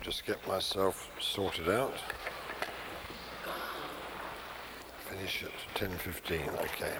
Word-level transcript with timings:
Just 0.00 0.26
get 0.26 0.46
myself 0.48 1.08
sorted 1.20 1.68
out. 1.68 1.94
Finish 5.08 5.44
at 5.44 5.80
10.15, 5.80 6.48
okay. 6.64 6.92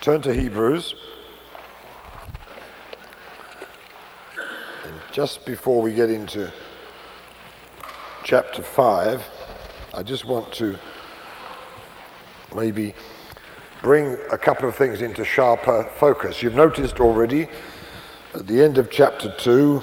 Turn 0.00 0.22
to 0.22 0.32
Hebrews. 0.32 0.94
And 4.38 4.94
just 5.12 5.44
before 5.44 5.82
we 5.82 5.92
get 5.92 6.08
into 6.08 6.50
chapter 8.24 8.62
5, 8.62 9.22
I 9.92 10.02
just 10.02 10.24
want 10.24 10.50
to 10.54 10.78
maybe 12.54 12.94
bring 13.84 14.16
a 14.32 14.38
couple 14.38 14.66
of 14.66 14.74
things 14.74 15.02
into 15.02 15.26
sharper 15.26 15.84
focus. 15.98 16.42
You've 16.42 16.54
noticed 16.54 17.00
already 17.00 17.48
at 18.32 18.46
the 18.46 18.62
end 18.62 18.78
of 18.78 18.90
chapter 18.90 19.30
2, 19.36 19.82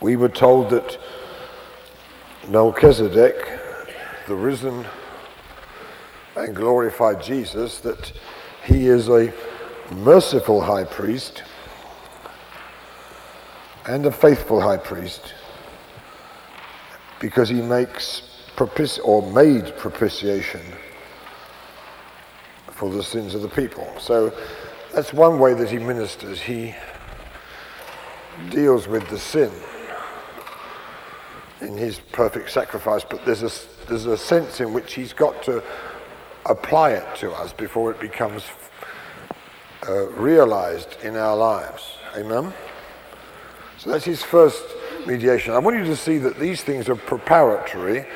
we 0.00 0.16
were 0.16 0.28
told 0.28 0.70
that 0.70 0.98
Melchizedek, 2.48 3.36
the 4.26 4.34
risen 4.34 4.84
and 6.34 6.56
glorified 6.56 7.22
Jesus, 7.22 7.78
that 7.78 8.12
he 8.64 8.88
is 8.88 9.08
a 9.08 9.32
merciful 9.92 10.60
high 10.60 10.84
priest 10.84 11.44
and 13.86 14.06
a 14.06 14.12
faithful 14.12 14.60
high 14.60 14.76
priest 14.76 15.34
because 17.20 17.48
he 17.48 17.62
makes 17.62 18.22
propici- 18.56 18.98
or 19.04 19.22
made 19.30 19.72
propitiation 19.76 20.60
for 22.82 22.90
the 22.90 23.00
sins 23.04 23.36
of 23.36 23.42
the 23.42 23.48
people. 23.48 23.86
So 24.00 24.34
that's 24.92 25.12
one 25.12 25.38
way 25.38 25.54
that 25.54 25.70
he 25.70 25.78
ministers. 25.78 26.40
He 26.40 26.74
deals 28.50 28.88
with 28.88 29.08
the 29.08 29.20
sin 29.20 29.52
in 31.60 31.76
his 31.76 32.00
perfect 32.00 32.50
sacrifice, 32.50 33.04
but 33.08 33.24
there's 33.24 33.44
a, 33.44 33.86
there's 33.86 34.06
a 34.06 34.16
sense 34.16 34.58
in 34.58 34.72
which 34.72 34.94
he's 34.94 35.12
got 35.12 35.44
to 35.44 35.62
apply 36.46 36.90
it 36.94 37.16
to 37.18 37.30
us 37.30 37.52
before 37.52 37.92
it 37.92 38.00
becomes 38.00 38.42
uh, 39.88 40.08
realized 40.08 40.96
in 41.04 41.14
our 41.14 41.36
lives. 41.36 41.84
Amen? 42.16 42.52
So 43.78 43.90
that's 43.90 44.04
his 44.04 44.24
first 44.24 44.64
mediation. 45.06 45.54
I 45.54 45.58
want 45.58 45.76
you 45.76 45.84
to 45.84 45.94
see 45.94 46.18
that 46.18 46.36
these 46.36 46.64
things 46.64 46.88
are 46.88 46.96
preparatory. 46.96 48.06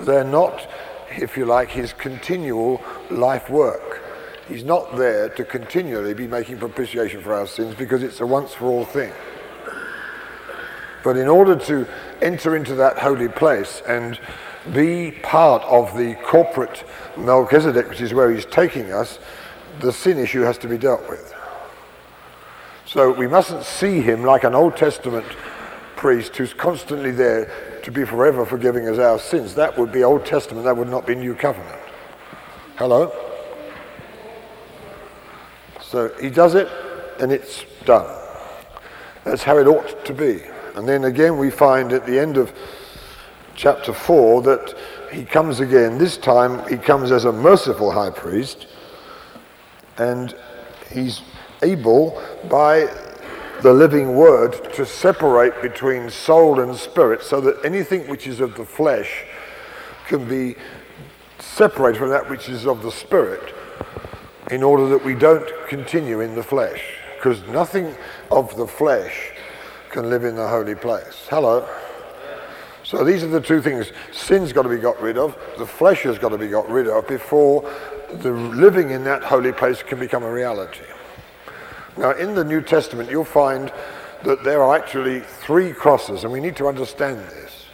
They're 0.00 0.24
not, 0.24 0.68
if 1.12 1.36
you 1.36 1.44
like, 1.44 1.68
his 1.68 1.92
continual 1.92 2.82
life 3.08 3.48
work. 3.48 3.95
He's 4.48 4.64
not 4.64 4.96
there 4.96 5.28
to 5.30 5.44
continually 5.44 6.14
be 6.14 6.28
making 6.28 6.58
propitiation 6.58 7.20
for 7.20 7.34
our 7.34 7.46
sins 7.46 7.74
because 7.74 8.02
it's 8.02 8.20
a 8.20 8.26
once 8.26 8.52
for 8.52 8.66
all 8.66 8.84
thing. 8.84 9.12
But 11.02 11.16
in 11.16 11.28
order 11.28 11.56
to 11.56 11.86
enter 12.22 12.56
into 12.56 12.74
that 12.76 12.98
holy 12.98 13.28
place 13.28 13.82
and 13.88 14.18
be 14.72 15.12
part 15.22 15.62
of 15.62 15.96
the 15.96 16.14
corporate 16.24 16.84
Melchizedek, 17.16 17.88
which 17.88 18.00
is 18.00 18.14
where 18.14 18.30
he's 18.30 18.46
taking 18.46 18.92
us, 18.92 19.18
the 19.80 19.92
sin 19.92 20.18
issue 20.18 20.42
has 20.42 20.58
to 20.58 20.68
be 20.68 20.78
dealt 20.78 21.08
with. 21.08 21.34
So 22.86 23.12
we 23.12 23.26
mustn't 23.26 23.64
see 23.64 24.00
him 24.00 24.22
like 24.22 24.44
an 24.44 24.54
Old 24.54 24.76
Testament 24.76 25.26
priest 25.96 26.36
who's 26.36 26.54
constantly 26.54 27.10
there 27.10 27.80
to 27.82 27.90
be 27.90 28.04
forever 28.04 28.46
forgiving 28.46 28.88
us 28.88 28.98
our 28.98 29.18
sins. 29.18 29.54
That 29.54 29.76
would 29.76 29.90
be 29.90 30.04
Old 30.04 30.24
Testament, 30.24 30.64
that 30.64 30.76
would 30.76 30.88
not 30.88 31.06
be 31.06 31.16
New 31.16 31.34
Covenant. 31.34 31.80
Hello? 32.76 33.25
So 35.88 36.12
he 36.20 36.30
does 36.30 36.54
it 36.54 36.68
and 37.20 37.30
it's 37.30 37.64
done. 37.84 38.06
That's 39.24 39.42
how 39.42 39.58
it 39.58 39.66
ought 39.66 40.04
to 40.04 40.12
be. 40.12 40.42
And 40.74 40.88
then 40.88 41.04
again, 41.04 41.38
we 41.38 41.50
find 41.50 41.92
at 41.92 42.06
the 42.06 42.18
end 42.18 42.36
of 42.36 42.52
chapter 43.54 43.92
4 43.92 44.42
that 44.42 44.74
he 45.12 45.24
comes 45.24 45.60
again. 45.60 45.98
This 45.98 46.16
time, 46.16 46.68
he 46.68 46.76
comes 46.76 47.10
as 47.10 47.24
a 47.24 47.32
merciful 47.32 47.92
high 47.92 48.10
priest, 48.10 48.66
and 49.96 50.34
he's 50.92 51.22
able, 51.62 52.22
by 52.50 52.92
the 53.62 53.72
living 53.72 54.14
word, 54.16 54.72
to 54.74 54.84
separate 54.84 55.62
between 55.62 56.10
soul 56.10 56.60
and 56.60 56.76
spirit 56.76 57.22
so 57.22 57.40
that 57.40 57.64
anything 57.64 58.06
which 58.08 58.26
is 58.26 58.40
of 58.40 58.56
the 58.56 58.64
flesh 58.64 59.24
can 60.06 60.28
be 60.28 60.56
separated 61.38 61.98
from 61.98 62.10
that 62.10 62.28
which 62.28 62.48
is 62.48 62.66
of 62.66 62.82
the 62.82 62.92
spirit 62.92 63.55
in 64.50 64.62
order 64.62 64.86
that 64.88 65.04
we 65.04 65.14
don't 65.14 65.48
continue 65.68 66.20
in 66.20 66.34
the 66.34 66.42
flesh. 66.42 66.82
Because 67.16 67.42
nothing 67.48 67.94
of 68.30 68.54
the 68.56 68.66
flesh 68.66 69.32
can 69.90 70.10
live 70.10 70.24
in 70.24 70.36
the 70.36 70.46
holy 70.46 70.74
place. 70.74 71.26
Hello? 71.28 71.68
So 72.84 73.02
these 73.02 73.24
are 73.24 73.28
the 73.28 73.40
two 73.40 73.60
things. 73.60 73.90
Sin's 74.12 74.52
got 74.52 74.62
to 74.62 74.68
be 74.68 74.78
got 74.78 75.00
rid 75.00 75.18
of, 75.18 75.36
the 75.58 75.66
flesh 75.66 76.02
has 76.02 76.18
got 76.18 76.28
to 76.28 76.38
be 76.38 76.48
got 76.48 76.68
rid 76.68 76.86
of 76.86 77.08
before 77.08 77.68
the 78.12 78.30
living 78.30 78.90
in 78.90 79.02
that 79.04 79.24
holy 79.24 79.52
place 79.52 79.82
can 79.82 79.98
become 79.98 80.22
a 80.22 80.30
reality. 80.30 80.84
Now, 81.96 82.12
in 82.12 82.34
the 82.34 82.44
New 82.44 82.60
Testament, 82.60 83.10
you'll 83.10 83.24
find 83.24 83.72
that 84.22 84.44
there 84.44 84.62
are 84.62 84.76
actually 84.76 85.20
three 85.20 85.72
crosses, 85.72 86.22
and 86.22 86.32
we 86.32 86.40
need 86.40 86.56
to 86.56 86.68
understand 86.68 87.18
this. 87.18 87.64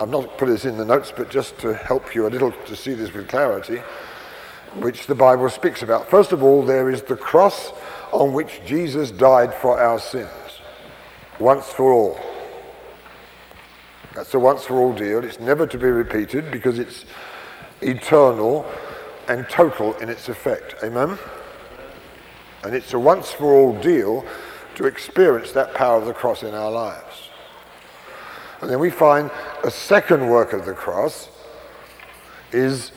I've 0.00 0.08
not 0.08 0.38
put 0.38 0.46
this 0.46 0.64
in 0.64 0.78
the 0.78 0.84
notes, 0.84 1.12
but 1.14 1.28
just 1.28 1.58
to 1.58 1.74
help 1.74 2.14
you 2.14 2.26
a 2.26 2.30
little 2.30 2.52
to 2.52 2.76
see 2.76 2.94
this 2.94 3.12
with 3.12 3.28
clarity 3.28 3.82
which 4.76 5.06
the 5.06 5.14
Bible 5.14 5.48
speaks 5.48 5.82
about. 5.82 6.08
First 6.10 6.32
of 6.32 6.42
all, 6.42 6.64
there 6.64 6.90
is 6.90 7.02
the 7.02 7.16
cross 7.16 7.72
on 8.12 8.32
which 8.32 8.60
Jesus 8.64 9.10
died 9.10 9.54
for 9.54 9.80
our 9.80 9.98
sins, 9.98 10.60
once 11.38 11.66
for 11.66 11.92
all. 11.92 12.18
That's 14.14 14.34
a 14.34 14.38
once 14.38 14.64
for 14.64 14.76
all 14.76 14.92
deal. 14.92 15.24
It's 15.24 15.40
never 15.40 15.66
to 15.66 15.78
be 15.78 15.86
repeated 15.86 16.50
because 16.50 16.78
it's 16.78 17.04
eternal 17.80 18.66
and 19.28 19.48
total 19.48 19.94
in 19.98 20.08
its 20.08 20.28
effect. 20.28 20.74
Amen? 20.82 21.18
And 22.64 22.74
it's 22.74 22.92
a 22.94 22.98
once 22.98 23.30
for 23.30 23.54
all 23.54 23.78
deal 23.80 24.24
to 24.74 24.86
experience 24.86 25.52
that 25.52 25.74
power 25.74 25.98
of 25.98 26.06
the 26.06 26.14
cross 26.14 26.42
in 26.42 26.54
our 26.54 26.70
lives. 26.70 27.28
And 28.60 28.70
then 28.70 28.80
we 28.80 28.90
find 28.90 29.30
a 29.62 29.70
second 29.70 30.28
work 30.28 30.52
of 30.52 30.66
the 30.66 30.72
cross 30.72 31.28
is 32.50 32.92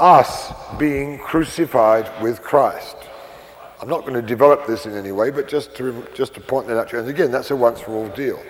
us 0.00 0.52
being 0.78 1.18
crucified 1.18 2.10
with 2.22 2.42
Christ. 2.42 2.96
I'm 3.80 3.88
not 3.88 4.02
going 4.02 4.14
to 4.14 4.22
develop 4.22 4.66
this 4.66 4.86
in 4.86 4.94
any 4.94 5.12
way, 5.12 5.30
but 5.30 5.48
just 5.48 5.74
to, 5.76 6.06
just 6.14 6.34
to 6.34 6.40
point 6.40 6.66
that 6.68 6.78
out 6.78 6.90
to 6.90 6.96
you. 6.96 7.00
And 7.00 7.08
again, 7.08 7.30
that's 7.30 7.50
a 7.50 7.56
once 7.56 7.80
for 7.80 7.92
all 7.92 8.08
deal, 8.08 8.42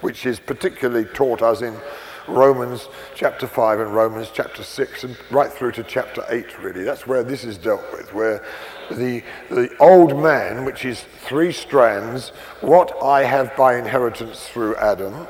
which 0.00 0.26
is 0.26 0.40
particularly 0.40 1.04
taught 1.04 1.42
us 1.42 1.62
in 1.62 1.76
Romans 2.26 2.88
chapter 3.14 3.46
5 3.46 3.80
and 3.80 3.94
Romans 3.94 4.30
chapter 4.32 4.62
6 4.62 5.04
and 5.04 5.16
right 5.30 5.52
through 5.52 5.72
to 5.72 5.82
chapter 5.82 6.24
8, 6.28 6.58
really. 6.60 6.82
That's 6.82 7.06
where 7.06 7.22
this 7.22 7.44
is 7.44 7.58
dealt 7.58 7.84
with, 7.92 8.12
where 8.14 8.44
the, 8.90 9.22
the 9.50 9.74
old 9.80 10.20
man, 10.20 10.64
which 10.64 10.84
is 10.84 11.04
three 11.24 11.52
strands, 11.52 12.30
what 12.60 12.92
I 13.02 13.24
have 13.24 13.54
by 13.56 13.76
inheritance 13.76 14.46
through 14.48 14.76
Adam, 14.76 15.26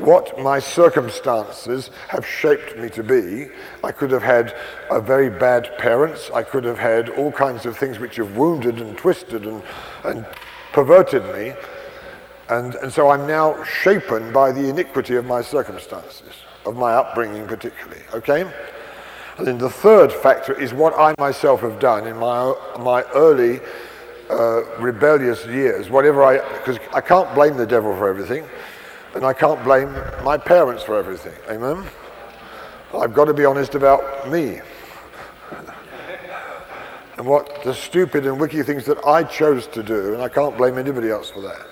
what 0.00 0.38
my 0.38 0.58
circumstances 0.58 1.90
have 2.08 2.26
shaped 2.26 2.76
me 2.76 2.88
to 2.90 3.02
be. 3.02 3.48
I 3.84 3.92
could 3.92 4.10
have 4.10 4.22
had 4.22 4.54
very 5.02 5.30
bad 5.30 5.76
parents. 5.78 6.30
I 6.34 6.42
could 6.42 6.64
have 6.64 6.78
had 6.78 7.10
all 7.10 7.32
kinds 7.32 7.66
of 7.66 7.76
things 7.76 7.98
which 7.98 8.16
have 8.16 8.36
wounded 8.36 8.80
and 8.80 8.96
twisted 8.96 9.46
and, 9.46 9.62
and 10.04 10.26
perverted 10.72 11.22
me. 11.34 11.54
And, 12.48 12.74
and 12.76 12.92
so 12.92 13.10
I'm 13.10 13.26
now 13.26 13.62
shapen 13.64 14.32
by 14.32 14.50
the 14.50 14.68
iniquity 14.68 15.14
of 15.16 15.24
my 15.24 15.42
circumstances, 15.42 16.34
of 16.66 16.76
my 16.76 16.92
upbringing 16.92 17.46
particularly. 17.46 18.02
Okay? 18.12 18.50
And 19.38 19.46
then 19.46 19.58
the 19.58 19.70
third 19.70 20.12
factor 20.12 20.58
is 20.58 20.74
what 20.74 20.92
I 20.98 21.14
myself 21.18 21.60
have 21.60 21.78
done 21.78 22.06
in 22.06 22.16
my, 22.16 22.54
my 22.78 23.04
early 23.14 23.60
uh, 24.28 24.64
rebellious 24.78 25.46
years, 25.46 25.90
whatever 25.90 26.22
I, 26.22 26.38
because 26.58 26.78
I 26.92 27.00
can't 27.00 27.32
blame 27.34 27.56
the 27.56 27.66
devil 27.66 27.96
for 27.96 28.08
everything. 28.08 28.44
And 29.14 29.24
I 29.24 29.32
can't 29.32 29.62
blame 29.64 29.92
my 30.22 30.38
parents 30.38 30.82
for 30.82 30.96
everything. 30.96 31.34
Amen? 31.48 31.84
I've 32.94 33.14
got 33.14 33.26
to 33.26 33.34
be 33.34 33.44
honest 33.44 33.74
about 33.74 34.30
me. 34.30 34.60
and 37.16 37.26
what 37.26 37.62
the 37.64 37.74
stupid 37.74 38.26
and 38.26 38.40
wicked 38.40 38.66
things 38.66 38.86
that 38.86 39.04
I 39.06 39.24
chose 39.24 39.66
to 39.68 39.82
do, 39.82 40.14
and 40.14 40.22
I 40.22 40.28
can't 40.28 40.56
blame 40.56 40.78
anybody 40.78 41.10
else 41.10 41.30
for 41.30 41.40
that. 41.42 41.66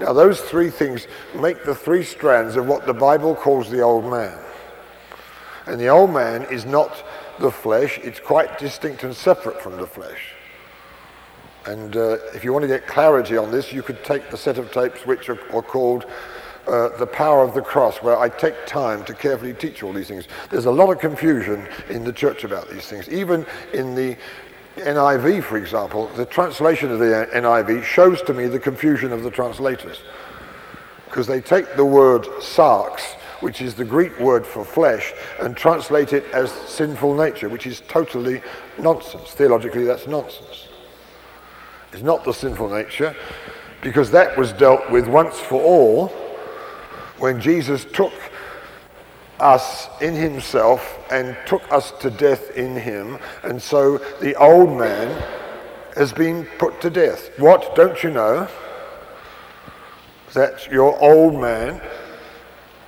Now, 0.00 0.12
those 0.12 0.40
three 0.40 0.70
things 0.70 1.06
make 1.34 1.64
the 1.64 1.74
three 1.74 2.02
strands 2.02 2.56
of 2.56 2.66
what 2.66 2.86
the 2.86 2.94
Bible 2.94 3.34
calls 3.34 3.70
the 3.70 3.80
old 3.80 4.04
man. 4.04 4.38
And 5.66 5.80
the 5.80 5.88
old 5.88 6.10
man 6.10 6.42
is 6.50 6.64
not 6.64 7.04
the 7.38 7.50
flesh, 7.50 7.98
it's 7.98 8.18
quite 8.18 8.58
distinct 8.58 9.04
and 9.04 9.14
separate 9.14 9.60
from 9.60 9.76
the 9.76 9.86
flesh. 9.86 10.31
And 11.66 11.96
uh, 11.96 12.18
if 12.34 12.42
you 12.44 12.52
want 12.52 12.62
to 12.62 12.68
get 12.68 12.86
clarity 12.86 13.36
on 13.36 13.50
this, 13.50 13.72
you 13.72 13.82
could 13.82 14.02
take 14.04 14.30
the 14.30 14.36
set 14.36 14.58
of 14.58 14.72
tapes 14.72 15.06
which 15.06 15.28
are, 15.28 15.38
are 15.54 15.62
called 15.62 16.06
uh, 16.66 16.96
The 16.98 17.06
Power 17.06 17.44
of 17.44 17.54
the 17.54 17.62
Cross, 17.62 18.02
where 18.02 18.18
I 18.18 18.28
take 18.28 18.66
time 18.66 19.04
to 19.04 19.14
carefully 19.14 19.54
teach 19.54 19.82
all 19.82 19.92
these 19.92 20.08
things. 20.08 20.26
There's 20.50 20.66
a 20.66 20.72
lot 20.72 20.90
of 20.90 20.98
confusion 20.98 21.68
in 21.88 22.04
the 22.04 22.12
church 22.12 22.44
about 22.44 22.68
these 22.70 22.86
things, 22.86 23.08
even 23.08 23.46
in 23.72 23.94
the 23.94 24.16
NIV, 24.76 25.44
for 25.44 25.58
example, 25.58 26.08
the 26.16 26.24
translation 26.24 26.90
of 26.90 26.98
the 26.98 27.28
NIV 27.34 27.82
shows 27.84 28.22
to 28.22 28.32
me 28.32 28.46
the 28.46 28.58
confusion 28.58 29.12
of 29.12 29.22
the 29.22 29.30
translators. 29.30 29.98
Because 31.04 31.26
they 31.26 31.42
take 31.42 31.76
the 31.76 31.84
word 31.84 32.22
sarx, 32.40 33.00
which 33.40 33.60
is 33.60 33.74
the 33.74 33.84
Greek 33.84 34.18
word 34.18 34.46
for 34.46 34.64
flesh, 34.64 35.12
and 35.40 35.56
translate 35.56 36.12
it 36.12 36.24
as 36.32 36.50
sinful 36.50 37.14
nature, 37.14 37.48
which 37.50 37.66
is 37.66 37.82
totally 37.86 38.40
nonsense. 38.78 39.32
Theologically, 39.32 39.84
that's 39.84 40.06
nonsense. 40.06 40.61
It's 41.92 42.02
not 42.02 42.24
the 42.24 42.32
sinful 42.32 42.70
nature, 42.70 43.14
because 43.82 44.10
that 44.12 44.36
was 44.38 44.52
dealt 44.52 44.90
with 44.90 45.06
once 45.08 45.38
for 45.38 45.62
all 45.62 46.08
when 47.18 47.40
Jesus 47.40 47.84
took 47.84 48.12
us 49.38 49.88
in 50.00 50.14
himself 50.14 50.98
and 51.10 51.36
took 51.46 51.70
us 51.72 51.92
to 52.00 52.10
death 52.10 52.56
in 52.56 52.76
him. 52.76 53.18
And 53.42 53.60
so 53.60 53.98
the 54.20 54.34
old 54.36 54.78
man 54.78 55.20
has 55.96 56.12
been 56.12 56.46
put 56.58 56.80
to 56.80 56.90
death. 56.90 57.30
What? 57.38 57.74
Don't 57.74 58.02
you 58.02 58.10
know? 58.10 58.48
That 60.32 60.70
your 60.70 60.98
old 61.02 61.38
man 61.38 61.80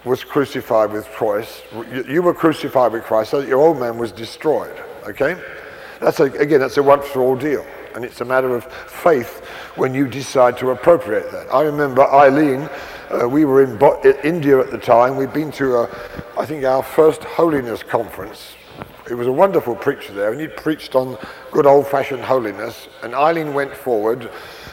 was 0.05 0.23
crucified 0.23 0.93
with 0.93 1.07
Christ. 1.07 1.65
You 2.09 2.23
were 2.23 2.35
crucified 2.35 2.93
with 2.93 3.05
Christ 3.05 3.33
so 3.33 3.41
that 3.41 3.49
your 3.49 3.61
old 3.61 3.79
man 3.79 3.99
was 3.99 4.13
destroyed. 4.13 4.81
Okay? 5.07 5.37
That's 6.01 6.21
a, 6.21 6.25
again, 6.25 6.61
that's 6.61 6.77
a 6.77 6.83
once 6.83 7.07
for 7.07 7.21
all 7.21 7.37
deal. 7.37 7.67
And 7.95 8.05
it's 8.05 8.21
a 8.21 8.25
matter 8.25 8.55
of 8.55 8.65
faith 8.65 9.45
when 9.77 9.95
you 9.95 10.09
decide 10.09 10.59
to 10.59 10.71
appropriate 10.71 11.31
that. 11.31 11.53
I 11.53 11.63
remember 11.63 12.03
Eileen, 12.03 12.69
uh, 13.11 13.29
we 13.29 13.45
were 13.45 13.63
in 13.63 13.77
Bo- 13.77 14.01
India 14.25 14.59
at 14.59 14.71
the 14.71 14.79
time. 14.79 15.17
We'd 15.17 15.33
been 15.33 15.53
to, 15.53 15.77
a, 15.77 15.91
I 16.39 16.45
think, 16.45 16.65
our 16.65 16.83
first 16.83 17.23
holiness 17.23 17.83
conference. 17.83 18.55
It 19.09 19.15
was 19.15 19.27
a 19.27 19.33
wonderful 19.33 19.77
preacher 19.77 20.13
there, 20.15 20.33
and 20.33 20.41
he 20.41 20.49
preached 20.49 20.95
on 20.95 21.19
good 21.53 21.67
old 21.67 21.87
fashioned 21.87 22.23
holiness. 22.23 22.89
And 23.03 23.15
Eileen 23.15 23.53
went 23.53 23.77
forward, 23.77 24.31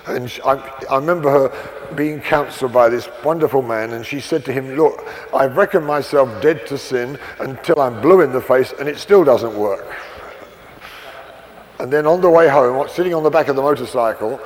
and 0.07 0.31
she, 0.31 0.41
I, 0.41 0.53
I 0.89 0.95
remember 0.95 1.29
her 1.29 1.93
being 1.95 2.21
counseled 2.21 2.71
by 2.71 2.89
this 2.89 3.09
wonderful 3.23 3.61
man, 3.61 3.91
and 3.91 4.05
she 4.05 4.21
said 4.21 4.45
to 4.45 4.53
him, 4.53 4.75
Look, 4.77 5.05
I've 5.33 5.57
reckoned 5.57 5.85
myself 5.85 6.41
dead 6.41 6.65
to 6.67 6.77
sin 6.77 7.19
until 7.39 7.81
I'm 7.81 8.01
blue 8.01 8.21
in 8.21 8.31
the 8.31 8.41
face, 8.41 8.73
and 8.79 8.87
it 8.87 8.97
still 8.97 9.23
doesn't 9.25 9.53
work. 9.53 9.85
And 11.81 11.91
then 11.91 12.05
on 12.05 12.21
the 12.21 12.29
way 12.29 12.47
home, 12.47 12.87
sitting 12.89 13.15
on 13.15 13.23
the 13.23 13.31
back 13.31 13.47
of 13.47 13.55
the 13.55 13.61
motorcycle 13.63 14.39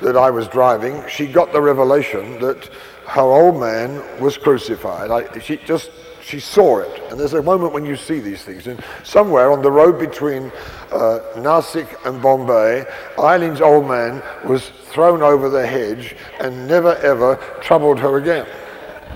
that 0.00 0.16
I 0.16 0.30
was 0.30 0.46
driving, 0.46 1.02
she 1.08 1.26
got 1.26 1.52
the 1.52 1.60
revelation 1.60 2.38
that 2.38 2.70
her 3.08 3.20
old 3.20 3.58
man 3.58 4.00
was 4.20 4.38
crucified. 4.38 5.10
I, 5.10 5.40
she 5.40 5.56
just 5.56 5.90
she 6.22 6.38
saw 6.38 6.78
it. 6.78 7.02
And 7.10 7.18
there's 7.18 7.34
a 7.34 7.42
moment 7.42 7.72
when 7.72 7.84
you 7.84 7.96
see 7.96 8.20
these 8.20 8.44
things. 8.44 8.68
And 8.68 8.80
somewhere 9.02 9.50
on 9.50 9.60
the 9.60 9.72
road 9.72 9.98
between 9.98 10.52
uh, 10.92 11.18
Nasik 11.34 11.88
and 12.06 12.22
Bombay, 12.22 12.86
Eileen's 13.18 13.60
old 13.60 13.88
man 13.88 14.22
was 14.46 14.68
thrown 14.68 15.20
over 15.20 15.48
the 15.48 15.66
hedge 15.66 16.14
and 16.38 16.68
never 16.68 16.94
ever 16.98 17.40
troubled 17.60 17.98
her 17.98 18.18
again. 18.18 18.46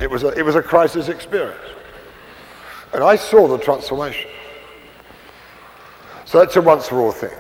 It 0.00 0.10
was 0.10 0.25
a, 0.25 0.37
it 0.37 0.44
was 0.44 0.56
a 0.56 0.62
crisis 0.62 1.08
experience. 1.08 1.60
And 2.92 3.04
I 3.04 3.14
saw 3.14 3.46
the 3.46 3.58
transformation. 3.58 4.31
So 6.37 6.41
that's 6.41 6.56
a 6.56 6.61
once 6.61 6.87
for 6.87 7.00
all 7.00 7.12
thing. 7.12 7.35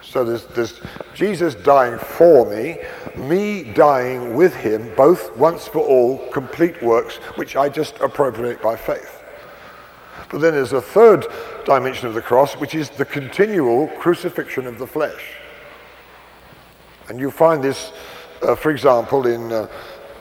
So 0.00 0.24
there's, 0.24 0.46
there's 0.46 0.80
Jesus 1.14 1.54
dying 1.54 1.98
for 1.98 2.48
me, 2.48 2.78
me 3.14 3.62
dying 3.74 4.34
with 4.34 4.56
him, 4.56 4.94
both 4.96 5.36
once 5.36 5.68
for 5.68 5.80
all, 5.80 6.16
complete 6.30 6.82
works, 6.82 7.16
which 7.36 7.56
I 7.56 7.68
just 7.68 8.00
appropriate 8.00 8.62
by 8.62 8.74
faith. 8.74 9.22
But 10.30 10.40
then 10.40 10.54
there's 10.54 10.72
a 10.72 10.80
third 10.80 11.26
dimension 11.66 12.08
of 12.08 12.14
the 12.14 12.22
cross, 12.22 12.54
which 12.54 12.74
is 12.74 12.88
the 12.88 13.04
continual 13.04 13.88
crucifixion 13.98 14.66
of 14.66 14.78
the 14.78 14.86
flesh. 14.86 15.34
And 17.10 17.20
you 17.20 17.30
find 17.30 17.62
this, 17.62 17.92
uh, 18.40 18.54
for 18.54 18.70
example, 18.70 19.26
in, 19.26 19.52
uh, 19.52 19.68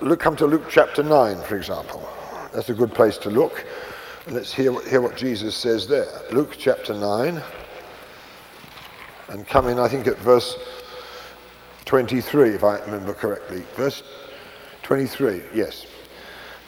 look, 0.02 0.19
come 0.19 0.36
to 0.36 0.46
Luke 0.46 0.66
chapter 0.69 1.02
9, 1.02 1.44
for 1.44 1.56
example. 1.56 2.06
That's 2.54 2.68
a 2.68 2.74
good 2.74 2.94
place 2.94 3.18
to 3.19 3.30
look. 3.30 3.66
Let's 4.29 4.53
hear, 4.53 4.77
hear 4.89 5.00
what 5.00 5.15
Jesus 5.15 5.56
says 5.56 5.88
there. 5.88 6.06
Luke 6.33 6.56
chapter 6.57 6.94
9, 6.94 7.41
and 9.29 9.47
come 9.47 9.69
in, 9.69 9.79
I 9.79 9.88
think, 9.88 10.06
at 10.06 10.18
verse 10.18 10.57
23, 11.85 12.50
if 12.50 12.63
I 12.65 12.79
remember 12.79 13.13
correctly. 13.13 13.63
Verse 13.77 14.03
23, 14.83 15.44
yes. 15.53 15.85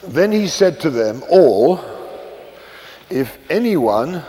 Then 0.02 0.32
he 0.32 0.46
said 0.46 0.80
to 0.80 0.90
them 0.90 1.22
all, 1.28 1.84
If 3.10 3.36
anyone 3.50 4.22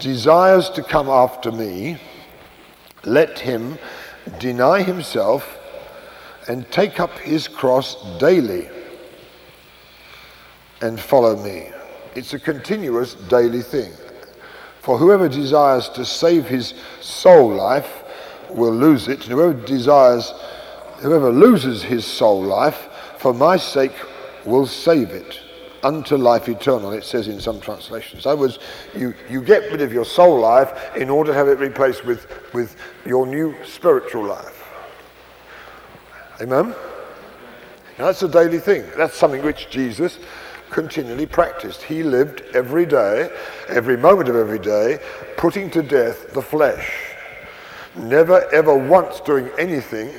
desires 0.00 0.68
to 0.70 0.82
come 0.82 1.08
after 1.08 1.52
me, 1.52 1.96
let 3.04 3.38
him 3.38 3.78
deny 4.40 4.82
himself 4.82 5.58
and 6.48 6.68
take 6.72 6.98
up 6.98 7.16
his 7.20 7.46
cross 7.46 8.18
daily 8.18 8.68
and 10.80 10.98
follow 10.98 11.36
me. 11.36 11.71
It's 12.14 12.34
a 12.34 12.38
continuous 12.38 13.14
daily 13.14 13.62
thing. 13.62 13.92
For 14.80 14.98
whoever 14.98 15.28
desires 15.28 15.88
to 15.90 16.04
save 16.04 16.46
his 16.46 16.74
soul 17.00 17.54
life 17.54 18.02
will 18.50 18.74
lose 18.74 19.08
it, 19.08 19.22
and 19.22 19.32
whoever 19.32 19.54
desires, 19.54 20.32
whoever 20.98 21.30
loses 21.30 21.82
his 21.82 22.04
soul 22.04 22.42
life, 22.42 22.88
for 23.18 23.32
my 23.32 23.56
sake 23.56 23.94
will 24.44 24.66
save 24.66 25.10
it 25.10 25.38
unto 25.82 26.16
life 26.16 26.48
eternal, 26.48 26.92
it 26.92 27.04
says 27.04 27.28
in 27.28 27.40
some 27.40 27.60
translations. 27.60 28.24
In 28.24 28.30
other 28.30 28.40
words, 28.40 28.58
you, 28.94 29.14
you 29.28 29.40
get 29.40 29.70
rid 29.70 29.80
of 29.80 29.92
your 29.92 30.04
soul 30.04 30.40
life 30.40 30.96
in 30.96 31.10
order 31.10 31.32
to 31.32 31.36
have 31.36 31.48
it 31.48 31.58
replaced 31.58 32.04
with, 32.04 32.26
with 32.52 32.76
your 33.04 33.26
new 33.26 33.54
spiritual 33.64 34.24
life. 34.24 34.68
Amen? 36.40 36.74
Now 37.98 38.06
that's 38.06 38.22
a 38.22 38.28
daily 38.28 38.58
thing. 38.58 38.84
That's 38.96 39.14
something 39.14 39.42
which 39.42 39.70
Jesus 39.70 40.18
continually 40.72 41.26
practiced. 41.26 41.82
He 41.82 42.02
lived 42.02 42.42
every 42.54 42.86
day, 42.86 43.30
every 43.68 43.96
moment 43.96 44.28
of 44.28 44.36
every 44.36 44.58
day, 44.58 44.98
putting 45.36 45.70
to 45.70 45.82
death 45.82 46.32
the 46.32 46.42
flesh. 46.42 46.90
Never 47.94 48.52
ever 48.52 48.74
once 48.74 49.20
doing 49.20 49.50
anything 49.58 50.10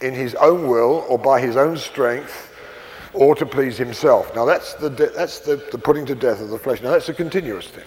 in 0.00 0.14
his 0.14 0.34
own 0.36 0.66
will 0.66 1.04
or 1.08 1.18
by 1.18 1.40
his 1.40 1.56
own 1.56 1.76
strength 1.76 2.50
or 3.12 3.34
to 3.36 3.46
please 3.46 3.78
himself. 3.78 4.34
Now 4.34 4.44
that's 4.44 4.74
the, 4.74 4.90
de- 4.90 5.10
that's 5.10 5.40
the, 5.40 5.56
the 5.70 5.78
putting 5.78 6.06
to 6.06 6.14
death 6.14 6.40
of 6.40 6.48
the 6.48 6.58
flesh. 6.58 6.82
Now 6.82 6.90
that's 6.90 7.08
a 7.08 7.14
continuous 7.14 7.68
thing. 7.68 7.84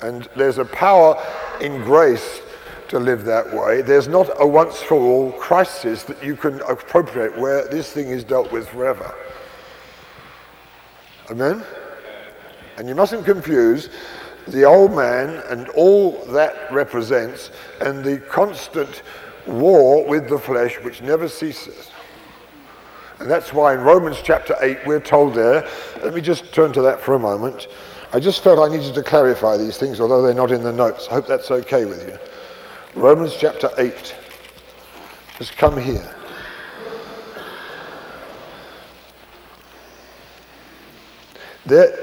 And 0.00 0.28
there's 0.34 0.58
a 0.58 0.64
power 0.64 1.22
in 1.60 1.82
grace 1.82 2.40
to 2.88 2.98
live 2.98 3.24
that 3.24 3.52
way. 3.54 3.80
There's 3.80 4.08
not 4.08 4.28
a 4.40 4.46
once 4.46 4.82
for 4.82 4.96
all 4.96 5.32
crisis 5.32 6.02
that 6.04 6.22
you 6.22 6.36
can 6.36 6.60
appropriate 6.62 7.38
where 7.38 7.68
this 7.68 7.92
thing 7.92 8.08
is 8.08 8.24
dealt 8.24 8.50
with 8.50 8.68
forever. 8.68 9.14
Amen? 11.30 11.62
And 12.76 12.88
you 12.88 12.94
mustn't 12.94 13.24
confuse 13.24 13.90
the 14.48 14.64
old 14.64 14.92
man 14.92 15.42
and 15.48 15.68
all 15.70 16.24
that 16.26 16.72
represents 16.72 17.50
and 17.80 18.04
the 18.04 18.18
constant 18.18 19.02
war 19.46 20.06
with 20.06 20.28
the 20.28 20.38
flesh 20.38 20.80
which 20.80 21.00
never 21.02 21.28
ceases. 21.28 21.90
And 23.18 23.30
that's 23.30 23.52
why 23.52 23.74
in 23.74 23.80
Romans 23.80 24.18
chapter 24.22 24.56
8 24.60 24.78
we're 24.86 25.00
told 25.00 25.34
there, 25.34 25.68
let 26.02 26.12
me 26.12 26.20
just 26.20 26.52
turn 26.52 26.72
to 26.72 26.82
that 26.82 27.00
for 27.00 27.14
a 27.14 27.18
moment. 27.18 27.68
I 28.12 28.20
just 28.20 28.42
felt 28.42 28.58
I 28.58 28.74
needed 28.74 28.94
to 28.94 29.02
clarify 29.02 29.56
these 29.56 29.78
things, 29.78 30.00
although 30.00 30.22
they're 30.22 30.34
not 30.34 30.50
in 30.50 30.62
the 30.62 30.72
notes. 30.72 31.06
I 31.08 31.14
hope 31.14 31.26
that's 31.26 31.50
okay 31.50 31.84
with 31.84 32.06
you. 32.06 32.18
Romans 33.00 33.36
chapter 33.38 33.70
8. 33.78 34.14
Just 35.38 35.56
come 35.56 35.80
here. 35.80 36.14
There, 41.66 41.96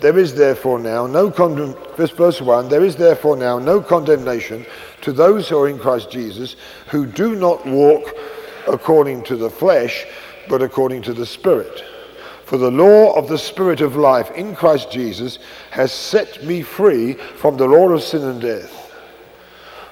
there 0.00 0.18
is 0.18 0.34
therefore 0.34 0.78
now 0.78 1.06
no 1.06 1.30
verse 1.30 2.40
1, 2.40 2.68
there 2.68 2.84
is 2.84 2.96
therefore 2.96 3.36
now 3.36 3.58
no 3.58 3.80
condemnation 3.80 4.66
to 5.02 5.12
those 5.12 5.48
who 5.48 5.58
are 5.58 5.68
in 5.68 5.78
Christ 5.78 6.10
Jesus, 6.10 6.56
who 6.88 7.06
do 7.06 7.34
not 7.34 7.66
walk 7.66 8.12
according 8.68 9.24
to 9.24 9.36
the 9.36 9.50
flesh, 9.50 10.06
but 10.48 10.62
according 10.62 11.02
to 11.02 11.12
the 11.12 11.26
Spirit. 11.26 11.84
For 12.44 12.58
the 12.58 12.70
law 12.70 13.12
of 13.14 13.28
the 13.28 13.38
Spirit 13.38 13.80
of 13.80 13.96
life 13.96 14.30
in 14.32 14.54
Christ 14.54 14.90
Jesus 14.92 15.40
has 15.70 15.92
set 15.92 16.44
me 16.44 16.62
free 16.62 17.14
from 17.14 17.56
the 17.56 17.66
law 17.66 17.88
of 17.90 18.02
sin 18.02 18.22
and 18.22 18.40
death. 18.40 18.86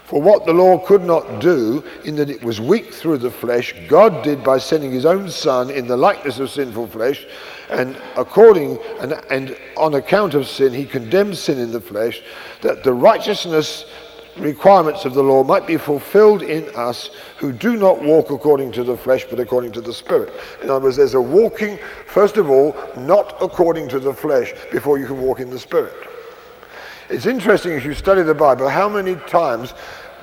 For 0.05 0.21
what 0.21 0.45
the 0.45 0.53
law 0.53 0.79
could 0.79 1.03
not 1.03 1.41
do, 1.41 1.83
in 2.05 2.15
that 2.17 2.31
it 2.31 2.45
was 2.45 2.61
weak 2.61 2.93
through 2.93 3.19
the 3.19 3.31
flesh, 3.31 3.75
God 3.89 4.23
did 4.23 4.45
by 4.45 4.59
sending 4.59 4.93
his 4.93 5.07
own 5.07 5.31
Son 5.31 5.71
in 5.71 5.89
the 5.89 5.97
likeness 5.97 6.39
of 6.39 6.51
sinful 6.51 6.89
flesh, 6.89 7.27
and 7.75 8.01
according 8.17 8.79
and, 9.01 9.13
and 9.31 9.57
on 9.77 9.95
account 9.95 10.35
of 10.35 10.47
sin, 10.47 10.73
he 10.73 10.87
condemned 10.87 11.37
sin 11.37 11.59
in 11.59 11.73
the 11.73 11.81
flesh, 11.81 12.23
that 12.63 12.85
the 12.85 12.93
righteousness 12.93 13.85
requirements 14.37 15.05
of 15.05 15.15
the 15.15 15.23
law 15.23 15.45
might 15.45 15.67
be 15.67 15.77
fulfilled 15.77 16.43
in 16.43 16.69
us 16.75 17.11
who 17.39 17.53
do 17.53 17.77
not 17.77 18.03
walk 18.03 18.31
according 18.31 18.73
to 18.73 18.83
the 18.83 18.97
flesh 18.97 19.25
but 19.31 19.39
according 19.39 19.73
to 19.73 19.81
the 19.81 19.93
spirit. 19.93 20.33
In 20.63 20.71
other 20.71 20.85
words, 20.85 20.97
there's 20.97 21.15
a 21.15 21.21
walking, 21.21 21.79
first 22.07 22.37
of 22.37 22.51
all, 22.51 22.77
not 22.97 23.37
according 23.41 23.89
to 23.91 24.01
the 24.01 24.13
flesh 24.13 24.53
before 24.73 24.99
you 24.99 25.07
can 25.07 25.21
walk 25.21 25.41
in 25.41 25.51
the 25.51 25.59
spirit. 25.59 25.95
It's 27.09 27.27
interesting 27.27 27.73
if 27.73 27.85
you 27.85 27.95
study 27.95 28.23
the 28.23 28.35
Bible 28.35 28.69
how 28.69 28.89
many 28.89 29.15
times 29.29 29.75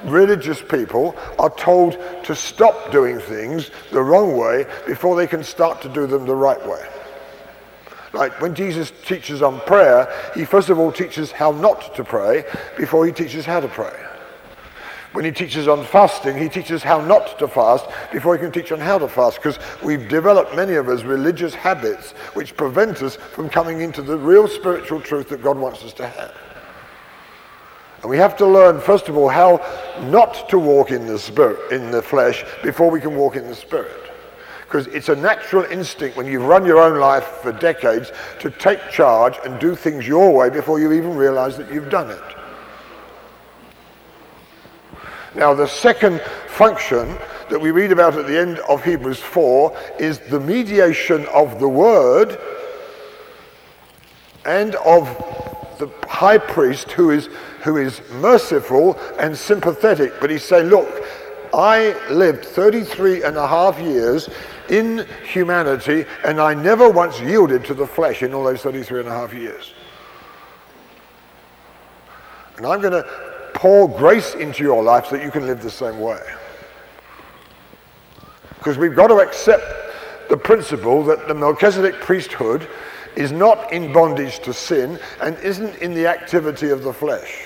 religious 0.06 0.62
people 0.62 1.16
are 1.38 1.52
told 1.52 1.98
to 2.24 2.36
stop 2.36 2.92
doing 2.92 3.20
things 3.20 3.72
the 3.92 4.02
wrong 4.02 4.36
way 4.36 4.66
before 4.88 5.16
they 5.16 5.28
can 5.28 5.44
start 5.44 5.82
to 5.82 5.90
do 5.90 6.08
them 6.08 6.26
the 6.26 6.36
right 6.36 6.66
way. 6.68 6.84
Like 8.14 8.42
when 8.42 8.56
Jesus 8.56 8.92
teaches 9.06 9.42
on 9.42 9.60
prayer, 9.62 10.12
he 10.36 10.46
first 10.46 10.70
of 10.70 10.78
all 10.78 10.92
teaches 10.92 11.32
how 11.32 11.52
not 11.52 11.96
to 11.96 12.04
pray 12.04 12.46
before 12.78 13.06
he 13.06 13.12
teaches 13.12 13.46
how 13.46 13.60
to 13.60 13.68
pray. 13.68 13.98
When 15.14 15.26
he 15.26 15.32
teaches 15.32 15.68
on 15.68 15.84
fasting, 15.86 16.38
he 16.38 16.48
teaches 16.48 16.84
how 16.84 17.02
not 17.02 17.38
to 17.40 17.48
fast 17.48 17.86
before 18.14 18.34
he 18.36 18.42
can 18.42 18.52
teach 18.52 18.72
on 18.72 18.80
how 18.80 18.98
to 18.98 19.10
fast 19.10 19.38
because 19.38 19.60
we've 19.84 20.08
developed, 20.08 20.56
many 20.56 20.76
of 20.76 20.88
us, 20.88 21.04
religious 21.04 21.54
habits 21.54 22.12
which 22.34 22.56
prevent 22.56 23.02
us 23.02 23.18
from 23.18 23.50
coming 23.50 23.82
into 23.82 24.02
the 24.02 24.18
real 24.18 24.48
spiritual 24.48 25.02
truth 25.02 25.28
that 25.30 25.44
God 25.44 25.58
wants 25.58 25.84
us 25.84 25.92
to 25.94 26.08
have. 26.08 26.34
And 28.02 28.10
we 28.10 28.18
have 28.18 28.38
to 28.38 28.48
learn, 28.48 28.80
first 28.80 29.10
of 29.10 29.18
all, 29.18 29.28
how 29.28 29.58
not 30.10 30.48
to 30.50 30.58
walk 30.58 30.92
in 30.92 31.06
the 31.06 31.20
spirit, 31.20 31.72
in 31.72 31.92
the 31.92 32.02
flesh, 32.02 32.44
before 32.64 32.90
we 32.90 33.02
can 33.02 33.16
walk 33.16 33.36
in 33.36 33.46
the 33.48 33.56
spirit. 33.56 34.11
Because 34.72 34.88
it's 34.88 35.10
a 35.10 35.16
natural 35.18 35.66
instinct 35.66 36.16
when 36.16 36.26
you've 36.26 36.46
run 36.46 36.66
your 36.66 36.80
own 36.80 36.98
life 36.98 37.26
for 37.42 37.52
decades 37.52 38.14
to 38.40 38.50
take 38.50 38.90
charge 38.90 39.36
and 39.44 39.60
do 39.60 39.76
things 39.76 40.08
your 40.08 40.34
way 40.34 40.50
before 40.50 40.80
you 40.80 40.94
even 40.94 41.14
realize 41.14 41.58
that 41.58 41.70
you've 41.74 41.90
done 41.90 42.10
it. 42.10 42.24
Now, 45.36 45.54
the 45.54 45.68
second 45.68 46.22
function 46.48 47.18
that 47.50 47.60
we 47.60 47.72
read 47.72 47.92
about 47.92 48.16
at 48.16 48.28
the 48.28 48.40
end 48.40 48.60
of 48.60 48.82
Hebrews 48.82 49.20
4 49.20 49.78
is 50.00 50.20
the 50.20 50.40
mediation 50.40 51.26
of 51.34 51.60
the 51.60 51.68
Word 51.68 52.40
and 54.46 54.76
of 54.76 55.06
the 55.80 55.92
high 56.08 56.38
priest 56.38 56.94
who 56.94 57.10
is, 57.10 57.28
who 57.64 57.76
is 57.76 58.00
merciful 58.22 58.98
and 59.20 59.38
sympathetic. 59.38 60.14
But 60.22 60.30
he's 60.30 60.46
saying, 60.46 60.68
look, 60.68 61.06
I 61.54 61.94
lived 62.10 62.46
33 62.46 63.24
and 63.24 63.36
a 63.36 63.46
half 63.46 63.78
years 63.78 64.30
in 64.72 65.06
humanity 65.30 66.06
and 66.24 66.40
I 66.40 66.54
never 66.56 66.90
once 66.90 67.20
yielded 67.20 67.66
to 67.66 67.74
the 67.74 67.86
flesh 67.86 68.24
in 68.24 68.34
all 68.34 68.46
those 68.46 68.62
33 68.62 69.02
and 69.02 69.10
a 69.10 69.12
half 69.12 69.34
years. 69.34 69.74
And 72.58 72.66
I'm 72.66 72.82
going 72.82 72.94
to 72.94 73.04
pour 73.54 73.88
grace 73.88 74.34
into 74.34 74.64
your 74.64 74.82
life 74.82 75.08
so 75.08 75.18
that 75.18 75.26
you 75.26 75.30
can 75.30 75.46
live 75.46 75.62
the 75.62 75.70
same 75.70 76.00
way. 76.00 76.22
Because 78.58 78.78
we've 78.78 78.96
got 78.96 79.08
to 79.08 79.18
accept 79.18 79.64
the 80.30 80.38
principle 80.38 81.04
that 81.04 81.28
the 81.28 81.34
Melchizedek 81.34 81.96
priesthood 81.96 82.68
is 83.18 83.34
not 83.34 83.74
in 83.74 83.92
bondage 83.92 84.40
to 84.40 84.54
sin 84.54 84.98
and 85.22 85.38
isn't 85.40 85.76
in 85.78 85.94
the 85.94 86.08
activity 86.08 86.70
of 86.70 86.84
the 86.84 86.94
flesh. 86.94 87.46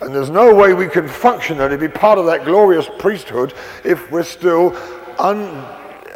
And 0.00 0.14
there's 0.14 0.30
no 0.30 0.54
way 0.54 0.74
we 0.74 0.86
can 0.86 1.08
functionally 1.08 1.76
be 1.76 1.88
part 1.88 2.18
of 2.18 2.26
that 2.26 2.44
glorious 2.44 2.88
priesthood 2.98 3.54
if 3.84 4.10
we're 4.12 4.22
still 4.22 4.76
un, 5.18 5.38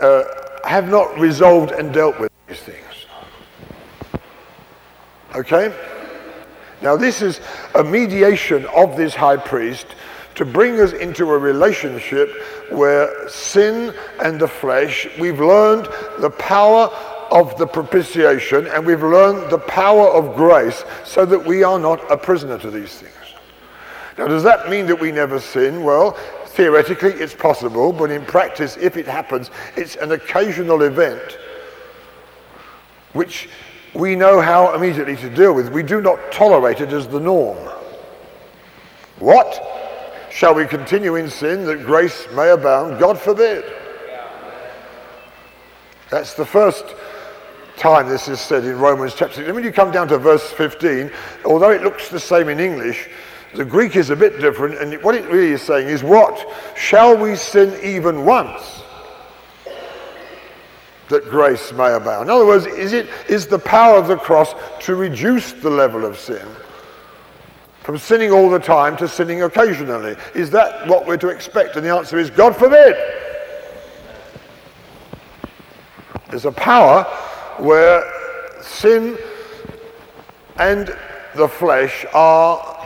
uh, 0.01 0.25
have 0.65 0.89
not 0.89 1.19
resolved 1.19 1.73
and 1.73 1.93
dealt 1.93 2.19
with 2.19 2.31
these 2.47 2.61
things. 2.61 2.85
Okay? 5.35 5.75
Now, 6.81 6.97
this 6.97 7.23
is 7.23 7.41
a 7.75 7.83
mediation 7.83 8.65
of 8.67 8.97
this 8.97 9.15
high 9.15 9.37
priest 9.37 9.87
to 10.37 10.45
bring 10.45 10.81
us 10.81 10.93
into 10.93 11.31
a 11.33 11.39
relationship 11.39 12.31
where 12.71 13.29
sin 13.29 13.93
and 14.23 14.41
the 14.41 14.47
flesh, 14.47 15.09
we've 15.19 15.41
learned 15.41 15.89
the 16.21 16.31
power 16.31 16.89
of 17.31 17.59
the 17.59 17.67
propitiation 17.67 18.67
and 18.69 18.87
we've 18.87 19.03
learned 19.03 19.51
the 19.51 19.59
power 19.59 20.09
of 20.09 20.37
grace 20.37 20.85
so 21.05 21.27
that 21.27 21.45
we 21.45 21.65
are 21.65 21.79
not 21.79 22.01
a 22.11 22.17
prisoner 22.17 22.57
to 22.59 22.71
these 22.71 22.95
things. 22.95 23.13
Now, 24.17 24.29
does 24.29 24.45
that 24.45 24.69
mean 24.69 24.87
that 24.87 25.01
we 25.01 25.13
never 25.13 25.41
sin? 25.41 25.83
Well, 25.83 26.17
theoretically 26.59 27.13
it's 27.13 27.35
possible, 27.35 27.93
but 27.93 28.11
in 28.11 28.25
practice, 28.25 28.77
if 28.79 28.97
it 28.97 29.07
happens, 29.07 29.49
it's 29.77 29.95
an 29.95 30.11
occasional 30.11 30.83
event 30.83 31.39
which 33.13 33.49
we 33.95 34.17
know 34.17 34.41
how 34.41 34.75
immediately 34.75 35.15
to 35.15 35.31
deal 35.31 35.55
with. 35.55 35.71
We 35.71 35.85
do 35.85 36.01
not 36.01 36.33
tolerate 36.33 36.81
it 36.81 36.93
as 36.93 37.07
the 37.07 37.21
norm. 37.21 37.59
What? 39.21 39.63
Shall 40.33 40.53
we 40.53 40.67
continue 40.67 41.15
in 41.15 41.31
sin 41.31 41.65
that 41.67 41.87
grace 41.87 42.27
may 42.35 42.51
abound? 42.51 42.99
God 42.99 43.21
forbid. 43.21 43.65
That's 46.11 46.35
the 46.35 46.45
first 46.45 46.85
time 47.77 48.09
this 48.09 48.27
is 48.27 48.41
said 48.41 48.65
in 48.65 48.81
Romans 48.81 49.15
chapter 49.15 49.37
6. 49.37 49.47
And 49.47 49.55
when 49.55 49.63
you 49.63 49.71
come 49.71 49.93
down 49.93 50.09
to 50.09 50.19
verse 50.19 50.51
15, 50.51 51.13
although 51.45 51.71
it 51.71 51.85
looks 51.85 52.09
the 52.09 52.19
same 52.19 52.49
in 52.49 52.59
English, 52.59 53.09
the 53.55 53.65
Greek 53.65 53.97
is 53.97 54.11
a 54.11 54.17
bit 54.17 54.41
different, 54.41 54.79
and 54.79 55.03
what 55.03 55.15
it 55.15 55.25
really 55.31 55.53
is 55.53 55.63
saying 55.63 55.89
is, 55.89 56.03
What? 56.03 56.47
Shall 56.77 57.17
we 57.17 57.35
sin 57.35 57.79
even 57.83 58.25
once? 58.25 58.83
That 61.09 61.31
grace 61.31 61.73
may 61.73 61.95
abound. 61.95 62.29
In 62.29 62.31
other 62.31 62.45
words, 62.45 62.67
is, 62.67 62.93
it, 62.93 63.09
is 63.29 63.47
the 63.47 63.59
power 63.59 63.97
of 63.97 64.09
the 64.09 64.17
cross 64.17 64.55
to 64.81 64.95
reduce 64.95 65.53
the 65.53 65.71
level 65.71 66.05
of 66.05 66.19
sin? 66.19 66.47
From 67.83 67.97
sinning 67.97 68.31
all 68.31 68.51
the 68.51 68.59
time 68.59 68.99
to 68.99 69.09
sinning 69.09 69.43
occasionally. 69.43 70.17
Is 70.35 70.51
that 70.51 70.87
what 70.87 71.07
we're 71.07 71.17
to 71.17 71.29
expect? 71.29 71.77
And 71.77 71.87
the 71.87 71.95
answer 71.95 72.19
is, 72.19 72.29
God 72.29 72.55
forbid. 72.55 72.95
There's 76.29 76.45
a 76.45 76.53
power 76.53 77.05
where 77.57 78.05
sin 78.61 79.17
and 80.59 80.95
the 81.35 81.49
flesh 81.49 82.05
are 82.13 82.78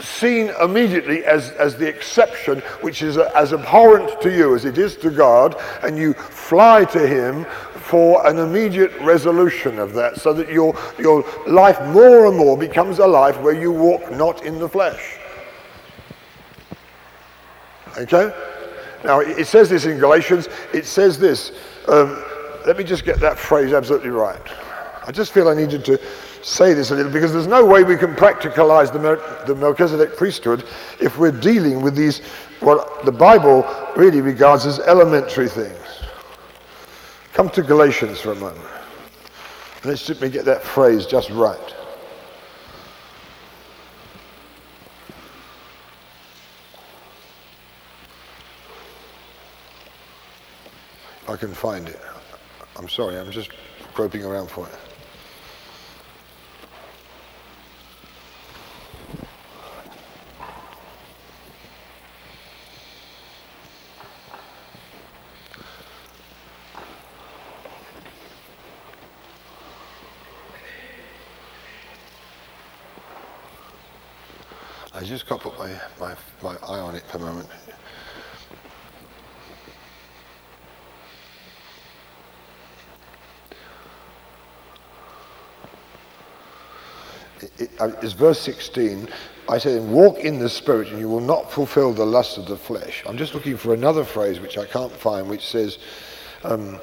seen 0.00 0.50
immediately 0.60 1.24
as, 1.24 1.50
as 1.52 1.76
the 1.76 1.88
exception, 1.88 2.60
which 2.80 3.02
is 3.02 3.16
as 3.18 3.52
abhorrent 3.52 4.20
to 4.22 4.30
you 4.30 4.54
as 4.54 4.64
it 4.64 4.78
is 4.78 4.96
to 4.98 5.10
God, 5.10 5.56
and 5.82 5.96
you 5.96 6.12
fly 6.12 6.84
to 6.86 7.06
Him 7.06 7.44
for 7.74 8.26
an 8.26 8.38
immediate 8.38 8.92
resolution 9.00 9.78
of 9.78 9.92
that, 9.94 10.20
so 10.20 10.32
that 10.32 10.50
your, 10.50 10.76
your 10.98 11.24
life 11.46 11.80
more 11.92 12.26
and 12.26 12.36
more 12.36 12.58
becomes 12.58 12.98
a 12.98 13.06
life 13.06 13.40
where 13.40 13.54
you 13.54 13.70
walk 13.70 14.10
not 14.10 14.44
in 14.44 14.58
the 14.58 14.68
flesh. 14.68 15.18
Okay? 17.96 18.34
Now, 19.04 19.20
it 19.20 19.46
says 19.46 19.70
this 19.70 19.84
in 19.84 19.98
Galatians. 19.98 20.48
It 20.74 20.84
says 20.84 21.18
this. 21.18 21.52
Um, 21.86 22.22
let 22.66 22.76
me 22.76 22.84
just 22.84 23.04
get 23.04 23.20
that 23.20 23.38
phrase 23.38 23.72
absolutely 23.72 24.10
right. 24.10 24.40
I 25.06 25.12
just 25.12 25.32
feel 25.32 25.48
I 25.48 25.54
needed 25.54 25.84
to 25.84 26.00
say 26.46 26.72
this 26.74 26.92
a 26.92 26.94
little 26.94 27.10
because 27.10 27.32
there's 27.32 27.48
no 27.48 27.66
way 27.66 27.82
we 27.82 27.96
can 27.96 28.14
practicalize 28.14 28.92
the, 28.92 29.44
the 29.46 29.54
Melchizedek 29.54 30.16
priesthood 30.16 30.64
if 31.00 31.18
we're 31.18 31.32
dealing 31.32 31.82
with 31.82 31.96
these, 31.96 32.20
what 32.60 33.04
the 33.04 33.10
Bible 33.10 33.66
really 33.96 34.20
regards 34.20 34.64
as 34.64 34.78
elementary 34.78 35.48
things. 35.48 35.76
Come 37.32 37.50
to 37.50 37.62
Galatians 37.62 38.20
for 38.20 38.30
a 38.30 38.36
moment. 38.36 38.64
Let's 39.84 40.08
let 40.08 40.20
me 40.20 40.30
get 40.30 40.44
that 40.44 40.62
phrase 40.62 41.04
just 41.04 41.30
right. 41.30 41.74
I 51.28 51.34
can 51.34 51.52
find 51.52 51.88
it. 51.88 52.00
I'm 52.76 52.88
sorry, 52.88 53.18
I'm 53.18 53.32
just 53.32 53.50
groping 53.94 54.24
around 54.24 54.48
for 54.48 54.68
it. 54.68 54.95
Just 75.06 75.28
got 75.28 75.40
to 75.40 75.50
put 75.50 75.58
my, 75.58 75.70
my, 76.00 76.14
my 76.42 76.56
eye 76.66 76.78
on 76.78 76.94
it 76.94 77.04
for 77.10 77.18
a 77.18 77.20
moment. 77.20 77.48
It, 87.40 87.52
it, 87.58 87.70
it's 88.02 88.12
verse 88.12 88.40
16. 88.40 89.08
I 89.48 89.58
say, 89.58 89.78
walk 89.78 90.18
in 90.18 90.38
the 90.38 90.48
Spirit 90.48 90.88
and 90.88 90.98
you 90.98 91.08
will 91.08 91.20
not 91.20 91.52
fulfill 91.52 91.92
the 91.92 92.04
lust 92.04 92.38
of 92.38 92.46
the 92.46 92.56
flesh. 92.56 93.04
I'm 93.06 93.16
just 93.16 93.34
looking 93.34 93.56
for 93.56 93.74
another 93.74 94.04
phrase 94.04 94.40
which 94.40 94.58
I 94.58 94.64
can't 94.64 94.92
find, 94.92 95.28
which 95.28 95.46
says, 95.46 95.78
um, 96.42 96.80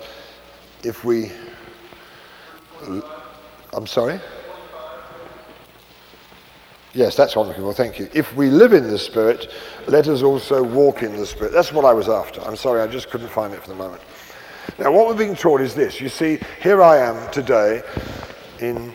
if 0.84 1.04
we. 1.04 1.32
I'm 3.74 3.88
sorry? 3.88 4.20
Yes, 6.94 7.16
that's 7.16 7.36
what 7.36 7.44
I'm 7.44 7.48
looking 7.48 7.64
for. 7.64 7.74
Thank 7.74 7.98
you. 7.98 8.08
If 8.14 8.36
we 8.36 8.52
live 8.52 8.72
in 8.72 8.84
the 8.84 9.00
Spirit, 9.00 9.52
let 9.88 10.08
us 10.08 10.22
also 10.22 10.62
walk 10.62 11.02
in 11.02 11.16
the 11.18 11.26
Spirit. 11.26 11.52
That's 11.52 11.72
what 11.72 11.86
I 11.86 11.94
was 11.94 12.08
after. 12.08 12.40
I'm 12.42 12.56
sorry, 12.56 12.82
I 12.82 12.88
just 12.88 13.10
couldn't 13.10 13.30
find 13.30 13.52
it 13.52 13.62
for 13.62 13.70
the 13.70 13.76
moment. 13.76 14.02
Now, 14.78 14.92
what 14.92 15.08
we're 15.08 15.18
being 15.18 15.36
taught 15.36 15.60
is 15.62 15.74
this. 15.74 16.00
You 16.00 16.08
see, 16.08 16.40
here 16.62 16.84
I 16.84 16.98
am 16.98 17.32
today 17.32 17.82
in 18.60 18.94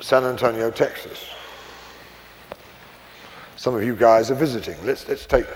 San 0.00 0.24
Antonio, 0.24 0.70
Texas. 0.70 1.30
Some 3.56 3.74
of 3.74 3.82
you 3.82 3.96
guys 3.96 4.30
are 4.30 4.34
visiting. 4.34 4.76
Let's, 4.84 5.08
let's 5.08 5.24
take 5.24 5.46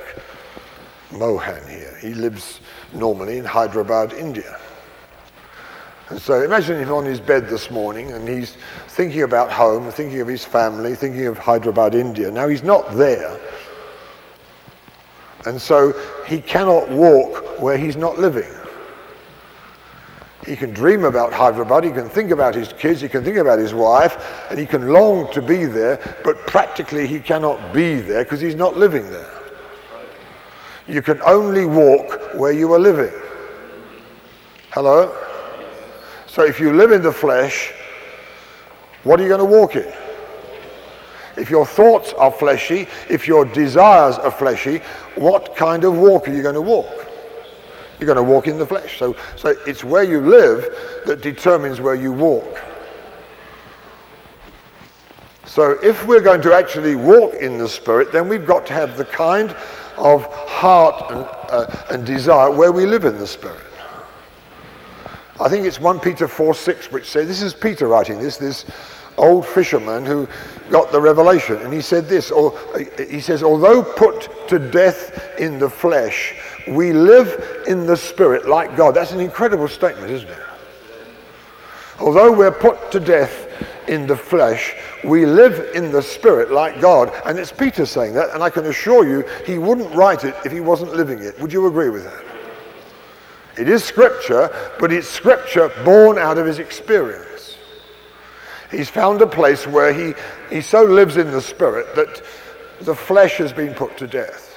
Mohan 1.13 1.69
here. 1.69 1.97
He 2.01 2.15
lives 2.15 2.61
normally 2.95 3.37
in 3.37 3.45
Hyderabad, 3.45 4.15
India. 4.15 4.59
And 6.11 6.21
so 6.21 6.43
imagine 6.43 6.79
him 6.79 6.93
on 6.93 7.05
his 7.05 7.19
bed 7.19 7.49
this 7.49 7.71
morning 7.71 8.13
and 8.13 8.29
he's 8.29 8.57
thinking 8.89 9.23
about 9.23 9.51
home, 9.51 9.91
thinking 9.91 10.21
of 10.21 10.29
his 10.29 10.45
family, 10.45 10.95
thinking 10.95 11.27
of 11.27 11.39
Hyderabad, 11.39 11.95
India. 11.95 12.31
Now 12.31 12.47
he's 12.47 12.63
not 12.63 12.95
there. 12.95 13.41
And 15.47 15.61
so 15.61 15.95
he 16.27 16.41
cannot 16.41 16.91
walk 16.91 17.61
where 17.61 17.79
he's 17.79 17.97
not 17.97 18.19
living. 18.19 18.51
He 20.47 20.57
can 20.57 20.73
dream 20.75 21.05
about 21.05 21.33
Hyderabad, 21.33 21.85
he 21.85 21.91
can 21.91 22.11
think 22.11 22.31
about 22.31 22.55
his 22.55 22.71
kids, 22.75 23.01
he 23.01 23.09
can 23.09 23.25
think 23.25 23.39
about 23.39 23.59
his 23.59 23.73
wife, 23.73 24.47
and 24.51 24.59
he 24.59 24.67
can 24.67 24.89
long 24.89 25.33
to 25.33 25.41
be 25.41 25.65
there, 25.65 25.99
but 26.23 26.37
practically 26.47 27.07
he 27.07 27.19
cannot 27.19 27.73
be 27.73 27.95
there 27.95 28.25
because 28.25 28.43
he's 28.43 28.55
not 28.55 28.77
living 28.77 29.11
there. 29.11 29.31
You 30.87 31.01
can 31.01 31.23
only 31.23 31.65
walk 31.65 32.35
where 32.35 32.53
you 32.53 32.71
are 32.75 32.79
living. 32.79 33.13
Hello? 34.71 35.24
So 36.35 36.43
if 36.43 36.59
you 36.59 36.73
live 36.73 36.91
in 36.91 37.01
the 37.01 37.13
flesh, 37.13 37.73
what 39.05 39.21
are 39.21 39.23
you 39.23 39.29
going 39.29 39.39
to 39.39 39.45
walk 39.45 39.77
in? 39.77 39.87
If 41.37 41.49
your 41.49 41.65
thoughts 41.65 42.13
are 42.15 42.33
fleshy, 42.33 42.89
if 43.09 43.29
your 43.29 43.45
desires 43.45 44.17
are 44.17 44.33
fleshy, 44.33 44.79
what 45.15 45.55
kind 45.55 45.85
of 45.85 45.97
walk 45.97 46.27
are 46.27 46.33
you 46.33 46.43
going 46.43 46.57
to 46.57 46.61
walk? 46.61 47.07
You're 48.01 48.13
going 48.13 48.17
to 48.17 48.25
walk 48.25 48.49
in 48.49 48.59
the 48.59 48.67
flesh. 48.67 48.99
So, 48.99 49.15
so 49.37 49.55
it's 49.65 49.85
where 49.85 50.03
you 50.03 50.21
live 50.23 50.75
that 51.07 51.23
determines 51.23 51.81
where 51.81 51.95
you 51.95 52.11
walk. 52.11 52.61
So 55.47 55.79
if 55.85 56.05
we're 56.05 56.21
going 56.21 56.43
to 56.43 56.53
actually 56.53 56.97
walk 56.97 57.35
in 57.35 57.59
the 57.59 57.69
Spirit, 57.69 58.11
then 58.11 58.29
we've 58.29 58.45
got 58.45 58.67
to 58.67 58.73
have 58.73 58.97
the 58.97 59.05
kind 59.05 59.55
of 59.97 60.25
heart 60.49 61.13
and, 61.13 61.29
uh, 61.53 61.85
and 61.91 62.05
desire 62.05 62.51
where 62.51 62.73
we 62.73 62.87
live 62.87 63.05
in 63.05 63.19
the 63.19 63.27
Spirit. 63.29 63.63
I 65.41 65.49
think 65.49 65.67
it's 65.67 65.81
1 65.81 66.01
Peter 66.01 66.29
4 66.29 66.55
6, 66.55 66.93
which 66.93 67.11
says, 67.11 67.27
this 67.27 67.43
is 67.43 67.55
Peter 67.55 67.89
writing 67.89 68.21
this, 68.21 68.37
this 68.37 68.65
old 69.17 69.47
fisherman 69.47 70.05
who 70.05 70.29
got 70.71 70.93
the 70.93 71.01
revelation. 71.01 71.57
And 71.57 71.73
he 71.73 71.81
said 71.81 72.09
this, 72.09 72.31
or 72.31 72.59
he 72.99 73.21
says, 73.21 73.43
although 73.43 73.83
put 73.83 74.49
to 74.49 74.59
death 74.59 75.39
in 75.39 75.59
the 75.59 75.69
flesh, 75.69 76.35
we 76.69 76.93
live 76.93 77.65
in 77.67 77.87
the 77.87 77.97
spirit 77.97 78.49
like 78.49 78.77
God. 78.77 78.95
That's 78.95 79.13
an 79.13 79.21
incredible 79.21 79.69
statement, 79.69 80.11
isn't 80.11 80.29
it? 80.29 80.39
Although 82.01 82.33
we're 82.33 82.53
put 82.53 82.91
to 82.93 83.01
death 83.01 83.49
in 83.89 84.07
the 84.07 84.17
flesh, 84.17 84.75
we 85.05 85.27
live 85.27 85.75
in 85.75 85.93
the 85.93 86.03
spirit 86.03 86.51
like 86.51 86.81
God. 86.81 87.13
And 87.25 87.39
it's 87.39 87.53
Peter 87.53 87.87
saying 87.87 88.15
that, 88.15 88.31
and 88.31 88.43
I 88.43 88.51
can 88.51 88.67
assure 88.67 89.07
you 89.07 89.25
he 89.47 89.59
wouldn't 89.59 89.95
write 89.95 90.25
it 90.25 90.35
if 90.45 90.53
he 90.53 90.61
wasn't 90.61 90.95
living 90.95 91.21
it. 91.21 91.39
Would 91.41 91.53
you 91.53 91.67
agree 91.67 91.91
with 91.91 92.05
that? 92.05 92.34
It 93.57 93.69
is 93.69 93.85
scripture, 93.85 94.51
but 94.81 94.93
it's 94.93 95.09
scripture 95.09 95.71
born 95.85 96.19
out 96.19 96.39
of 96.39 96.47
his 96.47 96.59
experience. 96.59 97.57
He's 98.71 98.91
found 98.91 99.23
a 99.23 99.27
place 99.27 99.67
where 99.67 99.93
he, 99.93 100.15
he 100.51 100.61
so 100.61 100.83
lives 100.83 101.17
in 101.17 101.31
the 101.31 101.41
spirit 101.41 101.95
that 101.95 102.23
the 102.81 102.95
flesh 102.95 103.37
has 103.39 103.53
been 103.53 103.75
put 103.75 103.97
to 103.99 104.07
death. 104.07 104.55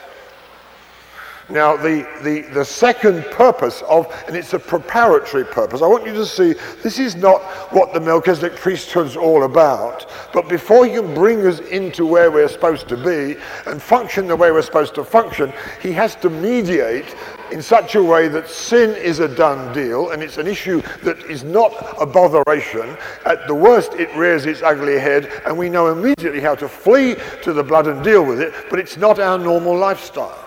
Now, 1.49 1.77
the, 1.77 2.05
the, 2.23 2.41
the 2.53 2.65
second 2.65 3.23
purpose 3.31 3.81
of, 3.83 4.13
and 4.27 4.35
it's 4.35 4.53
a 4.53 4.59
preparatory 4.59 5.45
purpose, 5.45 5.81
I 5.81 5.87
want 5.87 6.05
you 6.05 6.13
to 6.13 6.25
see 6.25 6.55
this 6.83 6.99
is 6.99 7.15
not 7.15 7.41
what 7.71 7.93
the 7.93 8.01
Melchizedek 8.01 8.57
priesthood's 8.59 9.15
all 9.15 9.43
about. 9.43 10.11
But 10.33 10.49
before 10.49 10.85
he 10.85 10.95
can 10.95 11.13
bring 11.13 11.45
us 11.47 11.59
into 11.59 12.05
where 12.05 12.31
we're 12.31 12.49
supposed 12.49 12.89
to 12.89 12.97
be 12.97 13.39
and 13.65 13.81
function 13.81 14.27
the 14.27 14.35
way 14.35 14.51
we're 14.51 14.61
supposed 14.61 14.93
to 14.95 15.05
function, 15.05 15.53
he 15.81 15.93
has 15.93 16.15
to 16.17 16.29
mediate 16.29 17.15
in 17.51 17.61
such 17.61 17.95
a 17.95 18.03
way 18.03 18.27
that 18.27 18.49
sin 18.49 18.95
is 18.95 19.19
a 19.19 19.27
done 19.27 19.73
deal 19.73 20.11
and 20.11 20.21
it's 20.21 20.37
an 20.37 20.47
issue 20.47 20.81
that 21.03 21.17
is 21.29 21.43
not 21.43 21.73
a 21.99 22.05
botheration. 22.05 22.97
At 23.25 23.47
the 23.47 23.55
worst, 23.55 23.93
it 23.93 24.13
rears 24.15 24.45
its 24.45 24.61
ugly 24.61 24.99
head 24.99 25.31
and 25.45 25.57
we 25.57 25.69
know 25.69 25.87
immediately 25.87 26.41
how 26.41 26.55
to 26.55 26.67
flee 26.67 27.15
to 27.43 27.53
the 27.53 27.63
blood 27.63 27.87
and 27.87 28.03
deal 28.03 28.25
with 28.25 28.41
it, 28.41 28.53
but 28.69 28.79
it's 28.79 28.97
not 28.97 29.19
our 29.19 29.37
normal 29.37 29.77
lifestyle. 29.77 30.45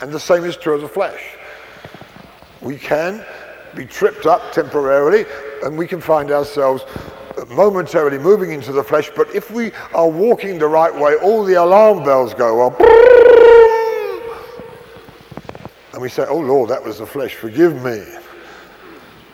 And 0.00 0.12
the 0.12 0.20
same 0.20 0.44
is 0.44 0.56
true 0.56 0.74
of 0.74 0.80
the 0.80 0.88
flesh. 0.88 1.22
We 2.60 2.76
can 2.76 3.24
be 3.74 3.86
tripped 3.86 4.26
up 4.26 4.52
temporarily 4.52 5.24
and 5.62 5.76
we 5.76 5.86
can 5.86 6.00
find 6.00 6.30
ourselves 6.30 6.84
momentarily 7.48 8.18
moving 8.18 8.52
into 8.52 8.72
the 8.72 8.82
flesh, 8.82 9.10
but 9.16 9.34
if 9.34 9.50
we 9.50 9.72
are 9.94 10.08
walking 10.08 10.58
the 10.58 10.68
right 10.68 10.94
way, 10.94 11.16
all 11.16 11.44
the 11.44 11.54
alarm 11.54 12.04
bells 12.04 12.34
go 12.34 12.60
off. 12.60 13.43
And 15.94 16.02
we 16.02 16.10
say, 16.10 16.26
Oh 16.28 16.38
Lord, 16.38 16.68
that 16.68 16.84
was 16.84 16.98
the 16.98 17.06
flesh, 17.06 17.34
forgive 17.34 17.82
me. 17.82 18.04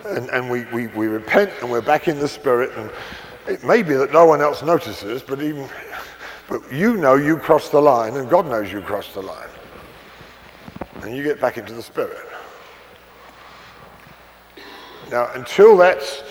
And, 0.07 0.31
and 0.31 0.49
we, 0.49 0.65
we, 0.67 0.87
we 0.89 1.09
repent 1.09 1.51
and 1.61 1.71
we're 1.71 1.81
back 1.81 2.07
in 2.07 2.19
the 2.19 2.29
spirit. 2.29 2.71
And 2.77 2.91
it 3.49 3.65
may 3.65 3.83
be 3.83 3.95
that 3.95 4.13
no 4.13 4.27
one 4.27 4.41
else 4.41 4.63
notices, 4.63 5.23
but 5.23 5.43
even 5.43 5.69
but 6.49 6.73
you 6.73 6.97
know 6.97 7.15
you 7.15 7.37
crossed 7.37 7.73
the 7.73 7.81
line, 7.81 8.17
and 8.17 8.29
God 8.29 8.47
knows 8.47 8.73
you 8.73 8.81
crossed 8.81 9.15
the 9.15 9.23
line 9.23 9.49
and 11.03 11.17
you 11.17 11.23
get 11.23 11.41
back 11.41 11.59
into 11.59 11.73
the 11.73 11.83
Spirit. 11.83 12.27
Now, 15.11 15.31
until 15.35 15.77
that's 15.77 16.23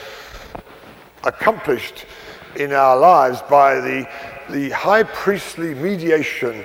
accomplished 1.24 2.06
in 2.56 2.72
our 2.72 2.98
lives 2.98 3.42
by 3.50 3.76
the, 3.76 4.08
the 4.50 4.70
high 4.70 5.04
priestly 5.04 5.76
mediation 5.76 6.64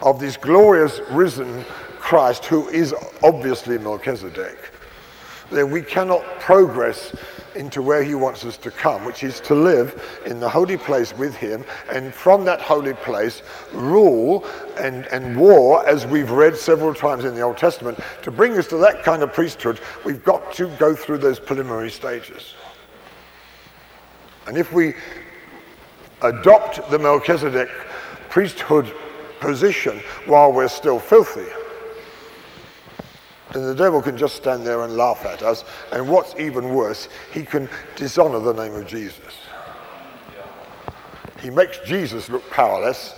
of 0.00 0.18
this 0.18 0.36
glorious 0.36 1.00
risen 1.10 1.64
Christ, 2.12 2.44
who 2.44 2.68
is 2.68 2.94
obviously 3.22 3.78
Melchizedek, 3.78 4.58
then 5.50 5.70
we 5.70 5.80
cannot 5.80 6.22
progress 6.40 7.16
into 7.54 7.80
where 7.80 8.02
he 8.02 8.14
wants 8.14 8.44
us 8.44 8.58
to 8.58 8.70
come, 8.70 9.06
which 9.06 9.24
is 9.24 9.40
to 9.40 9.54
live 9.54 10.20
in 10.26 10.38
the 10.38 10.46
holy 10.46 10.76
place 10.76 11.16
with 11.16 11.34
him, 11.34 11.64
and 11.90 12.12
from 12.12 12.44
that 12.44 12.60
holy 12.60 12.92
place 12.92 13.40
rule 13.72 14.44
and, 14.78 15.06
and 15.06 15.34
war, 15.34 15.88
as 15.88 16.04
we've 16.04 16.30
read 16.30 16.54
several 16.54 16.92
times 16.92 17.24
in 17.24 17.34
the 17.34 17.40
Old 17.40 17.56
Testament. 17.56 17.98
To 18.24 18.30
bring 18.30 18.58
us 18.58 18.66
to 18.66 18.76
that 18.76 19.02
kind 19.04 19.22
of 19.22 19.32
priesthood, 19.32 19.80
we've 20.04 20.22
got 20.22 20.52
to 20.56 20.66
go 20.76 20.94
through 20.94 21.16
those 21.16 21.40
preliminary 21.40 21.90
stages. 21.90 22.52
And 24.46 24.58
if 24.58 24.70
we 24.70 24.92
adopt 26.20 26.90
the 26.90 26.98
Melchizedek 26.98 27.70
priesthood 28.28 28.94
position 29.40 30.02
while 30.26 30.52
we're 30.52 30.68
still 30.68 30.98
filthy, 30.98 31.48
and 33.54 33.64
the 33.64 33.74
devil 33.74 34.00
can 34.00 34.16
just 34.16 34.36
stand 34.36 34.66
there 34.66 34.82
and 34.82 34.96
laugh 34.96 35.24
at 35.26 35.42
us. 35.42 35.64
And 35.92 36.08
what's 36.08 36.34
even 36.38 36.74
worse, 36.74 37.08
he 37.32 37.44
can 37.44 37.68
dishonor 37.96 38.40
the 38.40 38.54
name 38.54 38.74
of 38.74 38.86
Jesus. 38.86 39.34
He 41.40 41.50
makes 41.50 41.78
Jesus 41.78 42.30
look 42.30 42.48
powerless. 42.50 43.14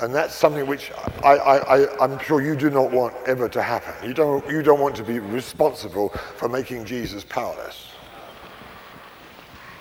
And 0.00 0.14
that's 0.14 0.34
something 0.34 0.64
which 0.66 0.92
I, 1.24 1.86
am 2.00 2.18
sure 2.20 2.40
you 2.40 2.54
do 2.54 2.70
not 2.70 2.92
want 2.92 3.14
ever 3.26 3.48
to 3.48 3.60
happen. 3.60 4.08
You 4.08 4.14
don't, 4.14 4.48
you 4.48 4.62
don't 4.62 4.80
want 4.80 4.94
to 4.96 5.02
be 5.02 5.18
responsible 5.18 6.10
for 6.36 6.48
making 6.48 6.84
Jesus 6.84 7.24
powerless. 7.24 7.88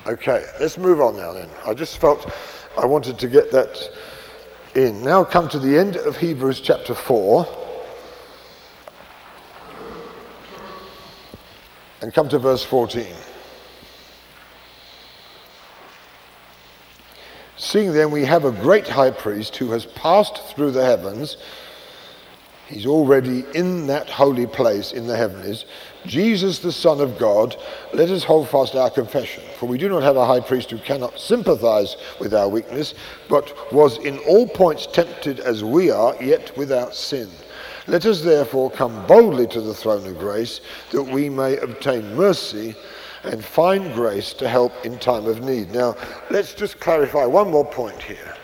Okay, 0.08 0.44
let's 0.60 0.78
move 0.78 1.02
on 1.02 1.18
now 1.18 1.34
then. 1.34 1.50
I 1.66 1.74
just 1.74 2.00
felt 2.00 2.32
I 2.78 2.86
wanted 2.86 3.20
to 3.20 3.28
get 3.28 3.52
that 3.52 3.78
in. 4.74 5.04
Now 5.04 5.24
come 5.24 5.48
to 5.50 5.60
the 5.60 5.78
end 5.78 5.98
of 5.98 6.18
Hebrews 6.18 6.62
chapter 6.62 6.96
4. 6.96 7.67
And 12.02 12.14
come 12.14 12.30
to 12.30 12.40
verse 12.40 12.64
14. 12.64 13.08
Seeing 17.58 17.92
then 17.92 18.12
we 18.12 18.24
have 18.24 18.46
a 18.46 18.52
great 18.52 18.88
high 18.88 19.10
priest 19.10 19.58
who 19.58 19.72
has 19.72 19.86
passed 19.86 20.38
through 20.56 20.72
the 20.72 20.86
heavens, 20.86 21.38
he's 22.68 22.86
already 22.86 23.46
in 23.56 23.88
that 23.88 24.08
holy 24.10 24.46
place 24.46 24.92
in 24.92 25.08
the 25.08 25.18
heavens, 25.18 25.66
Jesus 26.06 26.60
the 26.60 26.72
Son 26.72 27.02
of 27.02 27.18
God, 27.18 27.56
let 27.94 28.10
us 28.10 28.24
hold 28.24 28.48
fast 28.48 28.76
our 28.76 28.92
confession. 28.92 29.44
For 29.58 29.66
we 29.66 29.80
do 29.80 29.90
not 29.90 30.04
have 30.04 30.18
a 30.18 30.26
high 30.26 30.40
priest 30.40 30.70
who 30.70 30.78
cannot 30.78 31.20
sympathize 31.20 31.98
with 32.20 32.34
our 32.34 32.48
weakness, 32.48 32.94
but 33.28 33.74
was 33.74 33.98
in 33.98 34.20
all 34.20 34.48
points 34.48 34.86
tempted 34.86 35.40
as 35.40 35.64
we 35.64 35.90
are, 35.90 36.16
yet 36.24 36.56
without 36.56 36.94
sin. 36.94 37.30
Let 37.88 38.06
us 38.06 38.22
therefore 38.22 38.70
come 38.70 39.06
boldly 39.08 39.48
to 39.48 39.62
the 39.62 39.74
throne 39.74 40.06
of 40.06 40.20
grace 40.20 40.60
that 40.92 41.04
we 41.04 41.30
may 41.30 41.58
obtain 41.58 42.16
mercy 42.16 42.76
and 43.24 43.44
find 43.44 43.94
grace 43.94 44.34
to 44.34 44.50
help 44.50 44.86
in 44.86 45.00
time 45.00 45.26
of 45.26 45.42
need. 45.42 45.72
Now, 45.72 45.96
let's 46.30 46.54
just 46.54 46.80
clarify 46.80 47.26
one 47.26 47.50
more 47.50 47.66
point 47.66 48.02
here. 48.02 48.36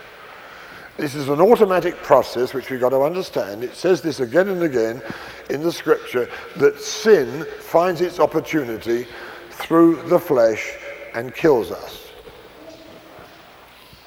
This 0.96 1.16
is 1.16 1.28
an 1.28 1.42
automatic 1.42 1.96
process 1.98 2.54
which 2.54 2.70
we've 2.70 2.80
got 2.80 2.90
to 2.90 3.02
understand. 3.02 3.64
It 3.64 3.76
says 3.76 4.02
this 4.02 4.20
again 4.20 4.48
and 4.48 4.64
again 4.64 5.02
in 5.50 5.62
the 5.62 5.72
scripture 5.72 6.30
that 6.58 6.80
sin 6.80 7.46
finds 7.60 8.00
its 8.00 8.20
opportunity 8.20 9.08
through 9.50 10.04
the 10.04 10.20
flesh 10.20 10.74
and 11.16 11.34
kills 11.34 11.72
us. 11.72 12.08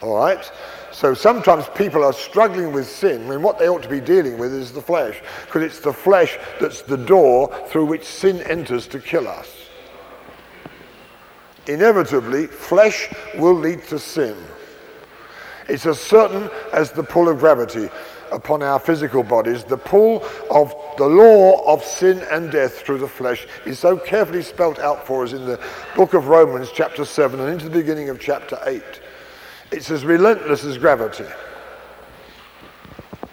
All 0.00 0.16
right? 0.16 0.50
So 0.96 1.12
sometimes 1.12 1.66
people 1.74 2.02
are 2.02 2.12
struggling 2.14 2.72
with 2.72 2.88
sin 2.88 3.28
when 3.28 3.42
what 3.42 3.58
they 3.58 3.68
ought 3.68 3.82
to 3.82 3.88
be 3.88 4.00
dealing 4.00 4.38
with 4.38 4.54
is 4.54 4.72
the 4.72 4.80
flesh, 4.80 5.20
because 5.44 5.62
it's 5.62 5.80
the 5.80 5.92
flesh 5.92 6.38
that's 6.58 6.80
the 6.80 6.96
door 6.96 7.54
through 7.68 7.84
which 7.84 8.06
sin 8.06 8.40
enters 8.40 8.86
to 8.86 8.98
kill 8.98 9.28
us. 9.28 9.54
Inevitably, 11.66 12.46
flesh 12.46 13.12
will 13.34 13.52
lead 13.52 13.82
to 13.88 13.98
sin. 13.98 14.38
It's 15.68 15.84
as 15.84 16.00
certain 16.00 16.48
as 16.72 16.92
the 16.92 17.02
pull 17.02 17.28
of 17.28 17.40
gravity 17.40 17.90
upon 18.32 18.62
our 18.62 18.78
physical 18.78 19.22
bodies. 19.22 19.64
The 19.64 19.76
pull 19.76 20.24
of 20.50 20.74
the 20.96 21.08
law 21.08 21.62
of 21.70 21.84
sin 21.84 22.20
and 22.30 22.50
death 22.50 22.78
through 22.80 22.98
the 22.98 23.08
flesh 23.08 23.46
is 23.66 23.78
so 23.78 23.98
carefully 23.98 24.40
spelt 24.40 24.78
out 24.78 25.06
for 25.06 25.24
us 25.24 25.34
in 25.34 25.44
the 25.44 25.60
book 25.94 26.14
of 26.14 26.28
Romans, 26.28 26.70
chapter 26.72 27.04
7, 27.04 27.38
and 27.38 27.50
into 27.50 27.66
the 27.66 27.78
beginning 27.78 28.08
of 28.08 28.18
chapter 28.18 28.58
8. 28.64 28.82
It's 29.72 29.90
as 29.90 30.04
relentless 30.04 30.64
as 30.64 30.78
gravity. 30.78 31.26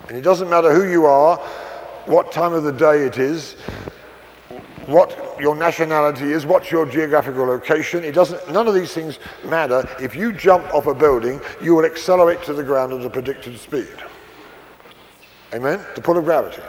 And 0.08 0.18
it 0.18 0.22
doesn't 0.22 0.50
matter 0.50 0.74
who 0.74 0.90
you 0.90 1.06
are, 1.06 1.38
what 2.06 2.32
time 2.32 2.54
of 2.54 2.64
the 2.64 2.72
day 2.72 3.06
it 3.06 3.18
is, 3.18 3.54
what 4.86 5.38
your 5.40 5.56
nationality 5.56 6.32
is, 6.32 6.46
what's 6.46 6.70
your 6.70 6.86
geographical 6.86 7.46
location. 7.46 8.04
It 8.04 8.14
doesn't, 8.14 8.52
none 8.52 8.68
of 8.68 8.74
these 8.74 8.94
things 8.94 9.20
matter. 9.46 9.88
If 10.02 10.16
you 10.16 10.34
jump 10.34 10.66
off 10.74 10.88
a 10.88 10.94
building, 10.94 11.40
you 11.62 11.76
will 11.76 11.86
accelerate 11.86 12.44
to 12.44 12.54
the 12.54 12.64
ground 12.64 12.94
at 12.94 13.06
a 13.06 13.10
predicted 13.10 13.58
speed. 13.58 13.96
Amen? 15.54 15.86
The 15.96 16.02
pull 16.02 16.18
of 16.18 16.26
gravity. 16.26 16.62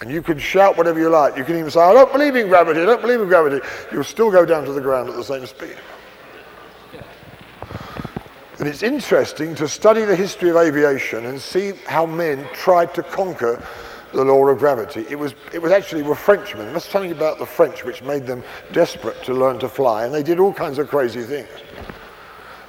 And 0.00 0.10
you 0.10 0.22
can 0.22 0.38
shout 0.38 0.76
whatever 0.76 0.98
you 0.98 1.08
like. 1.08 1.36
You 1.36 1.44
can 1.44 1.56
even 1.56 1.70
say, 1.70 1.80
I 1.80 1.92
don't 1.92 2.12
believe 2.12 2.34
in 2.34 2.48
gravity, 2.48 2.80
I 2.80 2.84
don't 2.84 3.02
believe 3.02 3.20
in 3.20 3.28
gravity. 3.28 3.64
You'll 3.92 4.04
still 4.04 4.30
go 4.30 4.44
down 4.44 4.64
to 4.64 4.72
the 4.72 4.80
ground 4.80 5.08
at 5.10 5.16
the 5.16 5.24
same 5.24 5.46
speed. 5.46 5.76
And 8.62 8.68
it's 8.68 8.84
interesting 8.84 9.56
to 9.56 9.66
study 9.66 10.04
the 10.04 10.14
history 10.14 10.48
of 10.48 10.56
aviation 10.56 11.26
and 11.26 11.40
see 11.40 11.72
how 11.84 12.06
men 12.06 12.46
tried 12.52 12.94
to 12.94 13.02
conquer 13.02 13.60
the 14.12 14.24
law 14.24 14.46
of 14.46 14.60
gravity. 14.60 15.04
It 15.10 15.18
was, 15.18 15.34
it 15.52 15.60
was 15.60 15.72
actually 15.72 16.04
were 16.04 16.14
Frenchmen. 16.14 16.72
Was 16.72 16.84
something 16.84 17.10
about 17.10 17.40
the 17.40 17.44
French 17.44 17.84
which 17.84 18.04
made 18.04 18.24
them 18.24 18.44
desperate 18.70 19.20
to 19.24 19.34
learn 19.34 19.58
to 19.58 19.68
fly, 19.68 20.04
and 20.04 20.14
they 20.14 20.22
did 20.22 20.38
all 20.38 20.52
kinds 20.52 20.78
of 20.78 20.86
crazy 20.86 21.24
things. 21.24 21.48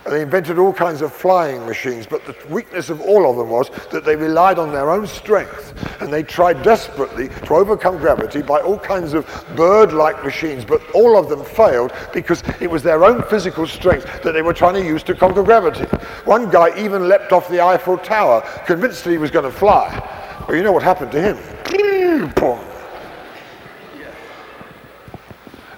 They 0.05 0.21
invented 0.21 0.59
all 0.59 0.73
kinds 0.73 1.01
of 1.01 1.13
flying 1.13 1.65
machines, 1.65 2.05
but 2.05 2.25
the 2.25 2.35
weakness 2.49 2.89
of 2.89 2.99
all 2.99 3.29
of 3.29 3.37
them 3.37 3.49
was 3.49 3.69
that 3.91 4.03
they 4.03 4.17
relied 4.17 4.59
on 4.59 4.73
their 4.73 4.89
own 4.89 5.07
strength. 5.07 5.73
And 6.01 6.11
they 6.11 6.23
tried 6.23 6.61
desperately 6.61 7.29
to 7.29 7.53
overcome 7.53 7.97
gravity 7.97 8.41
by 8.41 8.59
all 8.59 8.77
kinds 8.77 9.13
of 9.13 9.25
bird 9.55 9.93
like 9.93 10.21
machines, 10.23 10.65
but 10.65 10.81
all 10.93 11.17
of 11.17 11.29
them 11.29 11.45
failed 11.45 11.93
because 12.13 12.43
it 12.59 12.69
was 12.69 12.83
their 12.83 13.05
own 13.05 13.23
physical 13.23 13.65
strength 13.65 14.23
that 14.23 14.33
they 14.33 14.41
were 14.41 14.53
trying 14.53 14.73
to 14.73 14.83
use 14.83 15.03
to 15.03 15.15
conquer 15.15 15.43
gravity. 15.43 15.85
One 16.25 16.49
guy 16.49 16.77
even 16.77 17.07
leapt 17.07 17.31
off 17.31 17.47
the 17.47 17.61
Eiffel 17.61 17.97
Tower, 17.97 18.41
convinced 18.65 19.05
that 19.05 19.11
he 19.11 19.17
was 19.17 19.31
going 19.31 19.45
to 19.45 19.57
fly. 19.57 19.87
Well, 20.47 20.57
you 20.57 20.63
know 20.63 20.73
what 20.73 20.83
happened 20.83 21.13
to 21.13 21.21
him? 21.21 21.37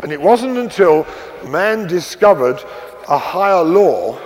And 0.06 0.14
it 0.14 0.22
wasn't 0.22 0.60
until 0.60 1.08
man 1.48 1.88
discovered 1.88 2.64
a 3.08 3.18
higher 3.18 3.64
law, 3.64 4.20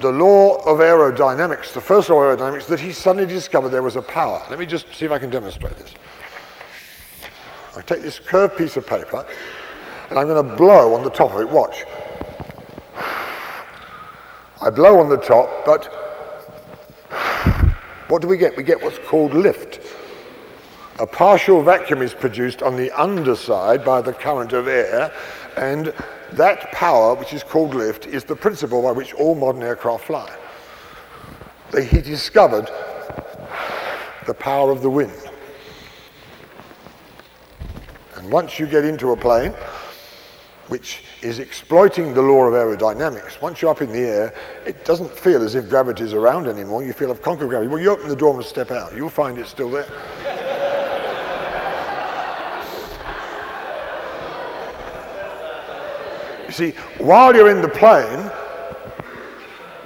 the 0.00 0.10
law 0.10 0.56
of 0.64 0.78
aerodynamics, 0.78 1.72
the 1.72 1.80
first 1.80 2.10
law 2.10 2.22
of 2.22 2.38
aerodynamics, 2.38 2.66
that 2.66 2.80
he 2.80 2.92
suddenly 2.92 3.26
discovered 3.26 3.70
there 3.70 3.82
was 3.82 3.96
a 3.96 4.02
power. 4.02 4.42
Let 4.50 4.58
me 4.58 4.66
just 4.66 4.92
see 4.94 5.06
if 5.06 5.12
I 5.12 5.18
can 5.18 5.30
demonstrate 5.30 5.76
this. 5.76 5.94
I 7.76 7.82
take 7.82 8.02
this 8.02 8.18
curved 8.18 8.56
piece 8.56 8.76
of 8.76 8.86
paper 8.86 9.26
and 10.10 10.18
I'm 10.18 10.26
going 10.26 10.48
to 10.48 10.56
blow 10.56 10.94
on 10.94 11.02
the 11.02 11.10
top 11.10 11.32
of 11.32 11.40
it. 11.40 11.48
Watch. 11.48 11.84
I 14.62 14.70
blow 14.70 14.98
on 14.98 15.08
the 15.08 15.18
top, 15.18 15.64
but 15.66 15.86
what 18.08 18.22
do 18.22 18.28
we 18.28 18.36
get? 18.36 18.56
We 18.56 18.62
get 18.62 18.82
what's 18.82 18.98
called 18.98 19.34
lift. 19.34 19.80
A 20.98 21.06
partial 21.06 21.62
vacuum 21.62 22.00
is 22.00 22.14
produced 22.14 22.62
on 22.62 22.76
the 22.76 22.90
underside 22.92 23.84
by 23.84 24.00
the 24.00 24.12
current 24.12 24.54
of 24.54 24.66
air, 24.66 25.12
and 25.56 25.92
that 26.32 26.70
power, 26.72 27.14
which 27.14 27.32
is 27.32 27.42
called 27.42 27.74
lift, 27.74 28.06
is 28.06 28.24
the 28.24 28.36
principle 28.36 28.82
by 28.82 28.92
which 28.92 29.14
all 29.14 29.34
modern 29.34 29.62
aircraft 29.62 30.04
fly. 30.04 30.36
He 31.76 32.00
discovered 32.00 32.70
the 34.26 34.34
power 34.34 34.70
of 34.70 34.82
the 34.82 34.90
wind. 34.90 35.12
And 38.16 38.30
once 38.30 38.58
you 38.58 38.66
get 38.66 38.84
into 38.84 39.12
a 39.12 39.16
plane, 39.16 39.54
which 40.68 41.04
is 41.22 41.38
exploiting 41.38 42.12
the 42.12 42.22
law 42.22 42.44
of 42.44 42.54
aerodynamics, 42.54 43.40
once 43.40 43.62
you're 43.62 43.70
up 43.70 43.82
in 43.82 43.92
the 43.92 44.00
air, 44.00 44.34
it 44.66 44.84
doesn't 44.84 45.10
feel 45.10 45.42
as 45.42 45.54
if 45.54 45.68
gravity 45.68 46.02
is 46.02 46.12
around 46.12 46.48
anymore. 46.48 46.82
You 46.82 46.92
feel 46.92 47.10
I've 47.10 47.22
conquered 47.22 47.48
gravity. 47.48 47.68
Well, 47.68 47.80
you 47.80 47.90
open 47.90 48.08
the 48.08 48.16
door 48.16 48.34
and 48.34 48.44
step 48.44 48.70
out. 48.70 48.96
You'll 48.96 49.10
find 49.10 49.38
it's 49.38 49.50
still 49.50 49.70
there. 49.70 49.86
See, 56.56 56.70
while 56.98 57.34
you're 57.34 57.50
in 57.50 57.62
the 57.62 57.68
plane, 57.68 58.30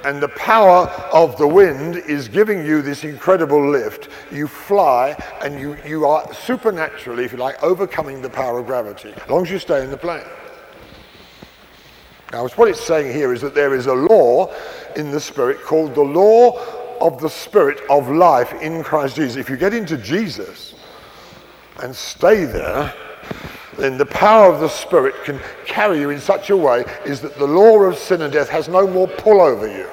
and 0.03 0.21
the 0.21 0.29
power 0.29 0.87
of 1.13 1.37
the 1.37 1.47
wind 1.47 1.97
is 1.97 2.27
giving 2.27 2.65
you 2.65 2.81
this 2.81 3.03
incredible 3.03 3.69
lift. 3.69 4.09
You 4.31 4.47
fly 4.47 5.15
and 5.43 5.59
you, 5.59 5.77
you 5.85 6.05
are 6.05 6.33
supernaturally, 6.33 7.25
if 7.25 7.31
you 7.31 7.37
like, 7.37 7.61
overcoming 7.61 8.21
the 8.21 8.29
power 8.29 8.59
of 8.59 8.65
gravity, 8.65 9.13
as 9.15 9.29
long 9.29 9.43
as 9.43 9.51
you 9.51 9.59
stay 9.59 9.83
in 9.83 9.91
the 9.91 9.97
plane. 9.97 10.25
Now, 12.31 12.47
what 12.47 12.69
it's 12.69 12.81
saying 12.81 13.13
here 13.13 13.33
is 13.33 13.41
that 13.41 13.53
there 13.53 13.75
is 13.75 13.87
a 13.87 13.93
law 13.93 14.53
in 14.95 15.11
the 15.11 15.19
Spirit 15.19 15.61
called 15.61 15.93
the 15.93 16.01
law 16.01 16.57
of 17.01 17.19
the 17.19 17.29
Spirit 17.29 17.81
of 17.89 18.09
life 18.09 18.53
in 18.61 18.83
Christ 18.83 19.17
Jesus. 19.17 19.35
If 19.35 19.49
you 19.49 19.57
get 19.57 19.73
into 19.73 19.97
Jesus 19.97 20.75
and 21.83 21.93
stay 21.93 22.45
there, 22.45 22.93
then 23.81 23.97
the 23.97 24.05
power 24.05 24.53
of 24.53 24.59
the 24.59 24.69
Spirit 24.69 25.15
can 25.23 25.39
carry 25.65 25.99
you 25.99 26.11
in 26.11 26.19
such 26.19 26.49
a 26.49 26.57
way 26.57 26.85
is 27.05 27.19
that 27.21 27.37
the 27.37 27.47
law 27.47 27.79
of 27.79 27.97
sin 27.97 28.21
and 28.21 28.31
death 28.31 28.49
has 28.49 28.67
no 28.67 28.87
more 28.87 29.07
pull 29.07 29.41
over 29.41 29.67
you. 29.67 29.87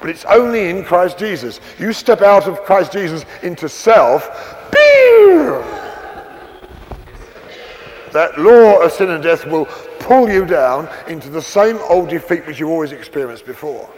But 0.00 0.10
it's 0.10 0.24
only 0.26 0.68
in 0.68 0.84
Christ 0.84 1.18
Jesus. 1.18 1.60
You 1.78 1.92
step 1.92 2.20
out 2.20 2.46
of 2.46 2.62
Christ 2.64 2.92
Jesus 2.92 3.24
into 3.42 3.68
self, 3.68 4.28
that 8.12 8.38
law 8.38 8.80
of 8.80 8.92
sin 8.92 9.10
and 9.10 9.22
death 9.22 9.46
will 9.46 9.66
pull 9.98 10.28
you 10.28 10.46
down 10.46 10.88
into 11.08 11.28
the 11.28 11.42
same 11.42 11.78
old 11.88 12.08
defeat 12.08 12.46
which 12.46 12.60
you've 12.60 12.70
always 12.70 12.92
experienced 12.92 13.46
before. 13.46 13.90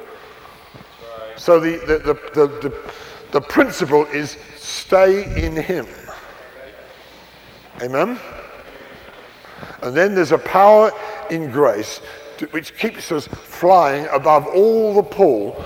So 1.36 1.60
the, 1.60 1.76
the, 1.86 1.98
the, 1.98 2.14
the, 2.34 2.46
the, 2.68 2.92
the 3.32 3.40
principle 3.40 4.06
is 4.06 4.38
stay 4.56 5.44
in 5.44 5.54
Him. 5.56 5.86
Amen? 7.82 8.18
And 9.82 9.94
then 9.94 10.14
there's 10.14 10.32
a 10.32 10.38
power 10.38 10.90
in 11.30 11.50
grace 11.50 12.00
to, 12.38 12.46
which 12.46 12.76
keeps 12.76 13.12
us 13.12 13.26
flying 13.26 14.06
above 14.12 14.46
all 14.46 14.94
the 14.94 15.02
pull 15.02 15.64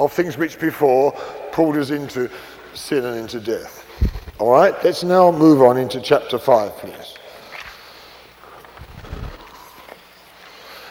of 0.00 0.12
things 0.12 0.36
which 0.36 0.58
before 0.58 1.12
pulled 1.52 1.76
us 1.76 1.90
into 1.90 2.30
sin 2.74 3.04
and 3.04 3.18
into 3.18 3.40
death. 3.40 3.86
All 4.38 4.50
right, 4.50 4.74
let's 4.82 5.04
now 5.04 5.30
move 5.30 5.62
on 5.62 5.76
into 5.76 6.00
chapter 6.00 6.38
5, 6.38 6.76
please. 6.78 7.14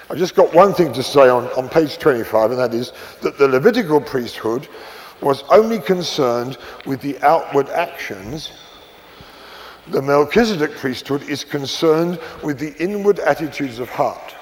I've 0.09 0.17
just 0.17 0.35
got 0.35 0.53
one 0.53 0.73
thing 0.73 0.93
to 0.93 1.03
say 1.03 1.29
on, 1.29 1.47
on 1.53 1.69
page 1.69 1.97
25, 1.97 2.51
and 2.51 2.59
that 2.59 2.73
is 2.73 2.91
that 3.21 3.37
the 3.37 3.47
Levitical 3.47 4.01
priesthood 4.01 4.67
was 5.21 5.43
only 5.49 5.79
concerned 5.79 6.57
with 6.85 7.01
the 7.01 7.17
outward 7.21 7.69
actions 7.69 8.51
the 9.87 10.01
Melchizedek 10.01 10.71
priesthood 10.77 11.23
is 11.23 11.43
concerned 11.43 12.19
with 12.43 12.59
the 12.59 12.75
inward 12.81 13.19
attitudes 13.19 13.79
of 13.79 13.89
heart. 13.89 14.35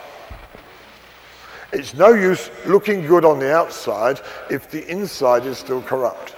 It's 1.71 1.93
no 1.93 2.13
use 2.13 2.49
looking 2.65 3.05
good 3.05 3.23
on 3.23 3.39
the 3.39 3.53
outside 3.53 4.19
if 4.49 4.69
the 4.69 4.87
inside 4.87 5.45
is 5.45 5.57
still 5.57 5.81
corrupt. 5.81 6.35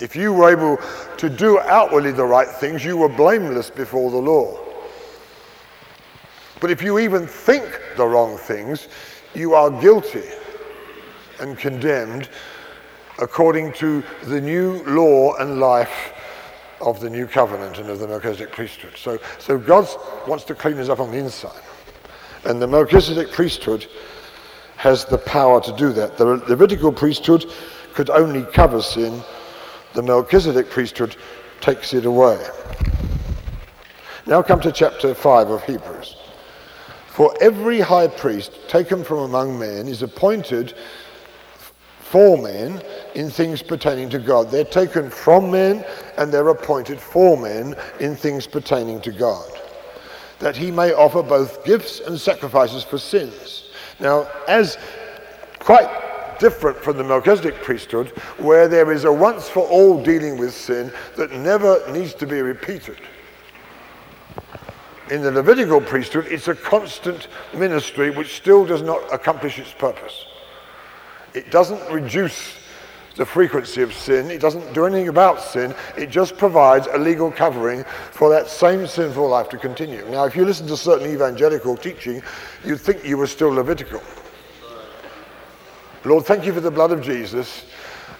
If 0.00 0.16
you 0.16 0.32
were 0.32 0.50
able 0.50 0.78
to 1.18 1.28
do 1.28 1.58
outwardly 1.60 2.12
the 2.12 2.24
right 2.24 2.48
things, 2.48 2.84
you 2.84 2.96
were 2.96 3.08
blameless 3.08 3.68
before 3.68 4.10
the 4.10 4.16
law. 4.16 4.58
But 6.60 6.70
if 6.70 6.82
you 6.82 6.98
even 6.98 7.26
think 7.26 7.80
the 7.96 8.06
wrong 8.06 8.38
things, 8.38 8.88
you 9.34 9.54
are 9.54 9.70
guilty 9.70 10.28
and 11.40 11.58
condemned 11.58 12.28
according 13.18 13.72
to 13.74 14.02
the 14.24 14.40
new 14.40 14.82
law 14.84 15.34
and 15.36 15.60
life 15.60 16.12
of 16.80 17.00
the 17.00 17.10
new 17.10 17.26
covenant 17.26 17.78
and 17.78 17.90
of 17.90 17.98
the 17.98 18.06
Melchizedek 18.06 18.52
priesthood. 18.52 18.96
So, 18.96 19.18
so 19.38 19.58
God 19.58 19.88
wants 20.28 20.44
to 20.44 20.54
clean 20.54 20.78
us 20.78 20.88
up 20.88 21.00
on 21.00 21.10
the 21.10 21.18
inside. 21.18 21.62
And 22.44 22.62
the 22.62 22.68
Melchizedek 22.68 23.32
priesthood 23.32 23.86
has 24.76 25.04
the 25.04 25.18
power 25.18 25.60
to 25.60 25.72
do 25.76 25.92
that. 25.92 26.16
The 26.16 26.24
Levitical 26.24 26.92
priesthood 26.92 27.46
could 27.94 28.10
only 28.10 28.44
cover 28.52 28.80
sin, 28.80 29.22
the 29.94 30.02
Melchizedek 30.02 30.70
priesthood 30.70 31.16
takes 31.60 31.94
it 31.94 32.04
away. 32.04 32.46
Now 34.26 34.42
come 34.42 34.60
to 34.60 34.70
chapter 34.70 35.14
5 35.14 35.50
of 35.50 35.64
Hebrews. 35.64 36.16
For 37.08 37.34
every 37.40 37.80
high 37.80 38.06
priest 38.06 38.52
taken 38.68 39.02
from 39.02 39.18
among 39.18 39.58
men 39.58 39.88
is 39.88 40.02
appointed 40.02 40.74
for 42.10 42.38
men 42.38 42.82
in 43.14 43.28
things 43.28 43.62
pertaining 43.62 44.08
to 44.08 44.18
God. 44.18 44.50
They're 44.50 44.64
taken 44.64 45.10
from 45.10 45.50
men 45.50 45.84
and 46.16 46.32
they're 46.32 46.48
appointed 46.48 46.98
for 46.98 47.36
men 47.36 47.76
in 48.00 48.16
things 48.16 48.46
pertaining 48.46 49.02
to 49.02 49.12
God, 49.12 49.50
that 50.38 50.56
he 50.56 50.70
may 50.70 50.92
offer 50.92 51.22
both 51.22 51.64
gifts 51.64 52.00
and 52.00 52.18
sacrifices 52.18 52.82
for 52.82 52.96
sins. 52.96 53.70
Now, 54.00 54.26
as 54.48 54.78
quite 55.58 56.38
different 56.38 56.78
from 56.78 56.96
the 56.96 57.04
Melchizedek 57.04 57.62
priesthood, 57.62 58.08
where 58.38 58.68
there 58.68 58.90
is 58.90 59.04
a 59.04 59.12
once 59.12 59.48
for 59.48 59.66
all 59.68 60.02
dealing 60.02 60.38
with 60.38 60.54
sin 60.54 60.90
that 61.16 61.32
never 61.32 61.82
needs 61.92 62.14
to 62.14 62.26
be 62.26 62.40
repeated. 62.40 62.98
In 65.10 65.22
the 65.22 65.30
Levitical 65.30 65.80
priesthood, 65.80 66.26
it's 66.30 66.48
a 66.48 66.54
constant 66.54 67.28
ministry 67.54 68.10
which 68.10 68.36
still 68.36 68.64
does 68.64 68.82
not 68.82 69.02
accomplish 69.12 69.58
its 69.58 69.72
purpose. 69.72 70.27
It 71.34 71.50
doesn't 71.50 71.92
reduce 71.92 72.54
the 73.16 73.26
frequency 73.26 73.82
of 73.82 73.92
sin. 73.92 74.30
It 74.30 74.40
doesn't 74.40 74.72
do 74.72 74.86
anything 74.86 75.08
about 75.08 75.42
sin. 75.42 75.74
It 75.96 76.08
just 76.08 76.38
provides 76.38 76.86
a 76.86 76.96
legal 76.96 77.32
covering 77.32 77.84
for 78.12 78.30
that 78.30 78.48
same 78.48 78.86
sinful 78.86 79.28
life 79.28 79.48
to 79.50 79.58
continue. 79.58 80.08
Now, 80.08 80.24
if 80.24 80.36
you 80.36 80.44
listen 80.44 80.68
to 80.68 80.76
certain 80.76 81.10
evangelical 81.10 81.76
teaching, 81.76 82.22
you'd 82.64 82.80
think 82.80 83.04
you 83.04 83.18
were 83.18 83.26
still 83.26 83.50
Levitical. 83.50 84.00
Lord, 86.04 86.24
thank 86.24 86.46
you 86.46 86.52
for 86.52 86.60
the 86.60 86.70
blood 86.70 86.92
of 86.92 87.02
Jesus 87.02 87.66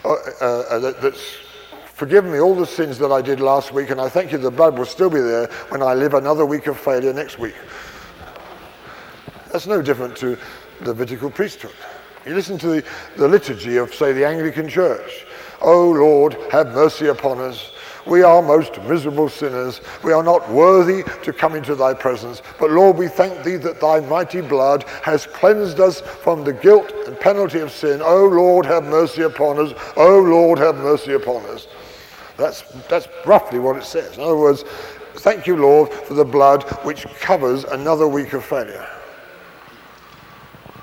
uh, 0.05 0.15
uh, 0.41 0.79
that, 0.81 1.01
that's 1.01 1.37
forgiven 1.95 2.33
me 2.33 2.41
all 2.41 2.55
the 2.55 2.67
sins 2.67 2.99
that 2.99 3.13
I 3.13 3.23
did 3.23 3.41
last 3.41 3.73
week, 3.73 3.91
and 3.91 4.01
I 4.01 4.09
thank 4.09 4.33
you 4.33 4.39
the 4.39 4.51
blood 4.51 4.77
will 4.77 4.85
still 4.85 5.11
be 5.11 5.21
there 5.21 5.47
when 5.69 5.83
I 5.83 5.95
live 5.95 6.15
another 6.15 6.45
week 6.45 6.67
of 6.67 6.79
failure 6.79 7.13
next 7.13 7.39
week. 7.39 7.55
That's 9.53 9.67
no 9.67 9.81
different 9.81 10.17
to 10.19 10.37
Levitical 10.81 11.31
priesthood. 11.31 11.75
You 12.29 12.35
listen 12.35 12.59
to 12.59 12.69
the, 12.69 12.85
the 13.17 13.27
liturgy 13.27 13.79
of, 13.79 13.95
say, 13.95 14.13
the 14.13 14.27
Anglican 14.27 14.69
Church. 14.69 15.25
Oh 15.63 15.89
Lord, 15.93 16.35
have 16.53 16.75
mercy 16.75 17.07
upon 17.07 17.39
us. 17.39 17.73
We 18.07 18.23
are 18.23 18.43
most 18.43 18.83
miserable 18.83 19.31
sinners. 19.31 19.81
We 20.05 20.13
are 20.13 20.23
not 20.23 20.47
worthy 20.51 21.05
to 21.23 21.33
come 21.33 21.55
into 21.55 21.75
thy 21.75 21.95
presence. 21.95 22.43
But 22.61 22.71
Lord, 22.71 22.99
we 22.99 23.09
thank 23.09 23.43
thee 23.45 23.57
that 23.57 23.81
thy 23.81 24.01
mighty 24.01 24.43
blood 24.43 24.85
has 25.03 25.27
cleansed 25.27 25.81
us 25.81 26.03
from 26.03 26.45
the 26.45 26.53
guilt 26.53 26.93
and 27.07 27.19
penalty 27.19 27.61
of 27.61 27.73
sin. 27.73 28.03
Oh 28.05 28.27
Lord, 28.27 28.67
have 28.67 28.85
mercy 28.85 29.23
upon 29.23 29.59
us. 29.59 29.73
Oh 29.97 30.21
Lord, 30.21 30.59
have 30.59 30.77
mercy 30.77 31.15
upon 31.15 31.47
us. 31.47 31.67
That's, 32.37 32.61
that's 32.91 33.09
roughly 33.25 33.59
what 33.59 33.77
it 33.79 33.85
says. 33.85 34.19
In 34.19 34.23
other 34.23 34.37
words, 34.37 34.65
thank 35.17 35.47
you, 35.47 35.57
Lord, 35.57 35.91
for 35.91 36.13
the 36.13 36.27
blood 36.27 36.63
which 36.85 37.07
covers 37.21 37.65
another 37.65 38.07
week 38.07 38.35
of 38.35 38.45
failure. 38.45 38.87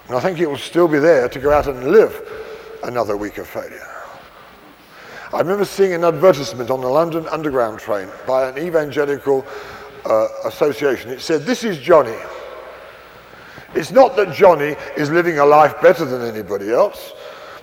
And 0.08 0.16
I 0.16 0.20
think 0.20 0.40
it 0.40 0.48
will 0.48 0.58
still 0.58 0.88
be 0.88 1.00
there 1.00 1.28
to 1.28 1.40
go 1.40 1.52
out 1.52 1.68
and 1.68 1.88
live 1.88 2.22
another 2.84 3.18
week 3.18 3.38
of 3.38 3.48
failure. 3.48 3.88
I 5.34 5.40
remember 5.40 5.66
seeing 5.66 5.94
an 5.94 6.04
advertisement 6.04 6.70
on 6.70 6.82
the 6.82 6.88
London 6.88 7.28
Underground 7.28 7.80
train 7.80 8.08
by 8.28 8.48
an 8.48 8.58
evangelical 8.58 9.46
uh, 10.06 10.28
association. 10.46 11.10
It 11.10 11.22
said, 11.22 11.42
This 11.42 11.64
is 11.64 11.80
Johnny. 11.80 12.16
It's 13.74 13.92
not 13.92 14.16
that 14.16 14.34
Johnny 14.34 14.76
is 14.96 15.10
living 15.10 15.40
a 15.40 15.46
life 15.46 15.82
better 15.82 16.06
than 16.06 16.22
anybody 16.22 16.72
else, 16.72 17.12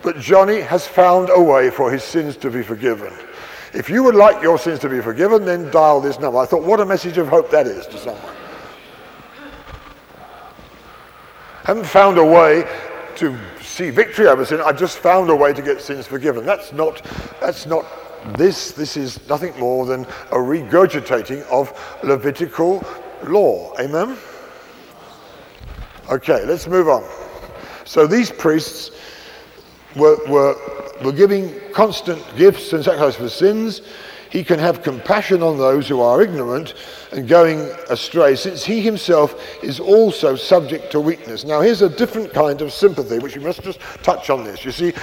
but 0.03 0.19
Johnny 0.19 0.61
has 0.61 0.87
found 0.87 1.31
a 1.31 1.41
way 1.41 1.71
for 1.71 1.91
his 1.91 2.03
sins 2.03 2.37
to 2.39 2.51
be 2.51 2.63
forgiven. 2.63 3.13
If 3.73 3.89
you 3.89 4.03
would 4.03 4.17
like 4.17 4.43
your 4.43 4.59
sins 4.59 4.81
to 4.81 4.89
be 4.89 5.01
forgiven, 5.01 5.47
then 5.47 5.71
dial 5.71 6.01
this 6.01 6.19
number. 6.19 6.39
I 6.39 6.47
thought, 6.47 6.65
what 6.65 6.81
a 6.81 6.85
message 6.85 7.17
of 7.17 7.29
hope 7.29 7.51
that 7.53 7.67
is 7.67 7.87
to 7.87 7.99
someone. 7.99 8.42
Haven't 11.65 11.87
found 11.87 12.19
a 12.19 12.25
way 12.25 12.67
to 13.17 13.39
see 13.61 13.91
victory 13.91 14.27
over 14.27 14.45
sin. 14.45 14.61
I've 14.61 14.79
just 14.79 14.99
found 14.99 15.31
a 15.31 15.37
way 15.37 15.53
to 15.53 15.63
get 15.63 15.81
sins 15.81 16.07
forgiven. 16.07 16.45
That's 16.45 16.73
not, 16.73 17.05
that's 17.41 17.67
not 17.67 17.85
this. 18.37 18.73
This 18.73 18.97
is 18.97 19.27
nothing 19.29 19.59
more 19.59 19.87
than 19.87 20.05
a 20.31 20.37
regurgitating 20.37 21.43
of 21.45 21.73
Levitical 22.03 22.85
law. 23.25 23.75
Amen? 23.79 24.17
Okay, 26.11 26.45
let's 26.45 26.67
move 26.67 26.89
on. 26.89 27.05
So 27.85 28.07
these 28.07 28.31
priests 28.31 28.91
were, 29.95 30.17
were, 30.29 30.57
were 31.05 31.13
giving 31.13 31.55
constant 31.73 32.23
gifts 32.37 32.73
and 32.73 32.85
sacrifices 32.85 33.21
for 33.21 33.29
sins. 33.29 33.83
He 34.31 34.43
can 34.43 34.59
have 34.59 34.83
compassion 34.83 35.43
on 35.43 35.59
those 35.59 35.87
who 35.87 36.01
are 36.01 36.23
ignorant 36.23 36.75
and 37.13 37.29
going 37.29 37.61
astray, 37.91 38.35
since 38.35 38.65
he 38.65 38.81
himself 38.81 39.63
is 39.63 39.79
also 39.79 40.35
subject 40.35 40.91
to 40.93 41.01
weakness. 41.01 41.45
Now, 41.45 41.61
here's 41.61 41.83
a 41.83 41.89
different 41.89 42.33
kind 42.33 42.61
of 42.63 42.73
sympathy, 42.73 43.19
which 43.19 43.37
we 43.37 43.45
must 43.45 43.63
just 43.63 43.81
touch 44.03 44.31
on 44.31 44.45
this. 44.45 44.65
You 44.65 44.73
see, 44.73 44.95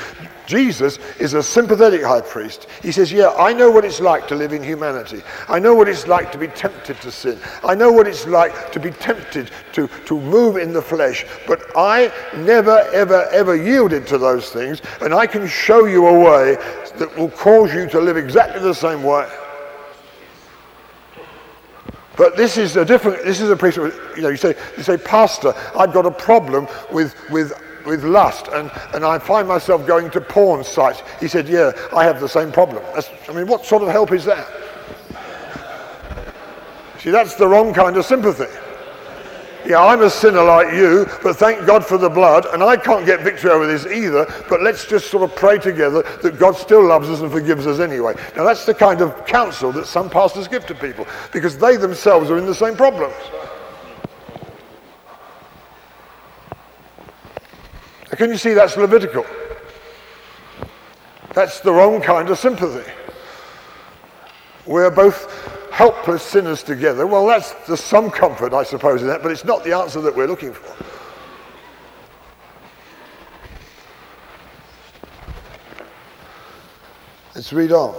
Jesus 0.47 0.97
is 1.19 1.35
a 1.35 1.43
sympathetic 1.43 2.01
high 2.01 2.21
priest. 2.21 2.67
He 2.81 2.91
says, 2.91 3.11
Yeah, 3.11 3.29
I 3.37 3.53
know 3.53 3.69
what 3.69 3.85
it's 3.85 3.99
like 3.99 4.27
to 4.29 4.35
live 4.35 4.51
in 4.51 4.63
humanity. 4.63 5.21
I 5.47 5.59
know 5.59 5.75
what 5.75 5.87
it's 5.87 6.07
like 6.07 6.31
to 6.31 6.39
be 6.39 6.47
tempted 6.47 6.99
to 7.01 7.11
sin. 7.11 7.37
I 7.63 7.75
know 7.75 7.91
what 7.91 8.07
it's 8.07 8.25
like 8.25 8.71
to 8.71 8.79
be 8.79 8.89
tempted 8.89 9.51
to, 9.73 9.87
to 9.87 10.19
move 10.19 10.57
in 10.57 10.73
the 10.73 10.81
flesh. 10.81 11.25
But 11.45 11.61
I 11.75 12.11
never, 12.35 12.79
ever, 12.91 13.27
ever 13.31 13.55
yielded 13.55 14.07
to 14.07 14.17
those 14.17 14.49
things. 14.49 14.81
And 15.01 15.13
I 15.13 15.27
can 15.27 15.47
show 15.47 15.85
you 15.85 16.07
a 16.07 16.19
way 16.19 16.55
that 16.97 17.15
will 17.15 17.29
cause 17.29 17.71
you 17.71 17.87
to 17.89 17.99
live 17.99 18.17
exactly 18.17 18.61
the 18.61 18.73
same 18.73 19.03
way. 19.03 19.29
But 22.19 22.35
this 22.35 22.57
is 22.57 22.75
a 22.75 22.83
different, 22.83 23.23
this 23.23 23.39
is 23.39 23.49
a 23.49 23.55
priest, 23.55 23.77
you 23.77 24.21
know, 24.21 24.27
you 24.27 24.35
say, 24.35 24.53
you 24.75 24.83
say, 24.83 24.97
Pastor, 24.97 25.53
I've 25.73 25.93
got 25.93 26.05
a 26.05 26.11
problem 26.11 26.67
with, 26.91 27.15
with, 27.29 27.53
with 27.85 28.03
lust 28.03 28.49
and, 28.49 28.69
and 28.93 29.05
I 29.05 29.17
find 29.19 29.47
myself 29.47 29.87
going 29.87 30.11
to 30.11 30.19
porn 30.19 30.65
sites. 30.65 31.01
He 31.21 31.29
said, 31.29 31.47
yeah, 31.47 31.71
I 31.95 32.03
have 32.03 32.19
the 32.19 32.27
same 32.27 32.51
problem. 32.51 32.83
That's, 32.93 33.09
I 33.29 33.31
mean, 33.31 33.47
what 33.47 33.65
sort 33.65 33.83
of 33.83 33.87
help 33.87 34.11
is 34.11 34.25
that? 34.25 34.45
See, 36.99 37.09
that's 37.09 37.35
the 37.35 37.47
wrong 37.47 37.73
kind 37.73 37.95
of 37.95 38.03
sympathy. 38.03 38.53
Yeah, 39.65 39.83
I'm 39.83 40.01
a 40.01 40.09
sinner 40.09 40.41
like 40.41 40.73
you, 40.73 41.05
but 41.21 41.35
thank 41.35 41.67
God 41.67 41.85
for 41.85 41.97
the 41.97 42.09
blood, 42.09 42.45
and 42.53 42.63
I 42.63 42.77
can't 42.77 43.05
get 43.05 43.19
victory 43.21 43.51
over 43.51 43.67
this 43.67 43.85
either, 43.85 44.25
but 44.49 44.61
let's 44.61 44.87
just 44.87 45.11
sort 45.11 45.29
of 45.29 45.35
pray 45.35 45.59
together 45.59 46.01
that 46.23 46.39
God 46.39 46.55
still 46.55 46.83
loves 46.83 47.09
us 47.09 47.19
and 47.19 47.31
forgives 47.31 47.67
us 47.67 47.79
anyway. 47.79 48.15
Now, 48.35 48.45
that's 48.45 48.65
the 48.65 48.73
kind 48.73 49.01
of 49.01 49.25
counsel 49.25 49.71
that 49.73 49.85
some 49.85 50.09
pastors 50.09 50.47
give 50.47 50.65
to 50.67 50.75
people, 50.75 51.05
because 51.33 51.57
they 51.57 51.75
themselves 51.75 52.31
are 52.31 52.37
in 52.37 52.45
the 52.45 52.55
same 52.55 52.75
problems. 52.75 53.15
Can 58.11 58.31
you 58.31 58.37
see 58.37 58.53
that's 58.53 58.75
Levitical? 58.75 59.25
That's 61.33 61.59
the 61.59 61.71
wrong 61.71 62.01
kind 62.01 62.29
of 62.29 62.39
sympathy. 62.39 62.89
We're 64.69 64.91
both 64.91 65.71
helpless 65.71 66.21
sinners 66.21 66.61
together. 66.61 67.07
Well, 67.07 67.25
that's 67.25 67.53
there's 67.65 67.83
some 67.83 68.11
comfort, 68.11 68.53
I 68.53 68.61
suppose, 68.61 69.01
in 69.01 69.07
that, 69.07 69.23
but 69.23 69.31
it's 69.31 69.43
not 69.43 69.63
the 69.63 69.75
answer 69.75 69.99
that 70.01 70.15
we're 70.15 70.27
looking 70.27 70.53
for. 70.53 70.85
Let's 77.33 77.51
read 77.51 77.71
on. 77.71 77.95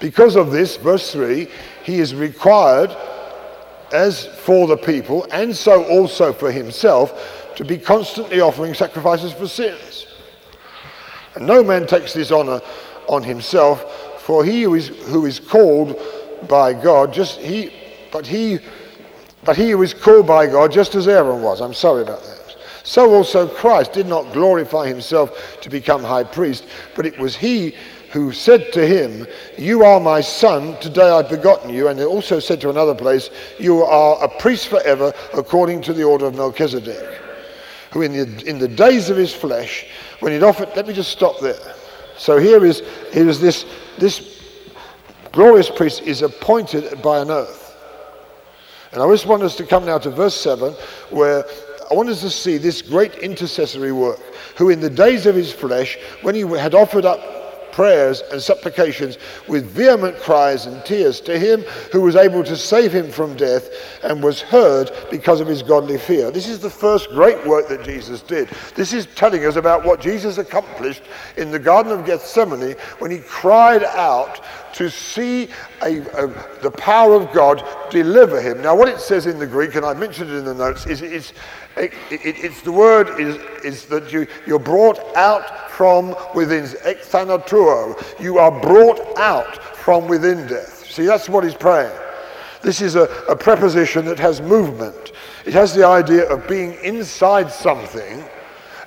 Because 0.00 0.34
of 0.34 0.50
this, 0.50 0.76
verse 0.78 1.12
3, 1.12 1.46
he 1.84 1.98
is 1.98 2.14
required, 2.14 2.96
as 3.92 4.24
for 4.24 4.66
the 4.66 4.78
people, 4.78 5.26
and 5.30 5.54
so 5.54 5.84
also 5.84 6.32
for 6.32 6.50
himself, 6.50 7.52
to 7.56 7.66
be 7.66 7.76
constantly 7.76 8.40
offering 8.40 8.72
sacrifices 8.72 9.34
for 9.34 9.46
sins. 9.46 10.06
And 11.34 11.46
no 11.46 11.62
man 11.62 11.86
takes 11.86 12.14
this 12.14 12.30
honor 12.30 12.62
on 13.08 13.22
himself, 13.22 14.05
for 14.26 14.44
he 14.44 14.62
who 14.64 14.74
is, 14.74 14.88
who 14.88 15.24
is 15.24 15.38
called 15.38 15.96
by 16.48 16.72
God, 16.72 17.12
just 17.12 17.38
he, 17.38 17.72
but 18.10 18.26
he, 18.26 18.58
but 19.44 19.56
he 19.56 19.70
who 19.70 19.80
is 19.84 19.94
called 19.94 20.26
by 20.26 20.48
God, 20.48 20.72
just 20.72 20.96
as 20.96 21.06
Aaron 21.06 21.42
was. 21.42 21.60
I'm 21.60 21.72
sorry 21.72 22.02
about 22.02 22.24
that. 22.24 22.56
So 22.82 23.14
also 23.14 23.46
Christ 23.46 23.92
did 23.92 24.08
not 24.08 24.32
glorify 24.32 24.88
himself 24.88 25.60
to 25.60 25.70
become 25.70 26.02
high 26.02 26.24
priest, 26.24 26.66
but 26.96 27.06
it 27.06 27.16
was 27.20 27.36
he 27.36 27.76
who 28.10 28.32
said 28.32 28.72
to 28.72 28.84
him, 28.84 29.28
You 29.58 29.84
are 29.84 30.00
my 30.00 30.22
son, 30.22 30.76
today 30.80 31.08
I've 31.08 31.30
begotten 31.30 31.70
you. 31.70 31.86
And 31.86 32.00
it 32.00 32.06
also 32.06 32.40
said 32.40 32.60
to 32.62 32.70
another 32.70 32.96
place, 32.96 33.30
You 33.60 33.84
are 33.84 34.24
a 34.24 34.40
priest 34.40 34.66
forever, 34.66 35.12
according 35.34 35.82
to 35.82 35.92
the 35.92 36.02
order 36.02 36.26
of 36.26 36.34
Melchizedek. 36.34 37.20
Who 37.92 38.02
in 38.02 38.12
the, 38.12 38.44
in 38.44 38.58
the 38.58 38.66
days 38.66 39.08
of 39.08 39.16
his 39.16 39.32
flesh, 39.32 39.86
when 40.18 40.32
he'd 40.32 40.42
offered, 40.42 40.70
let 40.74 40.88
me 40.88 40.94
just 40.94 41.12
stop 41.12 41.38
there. 41.38 41.76
So 42.18 42.38
here 42.38 42.64
is, 42.64 42.82
here 43.12 43.28
is 43.28 43.40
this 43.40 43.64
this 43.98 44.40
glorious 45.32 45.70
priest 45.70 46.02
is 46.02 46.22
appointed 46.22 47.02
by 47.02 47.20
an 47.20 47.30
oath. 47.30 47.76
And 48.92 49.02
I 49.02 49.10
just 49.10 49.26
want 49.26 49.42
us 49.42 49.56
to 49.56 49.64
come 49.66 49.84
now 49.84 49.98
to 49.98 50.10
verse 50.10 50.34
7, 50.34 50.72
where 51.10 51.44
I 51.90 51.94
want 51.94 52.08
us 52.08 52.20
to 52.22 52.30
see 52.30 52.56
this 52.56 52.82
great 52.82 53.14
intercessory 53.16 53.92
work, 53.92 54.20
who 54.56 54.70
in 54.70 54.80
the 54.80 54.90
days 54.90 55.26
of 55.26 55.34
his 55.34 55.52
flesh, 55.52 55.98
when 56.22 56.34
he 56.34 56.40
had 56.42 56.74
offered 56.74 57.04
up 57.04 57.20
prayers 57.76 58.22
and 58.32 58.40
supplications 58.40 59.18
with 59.48 59.66
vehement 59.66 60.16
cries 60.20 60.64
and 60.64 60.82
tears 60.86 61.20
to 61.20 61.38
him 61.38 61.60
who 61.92 62.00
was 62.00 62.16
able 62.16 62.42
to 62.42 62.56
save 62.56 62.90
him 62.90 63.10
from 63.10 63.36
death 63.36 63.68
and 64.02 64.22
was 64.22 64.40
heard 64.40 64.90
because 65.10 65.42
of 65.42 65.46
his 65.46 65.62
godly 65.62 65.98
fear. 65.98 66.30
This 66.30 66.48
is 66.48 66.58
the 66.58 66.70
first 66.70 67.10
great 67.10 67.46
work 67.46 67.68
that 67.68 67.84
Jesus 67.84 68.22
did. 68.22 68.48
This 68.74 68.94
is 68.94 69.04
telling 69.14 69.44
us 69.44 69.56
about 69.56 69.84
what 69.84 70.00
Jesus 70.00 70.38
accomplished 70.38 71.02
in 71.36 71.50
the 71.50 71.58
Garden 71.58 71.92
of 71.92 72.06
Gethsemane 72.06 72.76
when 72.98 73.10
he 73.10 73.18
cried 73.18 73.84
out 73.84 74.40
to 74.72 74.90
see 74.90 75.50
a, 75.82 76.00
a, 76.18 76.26
the 76.62 76.70
power 76.70 77.14
of 77.14 77.30
God 77.34 77.62
deliver 77.90 78.40
him. 78.40 78.62
Now, 78.62 78.74
what 78.74 78.88
it 78.88 79.00
says 79.00 79.26
in 79.26 79.38
the 79.38 79.46
Greek, 79.46 79.74
and 79.74 79.84
I 79.84 79.92
mentioned 79.92 80.30
it 80.30 80.36
in 80.36 80.46
the 80.46 80.54
notes, 80.54 80.86
is 80.86 81.02
it's, 81.02 81.34
it, 81.76 81.92
it, 82.10 82.44
it's 82.44 82.62
the 82.62 82.72
word 82.72 83.20
is, 83.20 83.36
is 83.64 83.84
that 83.86 84.12
you, 84.12 84.26
you're 84.46 84.58
brought 84.58 84.98
out 85.16 85.70
from 85.70 86.14
within, 86.34 86.64
exthanatuo. 86.64 88.20
You 88.20 88.38
are 88.38 88.60
brought 88.60 89.00
out 89.18 89.62
from 89.76 90.08
within 90.08 90.46
death. 90.46 90.86
See, 90.86 91.04
that's 91.04 91.28
what 91.28 91.44
he's 91.44 91.54
praying. 91.54 91.96
This 92.62 92.80
is 92.80 92.96
a, 92.96 93.04
a 93.28 93.36
preposition 93.36 94.06
that 94.06 94.18
has 94.18 94.40
movement. 94.40 95.12
It 95.44 95.52
has 95.52 95.74
the 95.74 95.86
idea 95.86 96.28
of 96.28 96.48
being 96.48 96.74
inside 96.82 97.52
something 97.52 98.24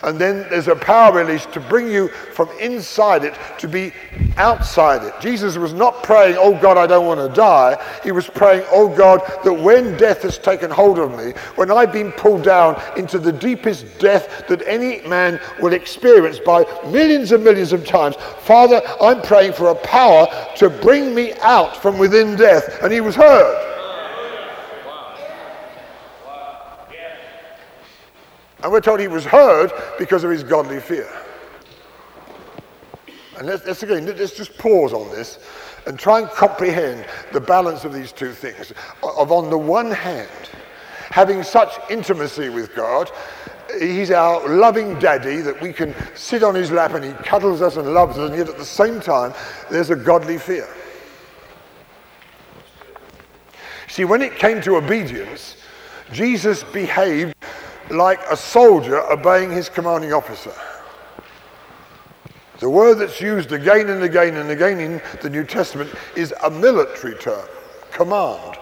and 0.03 0.19
then 0.19 0.47
there's 0.49 0.67
a 0.67 0.75
power 0.75 1.13
release 1.13 1.45
to 1.47 1.59
bring 1.59 1.87
you 1.87 2.07
from 2.07 2.49
inside 2.59 3.23
it 3.23 3.35
to 3.59 3.67
be 3.67 3.91
outside 4.37 5.03
it. 5.03 5.13
Jesus 5.19 5.57
was 5.57 5.73
not 5.73 6.03
praying, 6.03 6.37
Oh 6.39 6.59
God, 6.59 6.77
I 6.77 6.87
don't 6.87 7.05
want 7.05 7.19
to 7.19 7.35
die. 7.35 7.77
He 8.03 8.11
was 8.11 8.27
praying, 8.27 8.65
Oh 8.71 8.87
God, 8.95 9.21
that 9.43 9.53
when 9.53 9.97
death 9.97 10.21
has 10.21 10.37
taken 10.37 10.71
hold 10.71 10.99
of 10.99 11.17
me, 11.17 11.33
when 11.55 11.71
I've 11.71 11.91
been 11.91 12.11
pulled 12.13 12.43
down 12.43 12.81
into 12.97 13.19
the 13.19 13.31
deepest 13.31 13.99
death 13.99 14.47
that 14.47 14.61
any 14.67 15.01
man 15.07 15.39
will 15.61 15.73
experience 15.73 16.39
by 16.39 16.65
millions 16.87 17.31
and 17.31 17.43
millions 17.43 17.73
of 17.73 17.85
times, 17.85 18.15
Father, 18.41 18.81
I'm 19.01 19.21
praying 19.21 19.53
for 19.53 19.69
a 19.69 19.75
power 19.75 20.27
to 20.57 20.69
bring 20.69 21.13
me 21.13 21.33
out 21.41 21.81
from 21.81 21.97
within 21.97 22.35
death. 22.35 22.81
And 22.81 22.91
he 22.91 23.01
was 23.01 23.15
heard. 23.15 23.68
And 28.61 28.71
we're 28.71 28.81
told 28.81 28.99
he 28.99 29.07
was 29.07 29.25
heard 29.25 29.71
because 29.97 30.23
of 30.23 30.31
his 30.31 30.43
godly 30.43 30.79
fear. 30.79 31.09
And 33.37 33.47
let's, 33.47 33.65
let's 33.65 33.81
again, 33.83 34.05
let's 34.05 34.35
just 34.35 34.57
pause 34.57 34.91
on 34.91 35.09
this 35.11 35.39
and 35.87 35.97
try 35.97 36.19
and 36.19 36.29
comprehend 36.29 37.05
the 37.31 37.39
balance 37.39 37.85
of 37.85 37.93
these 37.93 38.11
two 38.11 38.33
things. 38.33 38.73
Of 39.01 39.31
on 39.31 39.49
the 39.49 39.57
one 39.57 39.91
hand, 39.91 40.29
having 41.09 41.41
such 41.41 41.73
intimacy 41.89 42.49
with 42.49 42.75
God, 42.75 43.09
he's 43.79 44.11
our 44.11 44.45
loving 44.49 44.99
daddy 44.99 45.37
that 45.37 45.61
we 45.61 45.71
can 45.71 45.95
sit 46.15 46.43
on 46.43 46.53
his 46.53 46.69
lap 46.69 46.93
and 46.95 47.05
he 47.05 47.13
cuddles 47.23 47.61
us 47.61 47.77
and 47.77 47.93
loves 47.93 48.17
us, 48.17 48.29
and 48.29 48.37
yet 48.37 48.49
at 48.49 48.57
the 48.57 48.65
same 48.65 48.99
time, 48.99 49.33
there's 49.71 49.89
a 49.89 49.95
godly 49.95 50.37
fear. 50.37 50.67
See, 53.87 54.03
when 54.05 54.21
it 54.21 54.35
came 54.35 54.61
to 54.61 54.75
obedience, 54.75 55.55
Jesus 56.11 56.63
behaved 56.63 57.35
like 57.89 58.19
a 58.29 58.37
soldier 58.37 58.99
obeying 59.11 59.51
his 59.51 59.69
commanding 59.69 60.13
officer. 60.13 60.53
The 62.59 62.69
word 62.69 62.95
that's 62.95 63.21
used 63.21 63.51
again 63.51 63.89
and 63.89 64.03
again 64.03 64.35
and 64.35 64.49
again 64.49 64.79
in 64.79 65.01
the 65.21 65.29
New 65.29 65.45
Testament 65.45 65.93
is 66.15 66.33
a 66.43 66.49
military 66.49 67.15
term, 67.15 67.47
command. 67.91 68.57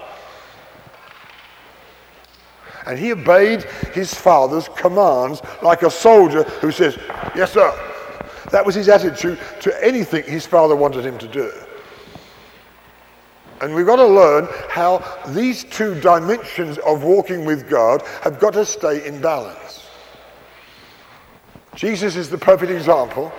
And 2.86 2.98
he 2.98 3.12
obeyed 3.12 3.64
his 3.94 4.14
father's 4.14 4.70
commands 4.70 5.42
like 5.62 5.82
a 5.82 5.92
soldier 5.92 6.44
who 6.44 6.72
says, 6.72 6.98
Yes, 7.36 7.54
sir. 7.54 7.74
That 8.52 8.66
was 8.66 8.76
his 8.76 8.88
attitude 8.88 9.40
to 9.62 9.86
anything 9.86 10.24
his 10.24 10.46
father 10.46 10.76
wanted 10.76 11.06
him 11.06 11.18
to 11.18 11.28
do. 11.28 11.52
And 13.62 13.74
we've 13.74 13.86
got 13.86 13.96
to 13.96 14.06
learn 14.06 14.48
how 14.70 15.04
these 15.30 15.64
two 15.64 16.00
dimensions 16.00 16.78
of 16.80 17.04
walking 17.04 17.46
with 17.46 17.70
God 17.70 18.04
have 18.22 18.40
got 18.40 18.54
to 18.54 18.66
stay 18.66 19.06
in 19.08 19.22
balance. 19.22 19.88
Jesus 21.76 22.16
is 22.16 22.30
the 22.30 22.38
perfect 22.38 22.72
example 22.72 23.32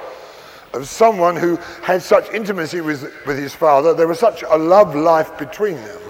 of 0.75 0.89
someone 0.89 1.37
who 1.37 1.57
had 1.83 2.03
such 2.03 2.31
intimacy 2.33 2.81
with, 2.81 3.03
with 3.27 3.39
his 3.39 3.55
father. 3.55 3.95
There 3.95 4.09
was 4.09 4.19
such 4.19 4.43
a 4.43 4.57
love 4.57 4.95
life 4.95 5.37
between 5.39 5.77
them. 5.77 6.08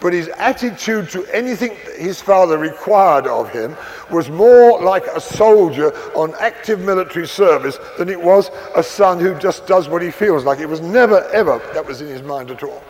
But 0.00 0.14
his 0.14 0.28
attitude 0.28 1.10
to 1.10 1.26
anything 1.26 1.76
his 1.98 2.22
father 2.22 2.56
required 2.56 3.26
of 3.26 3.50
him 3.50 3.76
was 4.10 4.30
more 4.30 4.82
like 4.82 5.06
a 5.06 5.20
soldier 5.20 5.94
on 6.14 6.34
active 6.40 6.80
military 6.80 7.28
service 7.28 7.78
than 7.98 8.08
it 8.08 8.20
was 8.20 8.50
a 8.74 8.82
son 8.82 9.20
who 9.20 9.38
just 9.38 9.66
does 9.66 9.88
what 9.88 10.00
he 10.00 10.10
feels 10.10 10.44
like. 10.44 10.58
It 10.58 10.68
was 10.68 10.80
never, 10.80 11.28
ever 11.28 11.60
that 11.74 11.84
was 11.84 12.00
in 12.00 12.08
his 12.08 12.22
mind 12.22 12.50
at 12.50 12.62
all. 12.62 12.82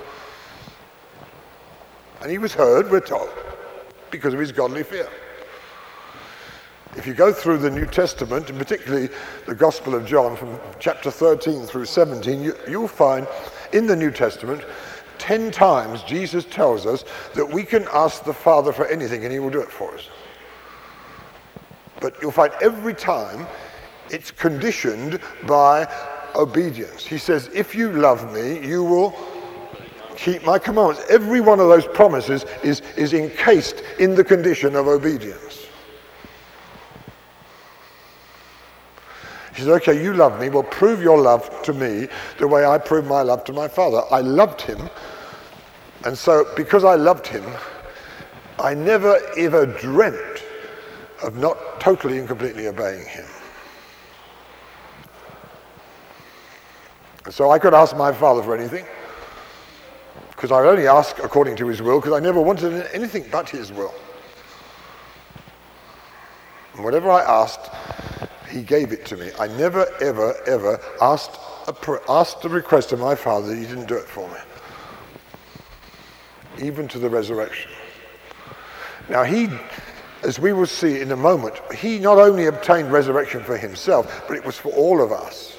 And 2.22 2.30
he 2.30 2.38
was 2.38 2.54
heard, 2.54 2.90
we're 2.90 3.00
told, 3.00 3.30
because 4.10 4.32
of 4.32 4.40
his 4.40 4.52
godly 4.52 4.84
fear. 4.84 5.08
If 6.96 7.06
you 7.06 7.14
go 7.14 7.32
through 7.32 7.58
the 7.58 7.70
New 7.70 7.86
Testament, 7.86 8.50
and 8.50 8.58
particularly 8.58 9.08
the 9.46 9.54
Gospel 9.54 9.94
of 9.94 10.04
John 10.04 10.36
from 10.36 10.58
chapter 10.80 11.10
13 11.10 11.62
through 11.62 11.84
17, 11.86 12.42
you, 12.42 12.56
you'll 12.68 12.88
find 12.88 13.26
in 13.72 13.86
the 13.86 13.94
New 13.96 14.10
Testament, 14.10 14.62
10 15.20 15.50
times 15.50 16.02
Jesus 16.02 16.44
tells 16.44 16.86
us 16.86 17.04
that 17.34 17.48
we 17.48 17.62
can 17.62 17.86
ask 17.92 18.24
the 18.24 18.32
Father 18.32 18.72
for 18.72 18.86
anything 18.86 19.24
and 19.24 19.32
he 19.32 19.38
will 19.38 19.50
do 19.50 19.60
it 19.60 19.70
for 19.70 19.94
us. 19.94 20.08
But 22.00 22.20
you'll 22.20 22.32
find 22.32 22.52
every 22.60 22.94
time 22.94 23.46
it's 24.10 24.30
conditioned 24.30 25.20
by 25.46 25.86
obedience. 26.34 27.04
He 27.04 27.18
says, 27.18 27.48
If 27.54 27.74
you 27.74 27.92
love 27.92 28.32
me, 28.32 28.66
you 28.66 28.82
will 28.82 29.14
keep 30.16 30.44
my 30.44 30.58
commandments. 30.58 31.04
Every 31.10 31.40
one 31.40 31.60
of 31.60 31.68
those 31.68 31.86
promises 31.86 32.44
is, 32.62 32.80
is 32.96 33.12
encased 33.12 33.82
in 33.98 34.14
the 34.14 34.24
condition 34.24 34.74
of 34.74 34.88
obedience. 34.88 35.59
He 39.60 39.66
says, 39.66 39.74
okay, 39.82 40.02
you 40.02 40.14
love 40.14 40.40
me. 40.40 40.48
Well, 40.48 40.62
prove 40.62 41.02
your 41.02 41.20
love 41.20 41.62
to 41.64 41.74
me 41.74 42.08
the 42.38 42.48
way 42.48 42.64
I 42.64 42.78
proved 42.78 43.06
my 43.06 43.20
love 43.20 43.44
to 43.44 43.52
my 43.52 43.68
father. 43.68 44.00
I 44.10 44.22
loved 44.22 44.62
him. 44.62 44.88
And 46.06 46.16
so, 46.16 46.46
because 46.56 46.82
I 46.82 46.94
loved 46.94 47.26
him, 47.26 47.44
I 48.58 48.72
never 48.72 49.20
ever 49.36 49.66
dreamt 49.66 50.42
of 51.22 51.36
not 51.36 51.78
totally 51.78 52.18
and 52.18 52.26
completely 52.26 52.68
obeying 52.68 53.06
him. 53.06 53.26
So 57.28 57.50
I 57.50 57.58
could 57.58 57.74
ask 57.74 57.94
my 57.94 58.14
father 58.14 58.42
for 58.42 58.56
anything 58.56 58.86
because 60.30 60.50
I 60.50 60.66
only 60.66 60.86
ask 60.86 61.18
according 61.18 61.56
to 61.56 61.68
his 61.68 61.82
will 61.82 62.00
because 62.00 62.14
I 62.14 62.20
never 62.20 62.40
wanted 62.40 62.88
anything 62.94 63.26
but 63.30 63.50
his 63.50 63.70
will. 63.70 63.92
And 66.76 66.82
whatever 66.82 67.10
I 67.10 67.20
asked, 67.20 67.70
he 68.50 68.62
gave 68.62 68.92
it 68.92 69.06
to 69.06 69.16
me. 69.16 69.30
I 69.38 69.46
never, 69.46 69.86
ever, 70.00 70.34
ever 70.46 70.80
asked 71.00 71.38
a, 71.68 72.00
asked 72.08 72.44
a 72.44 72.48
request 72.48 72.92
of 72.92 73.00
my 73.00 73.14
father 73.14 73.48
that 73.48 73.56
he 73.56 73.66
didn't 73.66 73.86
do 73.86 73.96
it 73.96 74.06
for 74.06 74.28
me. 74.28 74.38
Even 76.66 76.88
to 76.88 76.98
the 76.98 77.08
resurrection. 77.08 77.70
Now 79.08 79.24
he, 79.24 79.48
as 80.22 80.38
we 80.38 80.52
will 80.52 80.66
see 80.66 81.00
in 81.00 81.12
a 81.12 81.16
moment, 81.16 81.54
he 81.74 81.98
not 81.98 82.18
only 82.18 82.46
obtained 82.46 82.92
resurrection 82.92 83.42
for 83.42 83.56
himself, 83.56 84.24
but 84.28 84.36
it 84.36 84.44
was 84.44 84.56
for 84.56 84.72
all 84.72 85.02
of 85.02 85.12
us. 85.12 85.56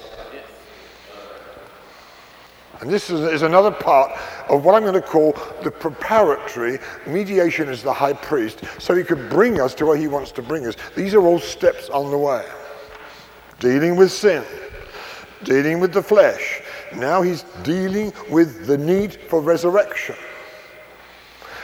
And 2.82 2.90
this 2.90 3.12
is, 3.12 3.22
is, 3.22 3.44
another 3.44 3.70
part 3.70 4.12
of 4.50 4.66
what 4.66 4.74
I'm 4.74 4.82
going 4.82 4.96
to 4.96 5.02
call 5.02 5.38
the 5.64 5.70
preparatory 5.70 6.80
mediation 7.06 7.70
as 7.70 7.84
the 7.84 7.94
high 7.94 8.14
priest, 8.14 8.64
so 8.80 8.96
he 8.96 9.04
could 9.04 9.30
bring 9.30 9.62
us 9.62 9.76
to 9.76 9.86
where 9.86 9.98
he 9.98 10.08
wants 10.08 10.32
to 10.32 10.42
bring 10.42 10.66
us. 10.66 10.76
These 10.96 11.14
are 11.14 11.22
all 11.22 11.40
steps 11.40 11.90
on 11.90 12.10
the 12.10 12.18
way. 12.18 12.44
Dealing 13.62 13.96
with 13.96 14.12
sin, 14.12 14.44
dealing 15.44 15.80
with 15.80 15.94
the 15.94 16.02
flesh. 16.02 16.64
Now 16.96 17.22
he's 17.22 17.44
dealing 17.62 18.12
with 18.28 18.66
the 18.66 18.76
need 18.76 19.14
for 19.14 19.40
resurrection. 19.40 20.16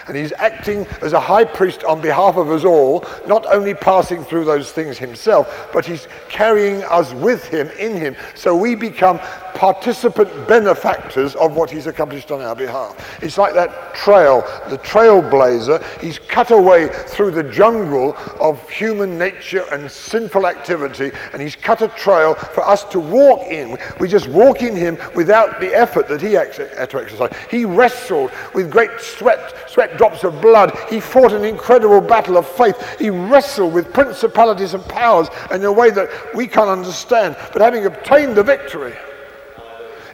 And 0.07 0.15
he's 0.15 0.31
acting 0.33 0.85
as 1.01 1.13
a 1.13 1.19
high 1.19 1.43
priest 1.43 1.83
on 1.83 1.99
behalf 1.99 2.37
of 2.37 2.51
us 2.51 2.63
all, 2.63 3.03
not 3.25 3.47
only 3.47 3.73
passing 3.73 4.23
through 4.23 4.45
those 4.45 4.71
things 4.71 4.99
himself, 4.99 5.69
but 5.73 5.85
he's 5.85 6.07
carrying 6.29 6.83
us 6.83 7.13
with 7.13 7.45
him, 7.45 7.67
in 7.79 7.97
him, 7.97 8.15
so 8.35 8.55
we 8.55 8.75
become 8.75 9.19
participant 9.57 10.47
benefactors 10.47 11.33
of 11.35 11.55
what 11.55 11.71
he's 11.71 11.87
accomplished 11.87 12.31
on 12.31 12.41
our 12.41 12.55
behalf. 12.55 13.17
It's 13.23 13.39
like 13.39 13.55
that 13.55 13.95
trail, 13.95 14.41
the 14.69 14.77
trailblazer. 14.77 15.83
He's 15.99 16.19
cut 16.19 16.51
away 16.51 16.89
through 16.89 17.31
the 17.31 17.41
jungle 17.41 18.15
of 18.39 18.69
human 18.69 19.17
nature 19.17 19.65
and 19.71 19.89
sinful 19.89 20.45
activity, 20.45 21.11
and 21.33 21.41
he's 21.41 21.55
cut 21.55 21.81
a 21.81 21.87
trail 21.87 22.35
for 22.35 22.63
us 22.67 22.83
to 22.85 22.99
walk 22.99 23.47
in. 23.47 23.79
We 23.99 24.07
just 24.07 24.27
walk 24.27 24.61
in 24.61 24.75
him 24.75 24.99
without 25.15 25.59
the 25.59 25.73
effort 25.73 26.07
that 26.09 26.21
he 26.21 26.33
had 26.33 26.53
to 26.53 26.79
exercise. 26.79 27.35
He 27.49 27.65
wrestled 27.65 28.29
with 28.53 28.69
great 28.69 28.91
sweat, 28.99 29.67
sweat 29.67 29.97
drops 29.97 30.23
of 30.23 30.39
blood. 30.39 30.77
He 30.87 30.99
fought 30.99 31.33
an 31.33 31.43
incredible 31.43 31.99
battle 31.99 32.37
of 32.37 32.47
faith. 32.47 32.99
He 32.99 33.09
wrestled 33.09 33.73
with 33.73 33.91
principalities 33.91 34.75
and 34.75 34.85
powers 34.85 35.29
in 35.49 35.65
a 35.65 35.71
way 35.71 35.89
that 35.89 36.09
we 36.35 36.45
can't 36.45 36.69
understand. 36.69 37.35
But 37.53 37.63
having 37.63 37.87
obtained 37.87 38.35
the 38.35 38.43
victory, 38.43 38.93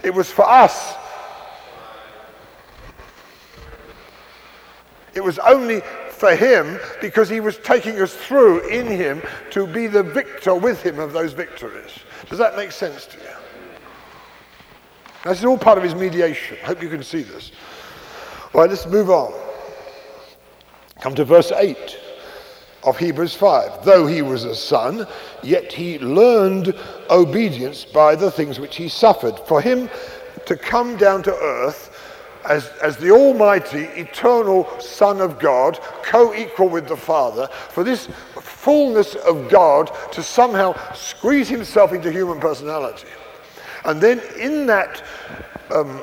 It 0.04 0.14
was 0.14 0.30
for 0.30 0.48
us. 0.48 0.96
It 5.14 5.24
was 5.24 5.40
only 5.40 5.82
for 6.12 6.36
him 6.36 6.80
because 7.02 7.30
he 7.30 7.40
was 7.40 7.58
taking 7.60 8.00
us 8.02 8.14
through 8.14 8.68
in 8.68 8.88
him 8.88 9.22
to 9.52 9.68
be 9.68 9.88
the 9.88 10.04
victor 10.04 10.56
with 10.56 10.82
him 10.82 11.00
of 11.00 11.14
those 11.14 11.34
victories. 11.34 11.92
Does 12.30 12.40
that 12.40 12.56
make 12.56 12.72
sense 12.72 13.06
to 13.08 13.18
you? 13.18 13.24
This 15.24 15.40
is 15.40 15.46
all 15.46 15.58
part 15.58 15.78
of 15.78 15.84
his 15.84 15.96
mediation. 15.96 16.58
I 16.64 16.68
hope 16.68 16.82
you 16.82 16.90
can 16.90 17.04
see 17.04 17.24
this. 17.24 17.52
Right, 18.54 18.70
let's 18.70 18.86
move 18.86 19.10
on. 19.10 19.34
Come 21.00 21.16
to 21.16 21.26
verse 21.26 21.52
8 21.52 22.03
of 22.86 22.98
Hebrews 22.98 23.34
5. 23.36 23.86
Though 23.86 24.08
he 24.08 24.22
was 24.22 24.44
a 24.44 24.56
son, 24.56 25.08
yet 25.42 25.72
he 25.72 26.00
learned 26.00 26.76
obedience 27.10 27.86
by 27.86 28.16
the 28.16 28.32
things 28.32 28.60
which 28.60 28.76
he 28.76 28.90
suffered. 28.90 29.40
For 29.48 29.62
him 29.62 29.90
to 30.46 30.56
come 30.56 30.98
down 30.98 31.24
to 31.24 31.34
earth 31.34 31.90
as, 32.46 32.68
as 32.82 32.98
the 32.98 33.12
Almighty, 33.12 33.84
eternal 33.84 34.68
Son 34.80 35.22
of 35.22 35.40
God, 35.40 35.80
co 36.04 36.34
equal 36.34 36.70
with 36.70 36.88
the 36.88 36.98
Father, 36.98 37.48
for 37.70 37.84
this 37.84 38.08
fullness 38.42 39.16
of 39.16 39.50
God 39.50 39.92
to 40.12 40.22
somehow 40.22 40.74
squeeze 40.94 41.48
himself 41.48 41.94
into 41.94 42.12
human 42.12 42.40
personality. 42.40 43.08
And 43.86 44.02
then 44.02 44.22
in 44.40 44.66
that 44.68 45.04
um, 45.72 46.02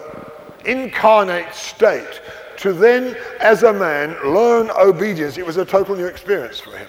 incarnate 0.65 1.55
state, 1.55 2.21
to 2.61 2.75
then, 2.75 3.17
as 3.41 3.63
a 3.63 3.73
man, 3.73 4.11
learn 4.23 4.71
obedience, 4.79 5.39
it 5.39 5.47
was 5.47 5.57
a 5.57 5.65
total 5.65 5.97
new 5.97 6.05
experience 6.05 6.61
for 6.61 6.77
him. 6.77 6.89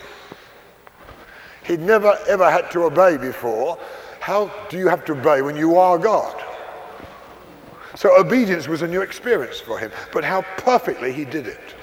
He'd 1.63 1.79
never 1.79 2.17
ever 2.27 2.51
had 2.51 2.69
to 2.71 2.83
obey 2.83 3.17
before. 3.17 3.79
How 4.19 4.51
do 4.69 4.77
you 4.77 4.89
have 4.89 5.05
to 5.05 5.13
obey 5.13 5.41
when 5.41 5.55
you 5.55 5.77
are 5.77 5.97
God? 5.97 6.43
So 7.95 8.19
obedience 8.19 8.67
was 8.67 8.81
a 8.81 8.87
new 8.87 9.01
experience 9.01 9.59
for 9.59 9.79
him, 9.79 9.91
but 10.11 10.23
how 10.23 10.41
perfectly 10.57 11.13
he 11.13 11.23
did 11.23 11.47
it. 11.47 11.75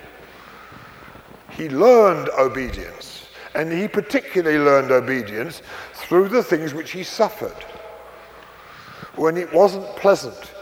He 1.50 1.70
learned 1.70 2.28
obedience, 2.38 3.26
and 3.54 3.72
he 3.72 3.88
particularly 3.88 4.58
learned 4.58 4.90
obedience 4.90 5.62
through 5.94 6.28
the 6.28 6.42
things 6.42 6.74
which 6.74 6.90
he 6.90 7.02
suffered. 7.02 7.64
When 9.16 9.36
it 9.36 9.52
wasn't 9.52 9.86
pleasant, 9.96 10.52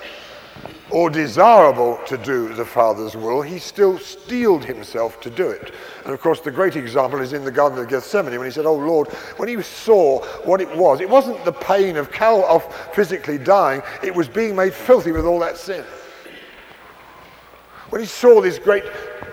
or 0.90 1.10
desirable 1.10 1.98
to 2.06 2.16
do 2.16 2.54
the 2.54 2.64
Father's 2.64 3.16
will, 3.16 3.42
he 3.42 3.58
still 3.58 3.98
steeled 3.98 4.64
himself 4.64 5.20
to 5.20 5.30
do 5.30 5.48
it. 5.48 5.74
And 6.04 6.14
of 6.14 6.20
course, 6.20 6.40
the 6.40 6.50
great 6.50 6.76
example 6.76 7.20
is 7.20 7.32
in 7.32 7.44
the 7.44 7.50
Garden 7.50 7.78
of 7.78 7.88
Gethsemane 7.88 8.36
when 8.36 8.46
he 8.46 8.52
said, 8.52 8.66
Oh 8.66 8.74
Lord, 8.74 9.08
when 9.36 9.48
he 9.48 9.60
saw 9.62 10.24
what 10.44 10.60
it 10.60 10.74
was, 10.76 11.00
it 11.00 11.08
wasn't 11.08 11.44
the 11.44 11.52
pain 11.52 11.96
of, 11.96 12.12
cal- 12.12 12.44
of 12.44 12.72
physically 12.94 13.38
dying, 13.38 13.82
it 14.02 14.14
was 14.14 14.28
being 14.28 14.54
made 14.54 14.72
filthy 14.72 15.12
with 15.12 15.26
all 15.26 15.40
that 15.40 15.56
sin. 15.56 15.84
When 17.90 18.00
he 18.00 18.06
saw 18.06 18.40
this 18.40 18.58
great 18.58 18.84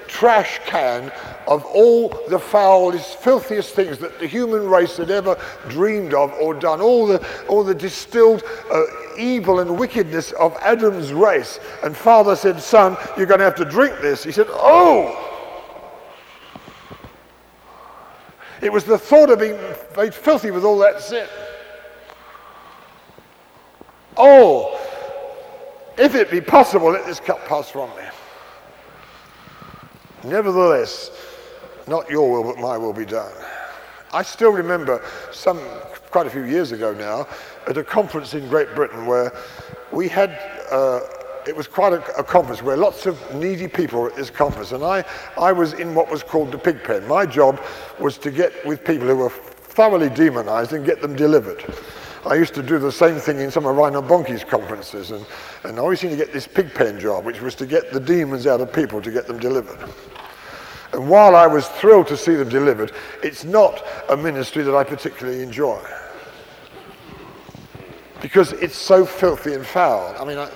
trash 0.07 0.59
can 0.65 1.11
of 1.47 1.65
all 1.65 2.09
the 2.29 2.39
foulest, 2.39 3.19
filthiest 3.19 3.75
things 3.75 3.97
that 3.99 4.19
the 4.19 4.27
human 4.27 4.67
race 4.67 4.97
had 4.97 5.11
ever 5.11 5.37
dreamed 5.69 6.13
of 6.13 6.31
or 6.33 6.53
done, 6.53 6.81
all 6.81 7.07
the, 7.07 7.25
all 7.47 7.63
the 7.63 7.75
distilled 7.75 8.43
uh, 8.71 8.83
evil 9.17 9.59
and 9.59 9.77
wickedness 9.77 10.31
of 10.33 10.55
Adam's 10.61 11.13
race. 11.13 11.59
And 11.83 11.95
father 11.95 12.35
said, 12.35 12.61
Son, 12.61 12.97
you're 13.17 13.25
going 13.25 13.39
to 13.39 13.45
have 13.45 13.55
to 13.55 13.65
drink 13.65 13.99
this. 14.01 14.23
He 14.23 14.31
said, 14.31 14.47
Oh! 14.49 15.19
It 18.61 18.71
was 18.71 18.85
the 18.85 18.97
thought 18.97 19.29
of 19.29 19.39
being 19.39 19.59
made 19.97 20.13
filthy 20.13 20.49
with 20.49 20.63
all 20.63 20.77
that 20.79 21.01
sin. 21.01 21.27
Oh, 24.15 24.79
if 25.97 26.15
it 26.15 26.31
be 26.31 26.39
possible, 26.39 26.91
let 26.91 27.05
this 27.05 27.19
cup 27.19 27.45
pass 27.45 27.69
from 27.69 27.89
me. 27.89 28.03
Nevertheless, 30.23 31.11
not 31.87 32.09
your 32.09 32.31
will, 32.31 32.43
but 32.43 32.61
my 32.61 32.77
will 32.77 32.93
be 32.93 33.05
done. 33.05 33.33
I 34.13 34.21
still 34.21 34.51
remember 34.51 35.03
some, 35.31 35.59
quite 36.11 36.27
a 36.27 36.29
few 36.29 36.43
years 36.43 36.71
ago 36.71 36.93
now, 36.93 37.27
at 37.67 37.77
a 37.77 37.83
conference 37.83 38.33
in 38.35 38.47
Great 38.47 38.73
Britain 38.75 39.05
where 39.05 39.33
we 39.91 40.07
had, 40.07 40.29
uh, 40.71 40.99
it 41.47 41.55
was 41.55 41.67
quite 41.67 41.93
a, 41.93 42.17
a, 42.17 42.23
conference 42.23 42.61
where 42.61 42.77
lots 42.77 43.05
of 43.05 43.19
needy 43.35 43.67
people 43.67 44.01
were 44.01 44.09
at 44.09 44.15
this 44.15 44.29
conference. 44.29 44.71
And 44.71 44.83
I, 44.83 45.03
I 45.37 45.51
was 45.51 45.73
in 45.73 45.95
what 45.95 46.11
was 46.11 46.21
called 46.21 46.51
the 46.51 46.57
pig 46.57 46.83
pen. 46.83 47.07
My 47.07 47.25
job 47.25 47.59
was 47.99 48.17
to 48.19 48.31
get 48.31 48.65
with 48.65 48.85
people 48.85 49.07
who 49.07 49.15
were 49.15 49.29
thoroughly 49.29 50.09
demonized 50.09 50.73
and 50.73 50.85
get 50.85 51.01
them 51.01 51.15
delivered. 51.15 51.63
I 52.25 52.35
used 52.35 52.53
to 52.53 52.63
do 52.63 52.79
the 52.79 52.91
same 52.91 53.19
thing 53.19 53.39
in 53.39 53.51
some 53.51 53.65
of 53.65 53.75
Reinhard 53.75 54.07
Bonnke's 54.07 54.45
conferences, 54.45 55.11
and, 55.11 55.25
and 55.63 55.77
I 55.77 55.81
always 55.81 55.99
seemed 55.99 56.11
to 56.11 56.17
get 56.17 56.31
this 56.31 56.47
pig 56.47 56.73
pen 56.73 56.97
job, 56.97 57.25
which 57.25 57.41
was 57.41 57.53
to 57.55 57.65
get 57.65 57.91
the 57.91 57.99
demons 57.99 58.47
out 58.47 58.61
of 58.61 58.71
people 58.71 59.01
to 59.01 59.11
get 59.11 59.27
them 59.27 59.39
delivered. 59.39 59.77
And 60.93 61.09
while 61.09 61.35
I 61.35 61.47
was 61.47 61.67
thrilled 61.67 62.07
to 62.07 62.17
see 62.17 62.35
them 62.35 62.49
delivered, 62.49 62.91
it's 63.23 63.43
not 63.43 63.83
a 64.09 64.15
ministry 64.15 64.63
that 64.63 64.75
I 64.75 64.83
particularly 64.83 65.41
enjoy. 65.41 65.81
Because 68.21 68.53
it's 68.53 68.77
so 68.77 69.05
filthy 69.05 69.53
and 69.53 69.65
foul. 69.65 70.15
I 70.19 70.23
mean, 70.23 70.37
I, 70.37 70.49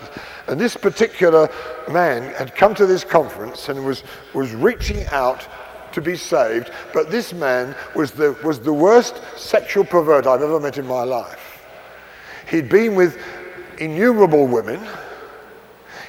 and 0.48 0.60
this 0.60 0.78
particular 0.78 1.50
man 1.92 2.34
had 2.36 2.56
come 2.56 2.74
to 2.76 2.86
this 2.86 3.04
conference 3.04 3.68
and 3.68 3.84
was, 3.84 4.04
was 4.34 4.54
reaching 4.54 5.06
out 5.08 5.48
to 5.92 6.02
be 6.02 6.16
saved, 6.16 6.72
but 6.94 7.10
this 7.10 7.34
man 7.34 7.76
was 7.96 8.12
the, 8.12 8.38
was 8.44 8.60
the 8.60 8.72
worst 8.72 9.20
sexual 9.36 9.84
pervert 9.84 10.28
I've 10.28 10.42
ever 10.42 10.60
met 10.60 10.78
in 10.78 10.86
my 10.86 11.04
life. 11.04 11.66
He'd 12.50 12.70
been 12.70 12.96
with 12.96 13.18
innumerable 13.80 14.48
women 14.48 14.80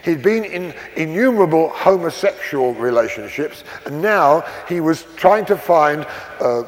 He'd 0.05 0.22
been 0.22 0.44
in 0.44 0.74
innumerable 0.96 1.70
homosexual 1.70 2.74
relationships, 2.74 3.64
and 3.84 4.01
now 4.01 4.44
he 4.68 4.80
was 4.80 5.05
trying 5.16 5.44
to 5.46 5.57
find 5.57 6.07
uh, 6.40 6.62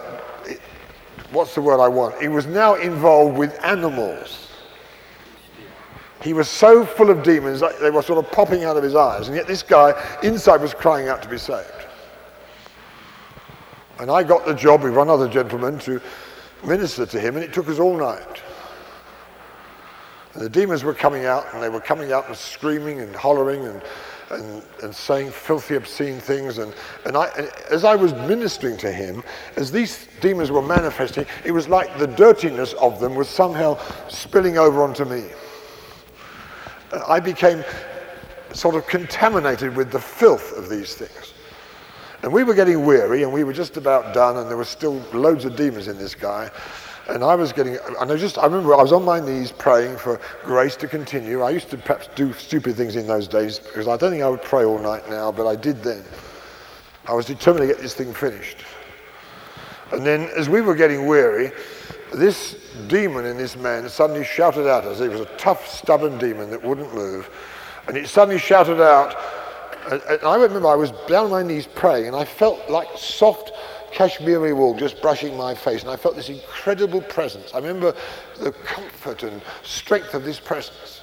what's 1.31 1.55
the 1.55 1.62
word 1.62 1.81
I 1.81 1.89
want? 1.89 2.20
He 2.20 2.28
was 2.28 2.47
now 2.47 2.74
involved 2.74 3.37
with 3.37 3.59
animals. 3.64 4.49
He 6.22 6.33
was 6.35 6.49
so 6.49 6.85
full 6.85 7.09
of 7.09 7.22
demons, 7.22 7.61
that 7.61 7.81
they 7.81 7.91
were 7.91 8.03
sort 8.03 8.24
of 8.24 8.31
popping 8.31 8.64
out 8.64 8.76
of 8.76 8.83
his 8.83 8.95
eyes, 8.95 9.28
and 9.28 9.37
yet 9.37 9.47
this 9.47 9.62
guy 9.62 9.95
inside 10.22 10.61
was 10.61 10.74
crying 10.74 11.09
out 11.09 11.22
to 11.22 11.28
be 11.28 11.39
saved. 11.39 11.68
And 13.99 14.11
I 14.11 14.22
got 14.22 14.45
the 14.45 14.55
job 14.55 14.83
with 14.83 14.95
one 14.95 15.09
other 15.09 15.28
gentleman 15.28 15.78
to 15.81 16.01
minister 16.64 17.07
to 17.07 17.20
him, 17.20 17.37
and 17.37 17.45
it 17.45 17.53
took 17.53 17.68
us 17.68 17.78
all 17.78 17.97
night. 17.97 18.43
And 20.41 20.47
the 20.47 20.59
demons 20.59 20.84
were 20.84 20.95
coming 20.95 21.26
out, 21.26 21.53
and 21.53 21.62
they 21.62 21.68
were 21.68 21.82
coming 21.82 22.12
out 22.12 22.26
and 22.26 22.34
screaming 22.34 23.01
and 23.01 23.14
hollering 23.14 23.66
and, 23.66 23.82
and, 24.30 24.62
and 24.82 24.97
saying 24.97 25.32
filthy, 25.32 25.74
obscene 25.74 26.18
things. 26.18 26.57
And, 26.57 26.72
and, 27.05 27.14
I, 27.14 27.26
and 27.36 27.51
as 27.70 27.84
I 27.84 27.95
was 27.95 28.14
ministering 28.14 28.78
to 28.78 28.91
him, 28.91 29.22
as 29.57 29.70
these 29.70 30.09
demons 30.22 30.51
were 30.51 30.62
manifesting, 30.62 31.26
it 31.45 31.51
was 31.51 31.68
like 31.68 31.99
the 31.99 32.07
dirtiness 32.07 32.72
of 32.80 33.01
them 33.01 33.16
was 33.16 33.28
somehow 33.28 33.78
spilling 34.09 34.57
over 34.57 34.82
onto 34.82 35.05
me. 35.05 35.24
I 37.07 37.20
became 37.20 37.62
sort 38.55 38.76
of 38.76 38.86
contaminated 38.86 39.76
with 39.76 39.93
the 39.93 40.01
filth 40.01 40.57
of 40.57 40.70
these 40.70 40.95
things. 40.95 41.34
And 42.22 42.32
we 42.32 42.45
were 42.45 42.55
getting 42.55 42.86
weary, 42.86 43.24
and 43.24 43.32
we 43.32 43.45
were 43.45 43.53
just 43.53 43.76
about 43.76 44.14
done, 44.14 44.38
and 44.38 44.49
there 44.49 44.57
were 44.57 44.64
still 44.64 45.03
loads 45.12 45.45
of 45.45 45.55
demons 45.55 45.86
in 45.86 45.99
this 45.99 46.14
guy. 46.14 46.51
And 47.11 47.25
I 47.25 47.35
was 47.35 47.53
getting, 47.53 47.77
and 48.01 48.13
I 48.13 48.17
just, 48.17 48.39
I 48.39 48.45
remember 48.45 48.73
I 48.75 48.83
was 48.83 48.93
on 48.93 49.05
my 49.05 49.19
knees 49.19 49.51
praying 49.51 49.97
for 49.97 50.21
grace 50.45 50.77
to 50.77 50.87
continue. 50.87 51.43
I 51.43 51.51
used 51.51 51.69
to 51.71 51.77
perhaps 51.77 52.09
do 52.15 52.33
stupid 52.35 52.77
things 52.77 52.95
in 52.95 53.07
those 53.07 53.27
days 53.27 53.59
because 53.59 53.89
I 53.89 53.97
don't 53.97 54.13
think 54.13 54.23
I 54.23 54.29
would 54.29 54.43
pray 54.43 54.65
all 54.65 54.79
night 54.79 55.11
now, 55.11 55.33
but 55.33 55.47
I 55.47 55.57
did 55.57 55.83
then. 55.83 56.05
I 57.07 57.15
was 57.15 57.27
determined 57.27 57.69
to 57.69 57.75
get 57.75 57.83
this 57.83 57.95
thing 57.95 58.15
finished. 58.15 58.59
And 59.91 60.07
then 60.07 60.29
as 60.37 60.49
we 60.49 60.61
were 60.61 60.77
getting 60.77 61.07
weary, 61.07 61.51
this 62.15 62.57
demon 62.87 63.25
in 63.25 63.37
this 63.37 63.57
man 63.57 63.89
suddenly 63.89 64.25
shouted 64.25 64.69
out 64.69 64.85
at 64.85 64.93
us. 64.93 65.01
It 65.01 65.11
was 65.11 65.21
a 65.21 65.37
tough, 65.37 65.67
stubborn 65.67 66.17
demon 66.19 66.51
that 66.51 66.63
wouldn't 66.63 66.95
move. 66.95 67.29
And 67.89 67.97
it 67.97 68.09
suddenly 68.09 68.39
shouted 68.39 68.81
out, 68.81 69.17
and 69.91 70.23
I 70.23 70.37
remember 70.37 70.69
I 70.69 70.77
was 70.77 70.93
down 71.09 71.25
on 71.25 71.31
my 71.31 71.43
knees 71.43 71.67
praying, 71.67 72.07
and 72.07 72.15
I 72.15 72.25
felt 72.25 72.71
like 72.71 72.87
soft 72.97 73.51
Kashmiri 73.93 74.53
wool 74.53 74.74
just 74.74 75.01
brushing 75.03 75.36
my 75.36 75.55
face, 75.55 75.82
and 75.82 75.91
I 75.91 75.97
felt 75.97 76.16
this 76.16 76.28
incredible 76.28 77.01
presence. 77.03 77.53
I 77.55 77.59
remember 77.59 77.95
the 78.38 78.53
comfort 78.53 79.22
and 79.22 79.43
strength 79.62 80.14
of 80.14 80.24
this 80.24 80.38
presence. 80.41 81.01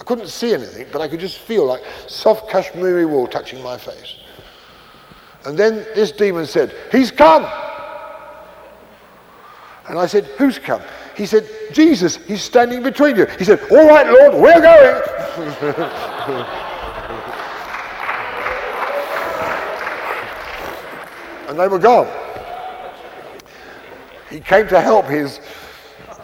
I 0.00 0.04
couldn't 0.04 0.28
see 0.28 0.52
anything, 0.52 0.86
but 0.90 1.00
I 1.00 1.08
could 1.08 1.20
just 1.20 1.38
feel 1.38 1.64
like 1.66 1.82
soft 2.08 2.50
Kashmiri 2.50 3.06
wool 3.06 3.26
touching 3.26 3.62
my 3.62 3.78
face. 3.78 4.16
And 5.44 5.58
then 5.58 5.86
this 5.94 6.12
demon 6.12 6.46
said, 6.46 6.74
He's 6.90 7.10
come! 7.10 7.44
And 9.88 9.98
I 9.98 10.06
said, 10.06 10.24
Who's 10.38 10.58
come? 10.58 10.82
He 11.16 11.26
said, 11.26 11.48
Jesus, 11.72 12.16
he's 12.16 12.42
standing 12.42 12.82
between 12.82 13.16
you. 13.16 13.26
He 13.38 13.44
said, 13.44 13.60
All 13.70 13.88
right, 13.88 14.06
Lord, 14.06 14.34
we're 14.34 14.60
going. 14.60 15.02
and 21.48 21.58
they 21.58 21.68
were 21.68 21.78
gone. 21.78 22.21
He 24.32 24.40
came 24.40 24.66
to 24.68 24.80
help 24.80 25.04
his 25.04 25.40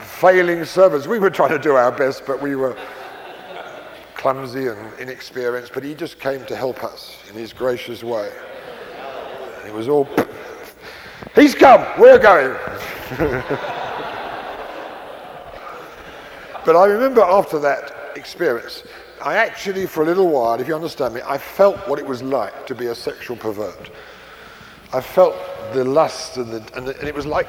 failing 0.00 0.64
servants. 0.64 1.06
We 1.06 1.18
were 1.18 1.28
trying 1.28 1.50
to 1.50 1.59
do 1.59 1.74
our 1.74 1.92
best, 1.92 2.24
but 2.26 2.40
we 2.40 2.56
were 2.56 2.74
clumsy 4.14 4.66
and 4.66 4.98
inexperienced, 4.98 5.74
but 5.74 5.84
he 5.84 5.94
just 5.94 6.18
came 6.18 6.44
to 6.46 6.56
help 6.56 6.82
us 6.82 7.18
in 7.28 7.34
his 7.36 7.52
gracious 7.52 8.02
way. 8.02 8.32
It 9.66 9.74
was 9.74 9.88
all, 9.88 10.09
he's 11.34 11.54
come, 11.54 11.86
we're 12.00 12.18
going. 12.18 12.56
but 16.64 16.76
I 16.76 16.86
remember 16.86 17.20
after 17.20 17.59
that 17.59 17.92
experience, 18.16 18.84
I 19.22 19.36
actually, 19.36 19.86
for 19.86 20.02
a 20.02 20.06
little 20.06 20.28
while, 20.28 20.59
if 20.59 20.66
you 20.66 20.74
understand 20.74 21.12
me, 21.12 21.20
I 21.26 21.36
felt 21.36 21.76
what 21.86 21.98
it 21.98 22.06
was 22.06 22.22
like 22.22 22.66
to 22.68 22.74
be 22.74 22.86
a 22.86 22.94
sexual 22.94 23.36
pervert. 23.36 23.90
I 24.94 25.02
felt 25.02 25.36
the 25.72 25.84
lust 25.84 26.36
and, 26.36 26.50
the, 26.50 26.76
and, 26.76 26.86
the, 26.86 26.98
and 26.98 27.09
it 27.09 27.14
was 27.14 27.26
like 27.26 27.48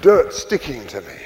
dirt 0.00 0.32
sticking 0.32 0.86
to 0.88 1.00
me. 1.02 1.16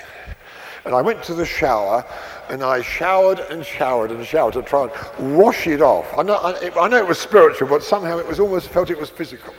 And 0.84 0.94
I 0.94 1.02
went 1.02 1.22
to 1.24 1.34
the 1.34 1.44
shower 1.44 2.04
and 2.48 2.62
I 2.62 2.80
showered 2.80 3.40
and 3.40 3.64
showered 3.64 4.12
and 4.12 4.24
showered 4.24 4.54
to 4.54 4.62
try 4.62 4.88
and 5.18 5.36
wash 5.36 5.66
it 5.66 5.82
off. 5.82 6.06
I 6.16 6.22
know, 6.22 6.36
I, 6.36 6.70
I 6.78 6.88
know 6.88 6.98
it 6.98 7.08
was 7.08 7.18
spiritual, 7.18 7.68
but 7.68 7.82
somehow 7.82 8.18
it 8.18 8.26
was 8.26 8.38
almost 8.38 8.68
felt 8.68 8.90
it 8.90 8.98
was 8.98 9.10
physical. 9.10 9.52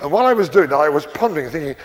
And 0.00 0.10
while 0.10 0.26
I 0.26 0.32
was 0.32 0.48
doing 0.48 0.68
that, 0.70 0.80
I 0.80 0.88
was 0.88 1.06
pondering, 1.06 1.48
thinking, 1.48 1.76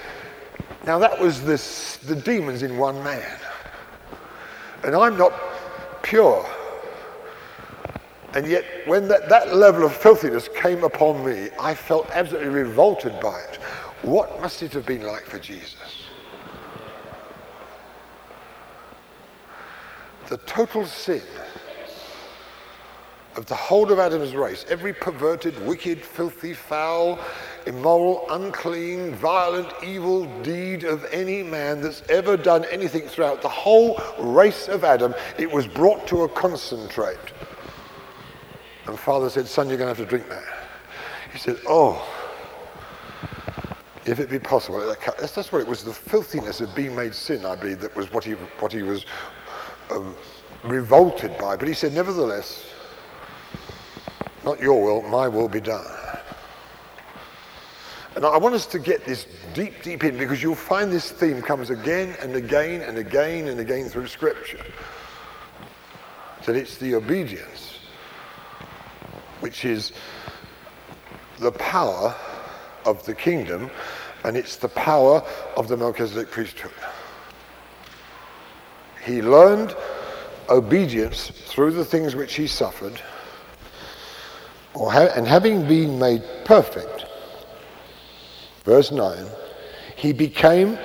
now 0.88 0.97
that 0.97 1.20
was 1.20 1.43
this, 1.43 1.97
the 1.97 2.15
demons 2.15 2.63
in 2.63 2.78
one 2.78 3.03
man. 3.03 3.39
And 4.84 4.95
I'm 4.95 5.18
not 5.18 5.34
pure. 6.01 6.43
And 8.38 8.46
yet, 8.46 8.66
when 8.86 9.08
that, 9.08 9.30
that 9.30 9.56
level 9.56 9.84
of 9.84 9.92
filthiness 9.92 10.48
came 10.48 10.84
upon 10.84 11.26
me, 11.26 11.50
I 11.60 11.74
felt 11.74 12.08
absolutely 12.12 12.50
revolted 12.50 13.20
by 13.20 13.40
it. 13.40 13.56
What 14.04 14.40
must 14.40 14.62
it 14.62 14.74
have 14.74 14.86
been 14.86 15.02
like 15.02 15.26
for 15.26 15.40
Jesus? 15.40 16.06
The 20.30 20.38
total 20.38 20.86
sin 20.86 21.24
of 23.36 23.48
the 23.48 23.56
whole 23.56 23.92
of 23.92 23.98
Adam's 23.98 24.36
race, 24.36 24.68
every 24.70 24.94
perverted, 24.94 25.60
wicked, 25.66 26.00
filthy, 26.04 26.54
foul, 26.54 27.18
immoral, 27.66 28.28
unclean, 28.30 29.16
violent, 29.16 29.74
evil 29.84 30.26
deed 30.44 30.84
of 30.84 31.04
any 31.06 31.42
man 31.42 31.82
that's 31.82 32.04
ever 32.08 32.38
done 32.38 32.66
anything 32.66 33.08
throughout 33.08 33.42
the 33.42 33.50
whole 33.50 34.00
race 34.20 34.68
of 34.68 34.84
Adam, 34.84 35.16
it 35.40 35.52
was 35.52 35.66
brought 35.66 36.06
to 36.06 36.22
a 36.22 36.30
concentrate. 36.30 37.18
And 38.88 38.98
Father 38.98 39.30
said, 39.30 39.48
Son, 39.48 39.68
you're 39.68 39.78
going 39.78 39.94
to 39.94 40.00
have 40.00 40.10
to 40.10 40.10
drink 40.10 40.30
that. 40.30 40.44
He 41.32 41.38
said, 41.38 41.58
Oh, 41.68 42.06
if 44.06 44.20
it 44.20 44.30
be 44.30 44.40
possible. 44.40 44.96
That's, 45.20 45.34
that's 45.34 45.52
what 45.52 45.62
it 45.62 45.68
was 45.68 45.84
the 45.84 45.94
filthiness 45.94 46.62
of 46.62 46.74
being 46.74 46.96
made 46.96 47.14
sin, 47.14 47.46
I 47.46 47.56
believe, 47.56 47.82
that 47.82 47.94
was 47.96 48.12
what 48.12 48.24
he, 48.24 48.32
what 48.32 48.72
he 48.72 48.82
was 48.82 49.06
um, 49.92 50.16
revolted 50.64 51.38
by. 51.38 51.58
But 51.58 51.68
he 51.68 51.74
said, 51.74 51.94
Nevertheless, 51.94 52.66
not 54.46 54.62
your 54.62 54.82
will, 54.82 55.02
my 55.10 55.28
will 55.28 55.50
be 55.50 55.60
done. 55.60 55.86
And 58.16 58.26
I 58.26 58.38
want 58.38 58.56
us 58.56 58.66
to 58.68 58.80
get 58.80 59.06
this 59.06 59.28
deep, 59.54 59.84
deep 59.84 60.04
in 60.04 60.18
because 60.18 60.42
you'll 60.42 60.56
find 60.56 60.92
this 60.92 61.12
theme 61.12 61.42
comes 61.42 61.70
again 61.70 62.16
and 62.22 62.36
again 62.36 62.82
and 62.82 62.98
again 62.98 63.50
and 63.50 63.60
again 63.60 63.90
through 63.90 64.08
Scripture. 64.08 64.64
That 66.46 66.56
it's 66.56 66.78
the 66.78 66.96
obedience 66.96 67.66
which 69.40 69.66
is 69.66 69.92
the 71.40 71.52
power 71.52 72.16
of 72.86 73.06
the 73.06 73.14
kingdom 73.14 73.70
and 74.24 74.36
it's 74.36 74.56
the 74.56 74.70
power 74.70 75.24
of 75.56 75.68
the 75.68 75.78
Melchizedek 75.78 76.32
priesthood. 76.32 76.72
He 79.06 79.22
learned 79.22 79.76
obedience 80.50 81.30
through 81.30 81.72
the 81.72 81.86
things 81.86 82.16
which 82.16 82.36
he 82.36 82.48
suffered 82.48 83.02
ha- 84.86 85.12
and 85.16 85.28
having 85.28 85.68
been 85.68 85.98
made 86.00 86.24
perfect, 86.46 87.06
verse 88.64 88.92
9, 88.92 89.26
he 89.96 90.14
became 90.14 90.78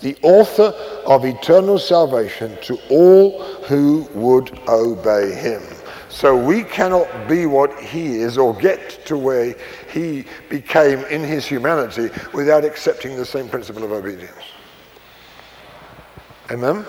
the 0.00 0.16
author 0.22 0.74
of 1.06 1.24
eternal 1.24 1.78
salvation 1.78 2.56
to 2.62 2.78
all 2.90 3.42
who 3.68 4.08
would 4.14 4.58
obey 4.68 5.32
him. 5.32 5.62
So 6.12 6.36
we 6.36 6.62
cannot 6.62 7.08
be 7.26 7.46
what 7.46 7.80
he 7.80 8.16
is 8.16 8.36
or 8.36 8.54
get 8.54 9.04
to 9.06 9.16
where 9.16 9.56
he 9.90 10.26
became 10.50 10.98
in 11.06 11.24
his 11.24 11.46
humanity 11.46 12.10
without 12.34 12.66
accepting 12.66 13.16
the 13.16 13.24
same 13.24 13.48
principle 13.48 13.82
of 13.82 13.92
obedience. 13.92 14.36
Amen? 16.50 16.84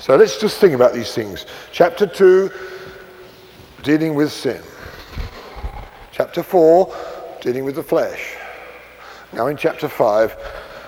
So 0.00 0.16
let's 0.16 0.40
just 0.40 0.60
think 0.60 0.74
about 0.74 0.94
these 0.94 1.14
things. 1.14 1.46
Chapter 1.70 2.08
2, 2.08 2.50
dealing 3.84 4.16
with 4.16 4.32
sin. 4.32 4.60
Chapter 6.10 6.42
4, 6.42 6.92
dealing 7.40 7.64
with 7.64 7.76
the 7.76 7.84
flesh. 7.84 8.34
Now 9.32 9.46
in 9.46 9.56
chapter 9.56 9.88
5, 9.88 10.36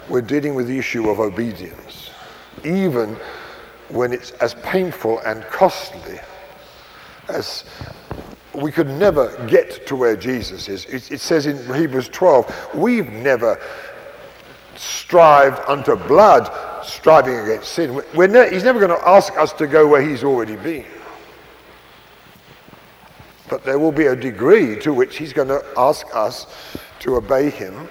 we're 0.08 0.20
dealing 0.20 0.56
with 0.56 0.66
the 0.66 0.76
issue 0.76 1.08
of 1.08 1.20
obedience. 1.20 2.10
Even 2.64 3.16
when 3.88 4.12
it's 4.12 4.32
as 4.32 4.54
painful 4.54 5.20
and 5.20 5.44
costly 5.44 6.18
as 7.34 7.64
we 8.54 8.72
could 8.72 8.88
never 8.88 9.46
get 9.46 9.86
to 9.86 9.96
where 9.96 10.16
Jesus 10.16 10.68
is. 10.68 10.84
It, 10.86 11.10
it 11.12 11.20
says 11.20 11.46
in 11.46 11.56
Hebrews 11.72 12.08
12, 12.08 12.74
we've 12.74 13.10
never 13.10 13.60
strived 14.76 15.60
unto 15.68 15.96
blood, 15.96 16.50
striving 16.84 17.36
against 17.36 17.72
sin. 17.72 18.00
Ne- 18.14 18.50
he's 18.50 18.64
never 18.64 18.78
going 18.78 18.98
to 18.98 19.08
ask 19.08 19.36
us 19.36 19.52
to 19.54 19.66
go 19.66 19.86
where 19.86 20.02
he's 20.02 20.24
already 20.24 20.56
been. 20.56 20.86
But 23.48 23.64
there 23.64 23.78
will 23.78 23.92
be 23.92 24.06
a 24.06 24.16
degree 24.16 24.78
to 24.80 24.94
which 24.94 25.16
he's 25.16 25.32
going 25.32 25.48
to 25.48 25.64
ask 25.76 26.06
us 26.14 26.46
to 27.00 27.16
obey 27.16 27.50
him 27.50 27.88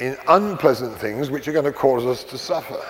in 0.00 0.16
unpleasant 0.28 0.96
things 0.96 1.30
which 1.30 1.48
are 1.48 1.52
going 1.52 1.64
to 1.64 1.72
cause 1.72 2.06
us 2.06 2.24
to 2.24 2.38
suffer. 2.38 2.80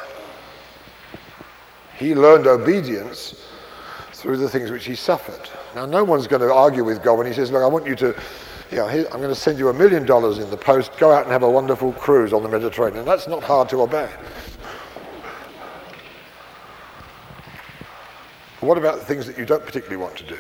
He 1.97 2.15
learned 2.15 2.47
obedience 2.47 3.35
through 4.19 4.37
the 4.37 4.49
things 4.49 4.73
which 4.73 4.85
he 4.85 4.97
suffered. 4.97 5.49
Now, 5.77 5.87
no 5.87 6.03
one's 6.03 6.27
going 6.27 6.43
to 6.43 6.53
argue 6.53 6.83
with 6.83 7.05
God 7.05 7.19
when 7.19 7.27
he 7.29 7.33
says, 7.33 7.53
Look, 7.53 7.63
I 7.63 7.69
want 7.69 7.87
you 7.87 7.95
to, 7.97 8.07
you 8.73 8.79
know, 8.79 8.87
I'm 8.89 9.21
going 9.21 9.29
to 9.29 9.35
send 9.35 9.61
you 9.61 9.69
a 9.69 9.73
million 9.73 10.05
dollars 10.05 10.39
in 10.39 10.51
the 10.51 10.57
post, 10.57 10.91
go 10.99 11.13
out 11.13 11.23
and 11.23 11.31
have 11.31 11.45
a 11.45 11.51
wonderful 11.51 11.93
cruise 11.93 12.33
on 12.33 12.43
the 12.43 12.49
Mediterranean. 12.49 13.05
That's 13.05 13.29
not 13.29 13.45
hard 13.45 13.69
to 13.69 13.83
obey. 13.83 14.11
What 18.61 18.77
about 18.77 18.99
the 18.99 19.05
things 19.05 19.25
that 19.27 19.39
you 19.39 19.47
don't 19.47 19.65
particularly 19.65 20.03
want 20.03 20.17
to 20.17 20.27
do? 20.27 20.39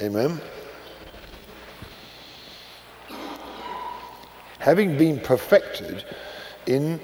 Amen. 0.00 0.40
Having 4.60 4.96
been 4.96 5.20
perfected 5.20 6.06
in 6.66 7.00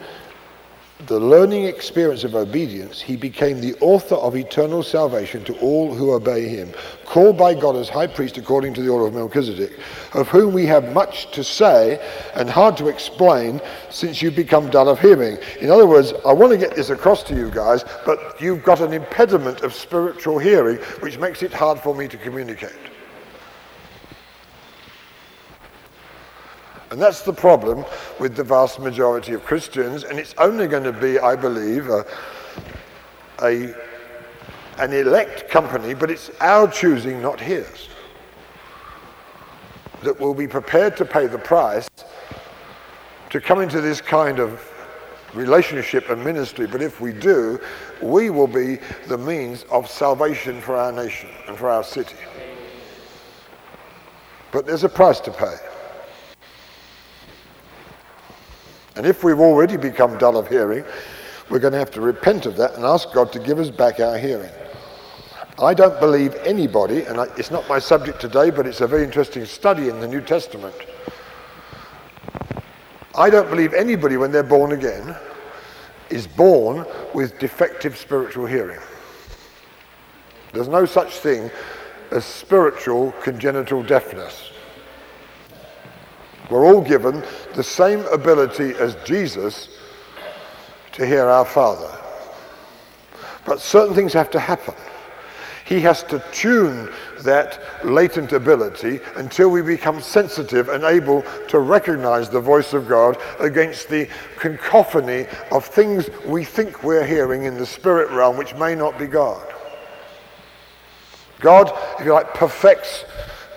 the 1.07 1.21
learning 1.21 1.65
experience 1.65 2.25
of 2.25 2.35
obedience, 2.35 3.03
he 3.03 3.17
became 3.17 3.61
the 3.61 3.75
author 3.81 4.15
of 4.15 4.35
eternal 4.35 4.83
salvation 4.83 5.45
to 5.45 5.55
all 5.59 5.95
who 5.95 6.13
obey 6.13 6.49
him, 6.49 6.73
called 7.05 7.37
by 7.37 7.53
God 7.53 7.77
as 7.77 7.91
high 7.91 8.07
priest 8.07 8.39
according 8.39 8.73
to 8.75 8.83
the 8.83 8.89
order 8.89 9.07
of 9.07 9.13
Melchizedek, 9.13 9.79
of 10.15 10.27
whom 10.29 10.55
we 10.55 10.65
have 10.65 10.95
much 10.95 11.31
to 11.33 11.45
say 11.45 12.01
and 12.35 12.49
hard 12.49 12.79
to 12.79 12.89
explain 12.89 13.61
since 13.91 14.23
you've 14.23 14.37
become 14.37 14.71
dull 14.71 14.89
of 14.89 14.99
hearing. 14.99 15.37
In 15.61 15.71
other 15.71 15.87
words, 15.87 16.15
I 16.25 16.33
want 16.33 16.53
to 16.53 16.59
get 16.59 16.75
this 16.75 16.89
across 16.89 17.23
to 17.25 17.35
you 17.35 17.51
guys, 17.51 17.85
but 18.07 18.41
you've 18.41 18.65
got 18.65 18.81
an 18.81 18.95
impediment 18.95 19.61
of 19.61 19.75
spiritual 19.75 20.39
hearing 20.39 20.79
which 21.01 21.19
makes 21.19 21.43
it 21.43 21.53
hard 21.53 21.79
for 21.79 21.95
me 21.95 22.09
to 22.09 22.17
communicate. 22.17 22.73
And 26.91 27.03
that's 27.03 27.23
the 27.23 27.33
problem 27.33 27.85
with 28.21 28.37
the 28.37 28.45
vast 28.45 28.79
majority 28.79 29.33
of 29.33 29.45
Christians, 29.45 30.05
and 30.05 30.19
it's 30.19 30.35
only 30.39 30.69
going 30.69 30.85
to 30.85 30.93
be, 30.93 31.19
I 31.19 31.35
believe, 31.35 31.89
a, 31.89 32.07
a, 33.43 33.75
an 34.79 34.93
elect 34.93 35.51
company, 35.51 35.95
but 35.95 36.11
it's 36.11 36.31
our 36.41 36.69
choosing, 36.69 37.21
not 37.21 37.41
his, 37.41 37.89
that 40.03 40.21
will 40.21 40.35
be 40.35 40.47
prepared 40.47 40.97
to 40.99 41.05
pay 41.05 41.27
the 41.27 41.39
price 41.39 41.89
to 43.31 43.41
come 43.41 43.61
into 43.61 43.81
this 43.81 44.01
kind 44.01 44.39
of 44.39 44.63
relationship 45.35 46.09
and 46.11 46.25
ministry. 46.25 46.67
But 46.69 46.83
if 46.83 47.01
we 47.01 47.13
do, 47.13 47.59
we 48.01 48.31
will 48.31 48.47
be 48.47 48.79
the 49.09 49.19
means 49.19 49.65
of 49.71 49.91
salvation 49.91 50.61
for 50.61 50.77
our 50.77 50.93
nation 50.93 51.31
and 51.49 51.59
for 51.59 51.69
our 51.69 51.83
city. 51.83 52.17
But 54.53 54.67
there's 54.67 54.85
a 54.85 54.89
price 54.89 55.19
to 55.21 55.33
pay. 55.33 55.57
And 58.97 59.07
if 59.07 59.23
we've 59.23 59.41
already 59.41 59.77
become 59.77 60.19
dull 60.19 60.37
of 60.37 60.49
hearing, 60.49 60.85
we're 61.51 61.59
going 61.59 61.73
to 61.73 61.79
have 61.79 61.91
to 61.93 62.01
repent 62.01 62.47
of 62.47 62.57
that 62.57 62.75
and 62.75 62.85
ask 62.85 63.13
God 63.13 63.33
to 63.33 63.39
give 63.39 63.59
us 63.59 63.71
back 63.71 64.01
our 64.01 64.19
hearing. 64.19 64.51
I 65.59 65.75
don't 65.75 65.99
believe 66.01 66.35
anybody, 66.37 67.03
and 67.03 67.19
it's 67.39 67.51
not 67.51 67.69
my 67.69 67.79
subject 67.79 68.21
today, 68.21 68.51
but 68.51 68.67
it's 68.67 68.81
a 68.81 68.87
very 68.87 69.05
interesting 69.05 69.45
study 69.45 69.89
in 69.89 70.01
the 70.01 70.09
New 70.09 70.21
Testament. 70.21 70.75
I 73.15 73.31
don't 73.31 73.49
believe 73.49 73.73
anybody, 73.73 74.17
when 74.17 74.33
they're 74.33 74.43
born 74.43 74.73
again, 74.73 75.17
is 76.11 76.27
born 76.27 76.85
with 77.15 77.39
defective 77.39 77.97
spiritual 77.97 78.47
hearing. 78.47 78.81
There's 80.53 80.69
no 80.69 80.85
such 80.85 81.19
thing 81.19 81.51
as 82.11 82.25
spiritual 82.25 83.13
congenital 83.23 83.83
deafness. 83.83 84.46
We're 86.51 86.67
all 86.67 86.81
given 86.81 87.25
the 87.55 87.65
same 87.65 88.01
ability 88.07 88.75
as 88.75 88.95
Jesus 89.05 89.69
to 90.93 91.07
hear 91.07 91.27
our 91.27 91.45
Father. 91.45 91.93
But 93.45 93.61
certain 93.61 93.95
things 93.95 94.13
have 94.13 94.31
to 94.31 94.41
happen. 94.41 94.75
He 95.65 95.81
has 95.81 96.05
to 96.05 96.23
tune 96.33 96.93
that 97.23 97.61
latent 97.85 98.33
ability 98.33 99.01
until 99.17 99.51
we 99.51 99.63
become 99.63 100.01
sensitive 100.01 100.69
and 100.69 100.85
able 100.85 101.25
to 101.49 101.59
recognize 101.59 102.31
the 102.31 102.41
voice 102.41 102.73
of 102.73 102.89
God 102.89 103.19
against 103.41 103.89
the 103.89 104.09
cacophony 104.39 105.27
of 105.51 105.65
things 105.65 106.09
we 106.25 106.45
think 106.45 106.85
we're 106.85 107.05
hearing 107.05 107.45
in 107.45 107.57
the 107.57 107.67
spirit 107.67 108.11
realm, 108.11 108.37
which 108.37 108.55
may 108.55 108.77
not 108.77 108.97
be 108.97 109.07
God. 109.07 109.45
God, 111.41 111.73
if 111.99 112.07
you 112.07 112.13
like, 112.13 112.33
perfects 112.33 113.05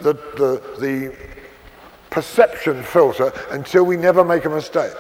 the, 0.02 0.14
the, 0.14 0.62
the 0.80 1.16
perception 2.10 2.84
filter 2.84 3.32
until 3.52 3.86
we 3.86 3.98
never 3.98 4.24
make 4.24 4.46
a 4.46 4.50
mistake. 4.50 4.94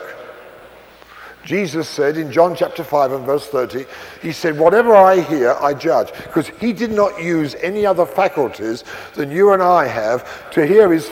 Jesus 1.45 1.88
said 1.88 2.18
in 2.18 2.32
John 2.32 2.55
chapter 2.55 2.84
5 2.84 3.14
and 3.14 3.26
verse 3.26 3.47
30, 3.47 3.86
he 4.22 4.32
said, 4.32 4.57
Whatever 4.57 4.95
I 4.95 5.22
hear, 5.22 5.53
I 5.60 5.74
judge. 5.74 6.12
Because 6.14 6.47
he 6.47 6.74
did 6.74 6.91
not 6.91 7.22
use 7.22 7.55
any 7.55 7.86
other 7.86 8.05
faculties 8.05 8.84
than 9.16 9.32
you 9.32 9.53
and 9.53 9.64
I 9.64 9.88
have 9.88 10.51
to 10.51 10.68
hear 10.68 10.91
his 10.91 11.10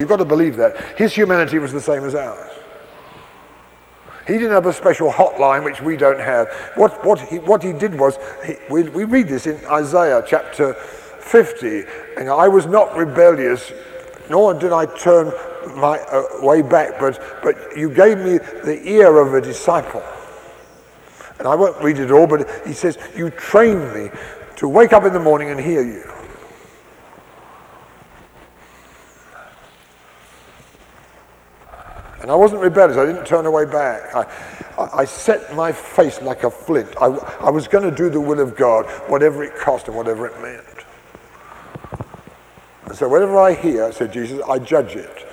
You've 0.00 0.08
got 0.08 0.18
to 0.18 0.24
believe 0.24 0.56
that. 0.58 0.96
His 0.96 1.12
humanity 1.12 1.58
was 1.58 1.72
the 1.72 1.80
same 1.80 2.04
as 2.04 2.14
ours. 2.14 2.52
He 4.28 4.34
didn't 4.34 4.52
have 4.52 4.66
a 4.66 4.72
special 4.72 5.10
hotline, 5.10 5.64
which 5.64 5.80
we 5.80 5.96
don't 5.96 6.20
have. 6.20 6.48
What, 6.76 7.04
what, 7.04 7.18
he, 7.18 7.40
what 7.40 7.64
he 7.64 7.72
did 7.72 7.98
was, 7.98 8.16
he, 8.46 8.54
we, 8.70 8.84
we 8.90 9.02
read 9.02 9.26
this 9.26 9.48
in 9.48 9.56
Isaiah 9.66 10.22
chapter 10.24 10.74
50, 10.74 11.82
and 12.16 12.28
I 12.28 12.46
was 12.46 12.66
not 12.66 12.96
rebellious, 12.96 13.72
nor 14.30 14.54
did 14.54 14.72
I 14.72 14.86
turn 14.86 15.32
my 15.76 15.98
uh, 15.98 16.26
way 16.42 16.62
back, 16.62 17.00
but, 17.00 17.20
but 17.42 17.76
you 17.76 17.90
gave 17.92 18.18
me 18.18 18.38
the 18.38 18.80
ear 18.84 19.18
of 19.18 19.34
a 19.34 19.40
disciple. 19.40 20.04
And 21.40 21.48
I 21.48 21.56
won't 21.56 21.82
read 21.82 21.98
it 21.98 22.12
all, 22.12 22.28
but 22.28 22.48
he 22.64 22.72
says, 22.72 22.98
You 23.16 23.30
trained 23.30 23.92
me 23.94 24.10
to 24.58 24.68
wake 24.68 24.92
up 24.92 25.02
in 25.02 25.12
the 25.12 25.18
morning 25.18 25.50
and 25.50 25.58
hear 25.58 25.82
you. 25.82 26.17
And 32.28 32.34
I 32.34 32.36
wasn't 32.36 32.60
rebellious. 32.60 32.98
I 32.98 33.06
didn't 33.06 33.24
turn 33.24 33.46
away 33.46 33.64
back. 33.64 34.14
I, 34.14 34.26
I, 34.98 35.06
set 35.06 35.56
my 35.56 35.72
face 35.72 36.20
like 36.20 36.44
a 36.44 36.50
flint. 36.50 36.94
I, 37.00 37.06
I 37.06 37.48
was 37.48 37.66
going 37.68 37.88
to 37.88 37.90
do 37.90 38.10
the 38.10 38.20
will 38.20 38.38
of 38.38 38.54
God, 38.54 38.84
whatever 39.08 39.42
it 39.44 39.56
cost 39.56 39.88
and 39.88 39.96
whatever 39.96 40.26
it 40.26 40.38
meant. 40.42 40.84
And 42.84 42.94
so 42.94 43.08
whatever 43.08 43.38
I 43.38 43.54
hear, 43.54 43.90
said 43.92 44.12
Jesus, 44.12 44.42
I 44.46 44.58
judge 44.58 44.94
it. 44.94 45.26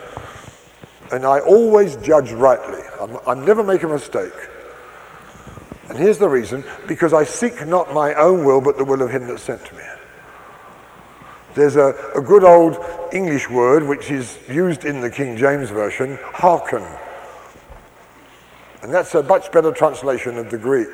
And 1.11 1.25
I 1.25 1.41
always 1.41 1.97
judge 1.97 2.31
rightly. 2.31 2.83
I'm, 3.01 3.17
I 3.27 3.45
never 3.45 3.61
make 3.61 3.83
a 3.83 3.89
mistake. 3.89 4.31
And 5.89 5.97
here's 5.97 6.17
the 6.17 6.29
reason 6.29 6.63
because 6.87 7.11
I 7.11 7.25
seek 7.25 7.67
not 7.67 7.93
my 7.93 8.13
own 8.13 8.45
will, 8.45 8.61
but 8.61 8.77
the 8.77 8.85
will 8.85 9.01
of 9.01 9.11
him 9.11 9.27
that 9.27 9.41
sent 9.41 9.69
me. 9.75 9.83
There's 11.55 11.77
a, 11.77 11.95
a 12.13 12.21
good 12.21 12.43
old 12.43 12.77
English 13.13 13.49
word 13.49 13.87
which 13.87 14.11
is 14.11 14.37
used 14.49 14.83
in 14.83 14.99
the 14.99 15.09
King 15.09 15.37
James 15.37 15.69
Version, 15.69 16.19
hearken. 16.21 16.85
And 18.83 18.93
that's 18.93 19.15
a 19.15 19.23
much 19.23 19.51
better 19.53 19.71
translation 19.71 20.37
of 20.37 20.51
the 20.51 20.57
Greek. 20.57 20.89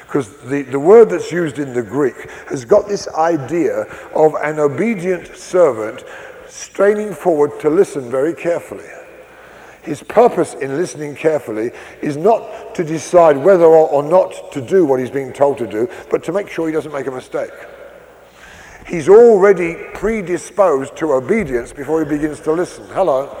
Because 0.00 0.36
the, 0.42 0.62
the 0.62 0.78
word 0.78 1.08
that's 1.08 1.30
used 1.30 1.60
in 1.60 1.72
the 1.72 1.84
Greek 1.84 2.28
has 2.48 2.64
got 2.64 2.88
this 2.88 3.06
idea 3.10 3.82
of 4.12 4.34
an 4.42 4.58
obedient 4.58 5.36
servant 5.36 6.02
straining 6.48 7.14
forward 7.14 7.60
to 7.60 7.70
listen 7.70 8.10
very 8.10 8.34
carefully. 8.34 8.88
His 9.82 10.02
purpose 10.02 10.54
in 10.54 10.76
listening 10.76 11.14
carefully 11.14 11.70
is 12.02 12.16
not 12.16 12.74
to 12.74 12.82
decide 12.82 13.36
whether 13.36 13.64
or, 13.64 14.02
not 14.02 14.50
to 14.52 14.60
do 14.60 14.84
what 14.84 14.98
he's 14.98 15.10
being 15.10 15.32
told 15.32 15.58
to 15.58 15.66
do, 15.66 15.88
but 16.10 16.24
to 16.24 16.32
make 16.32 16.48
sure 16.48 16.66
he 16.66 16.72
doesn't 16.72 16.92
make 16.92 17.06
a 17.06 17.12
mistake 17.12 17.52
he's 18.90 19.08
already 19.08 19.76
predisposed 19.94 20.96
to 20.96 21.12
obedience 21.12 21.72
before 21.72 22.04
he 22.04 22.08
begins 22.08 22.40
to 22.40 22.52
listen. 22.52 22.84
Hello. 22.88 23.40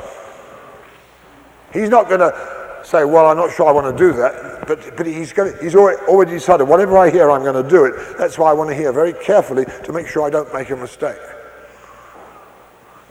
He's 1.72 1.88
not 1.88 2.08
going 2.08 2.20
to 2.20 2.80
say, 2.84 3.04
well, 3.04 3.26
I'm 3.26 3.36
not 3.36 3.52
sure 3.52 3.68
I 3.68 3.72
want 3.72 3.96
to 3.96 4.04
do 4.04 4.12
that, 4.16 4.66
but, 4.66 4.96
but 4.96 5.06
he's, 5.06 5.32
to, 5.34 5.56
he's 5.60 5.74
already, 5.74 6.00
already 6.02 6.32
decided, 6.32 6.64
whatever 6.64 6.96
I 6.96 7.10
hear, 7.10 7.30
I'm 7.30 7.42
going 7.42 7.62
to 7.62 7.68
do 7.68 7.84
it. 7.84 8.16
That's 8.16 8.38
why 8.38 8.50
I 8.50 8.52
want 8.52 8.70
to 8.70 8.76
hear 8.76 8.92
very 8.92 9.12
carefully 9.12 9.66
to 9.84 9.92
make 9.92 10.06
sure 10.06 10.24
I 10.24 10.30
don't 10.30 10.52
make 10.54 10.70
a 10.70 10.76
mistake. 10.76 11.18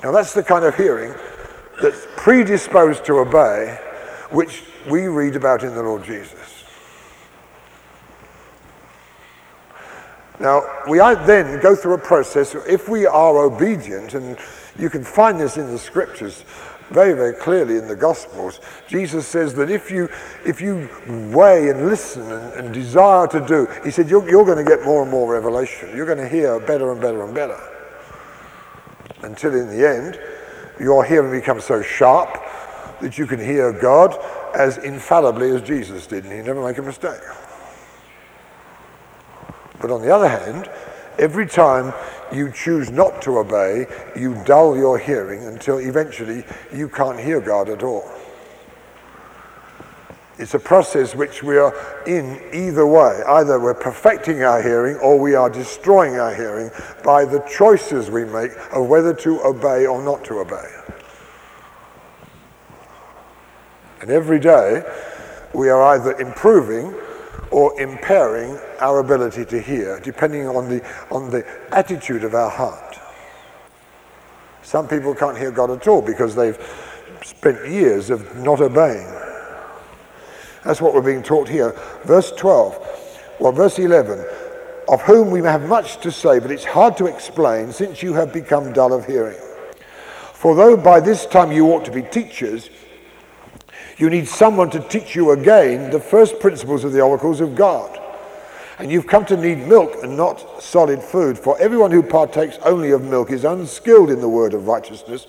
Now, 0.03 0.11
that's 0.11 0.33
the 0.33 0.43
kind 0.43 0.63
of 0.63 0.75
hearing 0.75 1.13
that's 1.81 2.07
predisposed 2.15 3.05
to 3.05 3.19
obey, 3.19 3.77
which 4.31 4.63
we 4.89 5.07
read 5.07 5.35
about 5.35 5.63
in 5.63 5.75
the 5.75 5.83
Lord 5.83 6.03
Jesus. 6.03 6.63
Now, 10.39 10.63
we 10.87 10.99
then 10.99 11.61
go 11.61 11.75
through 11.75 11.95
a 11.95 11.99
process, 11.99 12.55
if 12.55 12.87
we 12.87 13.05
are 13.05 13.37
obedient, 13.37 14.13
and 14.13 14.37
you 14.77 14.89
can 14.89 15.03
find 15.03 15.39
this 15.39 15.57
in 15.57 15.67
the 15.67 15.77
scriptures 15.77 16.45
very, 16.89 17.13
very 17.13 17.33
clearly 17.33 17.77
in 17.77 17.87
the 17.87 17.95
Gospels. 17.95 18.59
Jesus 18.87 19.27
says 19.27 19.53
that 19.55 19.69
if 19.69 19.91
you, 19.91 20.09
if 20.45 20.61
you 20.61 20.89
weigh 21.31 21.69
and 21.69 21.87
listen 21.87 22.31
and, 22.31 22.53
and 22.53 22.73
desire 22.73 23.27
to 23.27 23.45
do, 23.45 23.67
he 23.83 23.91
said, 23.91 24.09
you're, 24.09 24.27
you're 24.29 24.45
going 24.45 24.57
to 24.57 24.63
get 24.63 24.83
more 24.85 25.03
and 25.03 25.11
more 25.11 25.31
revelation. 25.31 25.95
You're 25.95 26.05
going 26.05 26.17
to 26.17 26.27
hear 26.27 26.59
better 26.59 26.91
and 26.91 27.01
better 27.01 27.23
and 27.23 27.35
better. 27.35 27.59
Until 29.21 29.53
in 29.53 29.67
the 29.67 29.87
end, 29.87 30.19
your 30.79 31.03
hearing 31.03 31.31
becomes 31.31 31.65
so 31.65 31.81
sharp 31.81 32.41
that 33.01 33.17
you 33.17 33.27
can 33.27 33.39
hear 33.39 33.71
God 33.73 34.17
as 34.55 34.77
infallibly 34.77 35.51
as 35.51 35.61
Jesus 35.61 36.07
did, 36.07 36.23
and 36.23 36.33
he 36.33 36.41
never 36.41 36.65
make 36.65 36.77
a 36.77 36.81
mistake. 36.81 37.19
But 39.79 39.91
on 39.91 40.01
the 40.01 40.13
other 40.13 40.27
hand, 40.27 40.69
every 41.17 41.47
time 41.47 41.93
you 42.31 42.51
choose 42.51 42.91
not 42.91 43.21
to 43.23 43.39
obey, 43.39 43.87
you 44.15 44.41
dull 44.45 44.77
your 44.77 44.97
hearing 44.97 45.45
until 45.45 45.79
eventually 45.79 46.43
you 46.73 46.89
can't 46.89 47.19
hear 47.19 47.39
God 47.39 47.69
at 47.69 47.83
all. 47.83 48.09
It's 50.37 50.53
a 50.53 50.59
process 50.59 51.15
which 51.15 51.43
we 51.43 51.57
are 51.57 51.75
in 52.07 52.41
either 52.53 52.87
way. 52.87 53.21
Either 53.27 53.59
we're 53.59 53.73
perfecting 53.73 54.41
our 54.43 54.61
hearing 54.61 54.95
or 54.97 55.19
we 55.19 55.35
are 55.35 55.49
destroying 55.49 56.17
our 56.17 56.33
hearing 56.33 56.71
by 57.03 57.25
the 57.25 57.39
choices 57.41 58.09
we 58.09 58.23
make 58.23 58.51
of 58.71 58.87
whether 58.87 59.13
to 59.15 59.41
obey 59.43 59.85
or 59.85 60.01
not 60.01 60.23
to 60.25 60.39
obey. 60.39 60.65
And 63.99 64.09
every 64.09 64.39
day 64.39 64.83
we 65.53 65.67
are 65.67 65.81
either 65.81 66.17
improving 66.21 66.95
or 67.51 67.79
impairing 67.79 68.57
our 68.79 68.99
ability 68.99 69.45
to 69.45 69.59
hear, 69.59 69.99
depending 69.99 70.47
on 70.47 70.69
the, 70.69 70.85
on 71.11 71.29
the 71.29 71.45
attitude 71.71 72.23
of 72.23 72.33
our 72.33 72.49
heart. 72.49 72.97
Some 74.61 74.87
people 74.87 75.15
can't 75.15 75.37
hear 75.37 75.51
God 75.51 75.71
at 75.71 75.87
all 75.87 76.01
because 76.01 76.35
they've 76.35 76.57
spent 77.23 77.67
years 77.67 78.09
of 78.09 78.35
not 78.37 78.61
obeying. 78.61 79.07
That's 80.63 80.81
what 80.81 80.93
we're 80.93 81.01
being 81.01 81.23
taught 81.23 81.47
here. 81.47 81.75
Verse 82.03 82.31
12, 82.33 83.35
well, 83.39 83.51
verse 83.51 83.79
11, 83.79 84.25
of 84.89 85.01
whom 85.01 85.31
we 85.31 85.39
have 85.41 85.67
much 85.67 85.97
to 86.01 86.11
say, 86.11 86.39
but 86.39 86.51
it's 86.51 86.65
hard 86.65 86.97
to 86.97 87.05
explain 87.05 87.71
since 87.71 88.03
you 88.03 88.13
have 88.13 88.33
become 88.33 88.73
dull 88.73 88.93
of 88.93 89.05
hearing. 89.05 89.39
For 90.33 90.55
though 90.55 90.77
by 90.77 90.99
this 90.99 91.25
time 91.25 91.51
you 91.51 91.67
ought 91.67 91.85
to 91.85 91.91
be 91.91 92.01
teachers, 92.01 92.69
you 93.99 94.09
need 94.09 94.27
someone 94.27 94.69
to 94.69 94.79
teach 94.79 95.13
you 95.13 95.31
again 95.31 95.91
the 95.91 95.99
first 95.99 96.39
principles 96.39 96.85
of 96.85 96.93
the 96.93 97.01
oracles 97.01 97.41
of 97.41 97.53
God. 97.53 97.99
And 98.79 98.89
you've 98.89 99.07
come 99.07 99.25
to 99.25 99.35
need 99.35 99.67
milk 99.67 99.97
and 100.03 100.15
not 100.15 100.63
solid 100.63 101.03
food. 101.03 101.37
For 101.37 101.59
everyone 101.59 101.91
who 101.91 102.01
partakes 102.01 102.57
only 102.63 102.91
of 102.91 103.03
milk 103.03 103.29
is 103.29 103.43
unskilled 103.43 104.09
in 104.09 104.21
the 104.21 104.29
word 104.29 104.53
of 104.53 104.67
righteousness, 104.67 105.27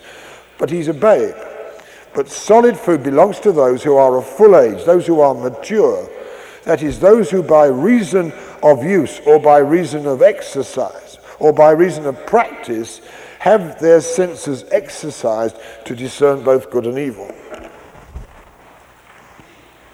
but 0.57 0.71
he's 0.71 0.87
a 0.87 0.95
babe. 0.95 1.35
But 2.15 2.29
solid 2.29 2.77
food 2.77 3.03
belongs 3.03 3.41
to 3.41 3.51
those 3.51 3.83
who 3.83 3.97
are 3.97 4.17
of 4.17 4.27
full 4.27 4.57
age, 4.57 4.85
those 4.85 5.05
who 5.05 5.21
are 5.21 5.35
mature. 5.35 6.09
That 6.63 6.81
is, 6.81 7.01
those 7.01 7.29
who 7.29 7.43
by 7.43 7.67
reason 7.67 8.33
of 8.63 8.85
use 8.85 9.21
or 9.27 9.41
by 9.41 9.59
reason 9.59 10.07
of 10.07 10.23
exercise 10.23 11.19
or 11.41 11.53
by 11.53 11.71
reason 11.73 12.07
of 12.07 12.25
practice 12.25 13.01
have 13.41 13.81
their 13.81 14.01
senses 14.01 14.65
exercised 14.71 15.57
to 15.87 15.97
discern 15.97 16.45
both 16.45 16.71
good 16.71 16.87
and 16.87 16.99
evil. 16.99 17.35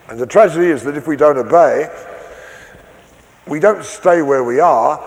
And 0.09 0.19
the 0.19 0.27
tragedy 0.27 0.67
is 0.67 0.85
that 0.85 0.97
if 0.97 1.07
we 1.07 1.17
don't 1.17 1.37
obey, 1.37 1.89
we 3.47 3.61
don't 3.61 3.85
stay 3.85 4.23
where 4.23 4.45
we 4.45 4.61
are, 4.61 5.05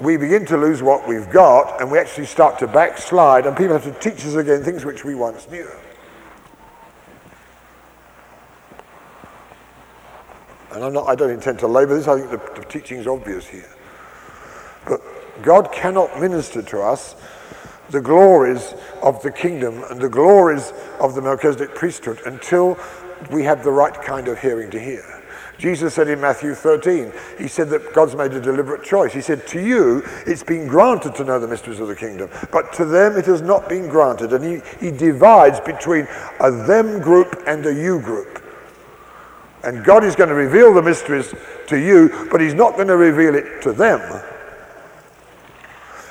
we 0.00 0.16
begin 0.16 0.46
to 0.46 0.56
lose 0.56 0.82
what 0.82 1.06
we've 1.06 1.28
got, 1.30 1.80
and 1.80 1.90
we 1.90 1.98
actually 1.98 2.26
start 2.26 2.58
to 2.60 2.66
backslide, 2.66 3.46
and 3.46 3.56
people 3.56 3.78
have 3.78 3.84
to 3.84 4.10
teach 4.10 4.24
us 4.24 4.34
again 4.34 4.62
things 4.62 4.84
which 4.84 5.04
we 5.04 5.14
once 5.14 5.48
knew. 5.50 5.68
And 10.72 10.82
I'm 10.82 10.94
not, 10.94 11.08
I 11.08 11.14
don't 11.14 11.30
intend 11.30 11.58
to 11.58 11.66
labour 11.66 11.94
this, 11.94 12.08
I 12.08 12.18
think 12.18 12.30
the, 12.30 12.60
the 12.60 12.66
teaching 12.66 12.98
is 12.98 13.06
obvious 13.06 13.46
here. 13.46 13.68
But 14.86 15.02
God 15.42 15.70
cannot 15.72 16.18
minister 16.20 16.62
to 16.62 16.80
us 16.80 17.14
the 17.90 18.00
glories 18.00 18.74
of 19.02 19.22
the 19.22 19.30
kingdom 19.30 19.84
and 19.90 20.00
the 20.00 20.08
glories 20.08 20.72
of 20.98 21.14
the 21.14 21.20
Melchizedek 21.20 21.74
priesthood 21.74 22.20
until 22.24 22.78
we 23.30 23.44
have 23.44 23.62
the 23.62 23.70
right 23.70 23.94
kind 23.94 24.28
of 24.28 24.38
hearing 24.40 24.70
to 24.70 24.80
hear. 24.80 25.04
Jesus 25.58 25.94
said 25.94 26.08
in 26.08 26.20
Matthew 26.20 26.54
13, 26.54 27.12
he 27.38 27.46
said 27.46 27.68
that 27.70 27.92
God's 27.92 28.16
made 28.16 28.32
a 28.32 28.40
deliberate 28.40 28.82
choice. 28.82 29.12
He 29.12 29.20
said, 29.20 29.46
To 29.48 29.60
you, 29.60 30.02
it's 30.26 30.42
been 30.42 30.66
granted 30.66 31.14
to 31.16 31.24
know 31.24 31.38
the 31.38 31.46
mysteries 31.46 31.78
of 31.78 31.88
the 31.88 31.94
kingdom, 31.94 32.30
but 32.50 32.72
to 32.74 32.84
them 32.84 33.16
it 33.16 33.26
has 33.26 33.42
not 33.42 33.68
been 33.68 33.88
granted. 33.88 34.32
And 34.32 34.44
he, 34.44 34.60
he 34.80 34.90
divides 34.90 35.60
between 35.60 36.08
a 36.40 36.50
them 36.50 37.00
group 37.00 37.42
and 37.46 37.64
a 37.66 37.72
you 37.72 38.00
group. 38.00 38.42
And 39.64 39.84
God 39.84 40.02
is 40.02 40.16
going 40.16 40.28
to 40.28 40.34
reveal 40.34 40.74
the 40.74 40.82
mysteries 40.82 41.32
to 41.68 41.76
you, 41.76 42.28
but 42.30 42.40
He's 42.40 42.54
not 42.54 42.74
going 42.74 42.88
to 42.88 42.96
reveal 42.96 43.34
it 43.34 43.62
to 43.62 43.72
them. 43.72 44.00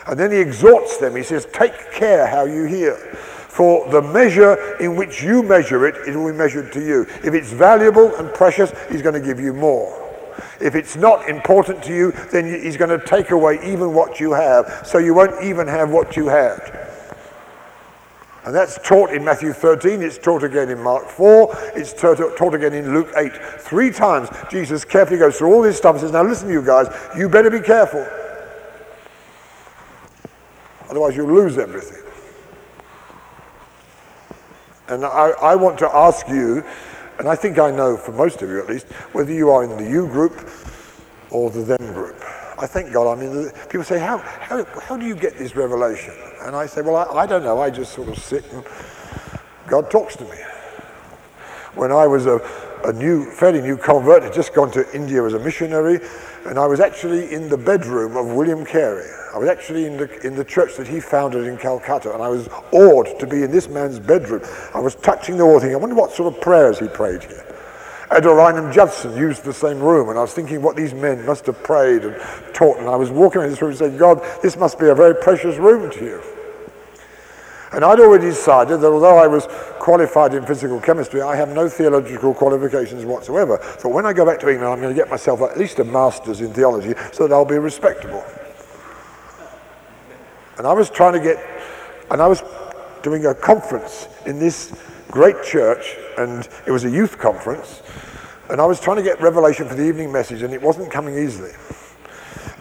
And 0.08 0.20
then 0.20 0.32
He 0.32 0.38
exhorts 0.38 0.98
them. 0.98 1.16
He 1.16 1.24
says, 1.24 1.46
Take 1.52 1.92
care 1.92 2.28
how 2.28 2.46
you 2.46 2.66
hear. 2.66 3.18
For 3.52 3.86
the 3.90 4.02
measure 4.02 4.78
in 4.78 4.96
which 4.96 5.22
you 5.22 5.44
measure 5.44 5.86
it, 5.86 6.08
it 6.08 6.16
will 6.16 6.32
be 6.32 6.38
measured 6.38 6.72
to 6.72 6.80
you. 6.80 7.02
If 7.22 7.34
it's 7.34 7.52
valuable 7.52 8.16
and 8.16 8.34
precious, 8.34 8.72
He's 8.90 9.02
going 9.02 9.14
to 9.14 9.20
give 9.20 9.42
you 9.42 9.54
more. 9.54 9.92
If 10.62 10.74
it's 10.74 10.96
not 10.96 11.28
important 11.28 11.84
to 11.84 11.94
you, 11.94 12.14
then 12.32 12.46
He's 12.46 12.78
going 12.78 12.98
to 12.98 13.06
take 13.06 13.32
away 13.32 13.60
even 13.62 13.94
what 13.94 14.22
you 14.22 14.32
have, 14.32 14.84
so 14.86 15.00
you 15.00 15.14
won't 15.14 15.44
even 15.44 15.68
have 15.68 15.92
what 15.92 16.16
you 16.16 16.30
had. 16.30 16.62
And 18.46 18.56
that's 18.56 18.80
taught 18.88 19.12
in 19.12 19.26
Matthew 19.26 19.52
13, 19.52 20.02
it's 20.02 20.18
taught 20.18 20.44
again 20.44 20.70
in 20.70 20.82
Mark 20.82 21.10
4, 21.10 21.74
it's 21.76 21.92
taught, 21.92 22.54
again 22.54 22.74
in 22.74 22.94
Luke 22.94 23.12
8. 23.18 23.36
Three 23.60 23.92
times 23.92 24.30
Jesus 24.50 24.86
carefully 24.86 25.20
goes 25.20 25.38
through 25.38 25.54
all 25.54 25.62
this 25.62 25.76
stuff 25.76 25.96
and 25.96 26.02
says, 26.02 26.14
Now 26.14 26.24
listen, 26.24 26.48
you 26.48 26.62
guys, 26.62 26.88
you 27.18 27.28
better 27.28 27.50
be 27.50 27.60
careful. 27.60 28.08
Otherwise, 30.90 31.18
you'll 31.18 31.28
lose 31.28 31.58
everything. 31.58 32.01
And 34.92 35.06
I, 35.06 35.30
I 35.42 35.56
want 35.56 35.80
to 35.80 35.96
ask 35.96 36.28
you, 36.28 36.66
and 37.18 37.30
I 37.30 37.36
think 37.36 37.58
I 37.58 37.72
know 37.72 37.96
for 37.96 38.12
most 38.12 38.42
of 38.42 38.50
you 38.50 38.60
at 38.60 38.68
least, 38.68 38.88
whether 39.14 39.32
you 39.32 39.50
are 39.50 39.64
in 39.64 39.78
the 39.78 39.90
you 39.90 40.06
group 40.08 40.50
or 41.30 41.50
the 41.50 41.64
them 41.64 41.94
group. 41.94 42.22
I 42.60 42.68
thank 42.68 42.92
God. 42.92 43.18
I 43.18 43.20
mean, 43.20 43.52
people 43.70 43.86
say, 43.86 44.00
how, 44.00 44.18
how, 44.18 44.66
how 44.82 44.98
do 44.98 45.06
you 45.06 45.16
get 45.16 45.38
this 45.38 45.56
revelation? 45.56 46.14
And 46.42 46.58
I 46.58 46.66
say, 46.66 46.82
well, 46.82 46.98
I, 46.98 47.22
I 47.22 47.26
don't 47.26 47.44
know. 47.44 47.62
I 47.62 47.70
just 47.70 47.94
sort 47.94 48.10
of 48.10 48.18
sit 48.18 48.44
and 48.52 48.66
God 49.66 49.90
talks 49.90 50.18
to 50.18 50.26
me. 50.26 50.38
When 51.76 51.94
I 51.94 52.06
was 52.06 52.26
a, 52.26 52.42
a 52.84 52.92
new, 52.92 53.32
fairly 53.32 53.62
new 53.62 53.78
convert, 53.78 54.24
had 54.24 54.34
just 54.34 54.54
gone 54.54 54.72
to 54.72 54.94
India 54.94 55.24
as 55.24 55.36
a 55.36 55.40
missionary, 55.40 56.02
and 56.46 56.58
I 56.58 56.66
was 56.66 56.80
actually 56.80 57.34
in 57.34 57.50
the 57.50 57.58
bedroom 57.58 58.18
of 58.18 58.28
William 58.28 58.66
Carey. 58.66 59.10
I 59.34 59.38
was 59.38 59.48
actually 59.48 59.86
in 59.86 59.98
the, 59.98 60.28
in 60.28 60.36
the 60.36 60.44
church 60.44 60.76
that 60.78 60.88
he 60.88 61.00
founded 61.00 61.48
in 61.48 61.58
Calcutta, 61.58 62.14
and 62.14 62.22
I 62.22 62.28
was 62.28 62.50
awed 62.72 63.20
to 63.20 63.28
be 63.28 63.44
in 63.44 63.52
this 63.52 63.70
man's 63.70 64.00
bedroom. 64.00 64.42
I 64.74 64.80
was 64.80 64.96
touching 64.96 65.38
the 65.38 65.46
wall 65.46 65.60
thinking, 65.60 65.76
I 65.76 65.80
wonder 65.80 65.96
what 65.96 66.12
sort 66.12 66.34
of 66.34 66.42
prayers 66.42 66.80
he 66.80 66.88
prayed 66.88 67.24
here. 67.24 67.46
Adoniram 68.10 68.74
Judson 68.74 69.16
used 69.16 69.46
the 69.46 69.54
same 69.54 69.80
room, 69.80 70.10
and 70.10 70.18
I 70.18 70.22
was 70.22 70.34
thinking 70.34 70.62
what 70.62 70.76
these 70.76 70.94
men 70.94 71.26
must 71.26 71.46
have 71.46 71.64
prayed 71.64 72.04
and 72.04 72.16
taught, 72.54 72.78
and 72.78 72.90
I 72.90 72.96
was 72.98 73.10
walking 73.10 73.42
in 73.42 73.50
this 73.50 73.62
room 73.62 73.74
saying, 73.74 73.98
God, 73.98 74.22
this 74.42 74.58
must 74.58 74.80
be 74.80 74.88
a 74.88 74.96
very 74.96 75.16
precious 75.16 75.58
room 75.58 75.90
to 75.92 76.04
you. 76.04 76.22
And 77.74 77.86
I'd 77.86 78.00
already 78.00 78.26
decided 78.26 78.82
that 78.82 78.92
although 78.92 79.18
I 79.18 79.28
was 79.28 79.48
qualified 79.80 80.34
in 80.34 80.46
physical 80.46 80.82
chemistry, 80.82 81.22
I 81.22 81.38
have 81.38 81.50
no 81.50 81.70
theological 81.70 82.34
qualifications 82.34 83.06
whatsoever. 83.06 83.60
So 83.80 83.88
when 83.88 84.06
I 84.06 84.12
go 84.12 84.26
back 84.26 84.40
to 84.42 84.50
England, 84.50 84.74
I'm 84.74 84.82
going 84.82 84.94
to 84.94 85.00
get 85.02 85.10
myself 85.10 85.42
at 85.42 85.58
least 85.58 85.80
a 85.80 85.86
master's 85.86 86.42
in 86.42 86.54
theology 86.54 86.94
so 87.14 87.28
that 87.28 87.34
I'll 87.34 87.46
be 87.46 87.58
respectable. 87.58 88.24
And 90.58 90.68
I 90.68 90.74
was 90.74 90.90
trying 90.90 91.14
to 91.14 91.20
get, 91.20 91.38
and 92.12 92.22
I 92.22 92.28
was 92.28 92.44
doing 93.04 93.26
a 93.26 93.34
conference 93.34 94.08
in 94.26 94.38
this 94.38 94.74
great 95.10 95.42
church, 95.44 95.96
and 96.18 96.48
it 96.68 96.72
was 96.72 96.84
a 96.84 96.90
youth 96.90 97.18
conference, 97.18 97.82
and 98.50 98.60
I 98.60 98.66
was 98.66 98.80
trying 98.80 98.98
to 98.98 99.04
get 99.04 99.22
revelation 99.22 99.68
for 99.68 99.76
the 99.76 99.88
evening 99.88 100.12
message, 100.12 100.44
and 100.44 100.54
it 100.54 100.62
wasn't 100.62 100.92
coming 100.92 101.18
easily. 101.18 101.52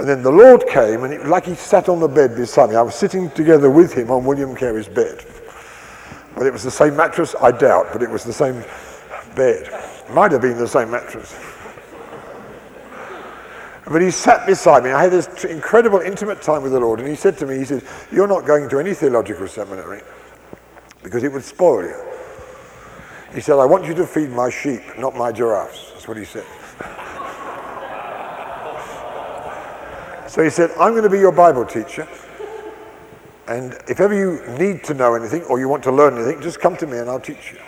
And 0.01 0.09
then 0.09 0.23
the 0.23 0.33
Lord 0.33 0.67
came, 0.67 1.05
and 1.05 1.13
it 1.13 1.27
like 1.27 1.45
he 1.45 1.55
sat 1.55 1.91
on 1.91 2.01
the 2.01 2.09
bed 2.09 2.35
beside 2.35 2.71
me. 2.71 2.77
I 2.77 2.81
was 2.81 2.95
sitting 2.95 3.31
together 3.33 3.69
with 3.69 3.93
him 3.93 4.11
on 4.11 4.25
William 4.25 4.57
Carey's 4.57 4.89
bed. 4.89 5.23
But 6.35 6.47
it 6.47 6.55
was 6.55 6.63
the 6.63 6.71
same 6.71 6.97
mattress, 6.97 7.35
I 7.39 7.51
doubt, 7.51 7.89
but 7.93 8.03
it 8.03 8.09
was 8.09 8.25
the 8.25 8.33
same 8.33 8.65
bed. 9.37 9.69
Might 10.09 10.33
have 10.33 10.41
been 10.41 10.57
the 10.57 10.67
same 10.67 10.91
mattress. 10.91 11.39
But 13.85 14.01
he 14.01 14.11
sat 14.11 14.47
beside 14.47 14.85
me. 14.85 14.93
I 14.93 15.03
had 15.03 15.13
this 15.13 15.45
incredible 15.45 16.01
intimate 16.01 16.41
time 16.41 16.63
with 16.63 16.73
the 16.73 16.81
Lord, 16.81 17.01
and 17.01 17.07
he 17.07 17.15
said 17.15 17.37
to 17.37 17.47
me, 17.47 17.59
he 17.59 17.67
said, 17.67 17.85
you're 18.11 18.27
not 18.27 18.47
going 18.47 18.71
to 18.71 18.79
any 18.79 18.95
theological 18.95 19.49
seminary 19.49 20.01
because 21.03 21.25
it 21.25 21.31
would 21.31 21.45
spoil 21.45 21.83
you. 21.83 22.03
He 23.35 23.43
said, 23.43 23.59
I 23.59 23.67
want 23.67 23.85
you 23.85 23.93
to 23.93 24.07
feed 24.07 24.31
my 24.31 24.49
sheep, 24.49 24.81
not 24.99 25.15
my 25.15 25.31
giraffes. 25.31 25.91
That's 25.93 26.09
what 26.09 26.17
he 26.17 26.25
said. 26.25 26.47
so 30.31 30.45
he 30.45 30.49
said, 30.49 30.71
I'm 30.79 30.93
going 30.93 31.03
to 31.03 31.11
be 31.11 31.19
your 31.19 31.33
Bible 31.33 31.67
teacher. 31.67 32.07
And 33.49 33.77
if 33.89 33.99
ever 33.99 34.15
you 34.15 34.47
need 34.59 34.85
to 34.85 34.95
know 34.95 35.17
anything 35.17 35.43
or 35.43 35.59
you 35.59 35.69
want 35.69 35.83
to 35.83 35.91
learn 35.91 36.15
anything, 36.15 36.41
just 36.41 36.61
come 36.61 36.77
to 36.77 36.87
me 36.87 36.99
and 36.99 37.11
I'll 37.11 37.19
teach 37.19 37.51
you. 37.51 37.59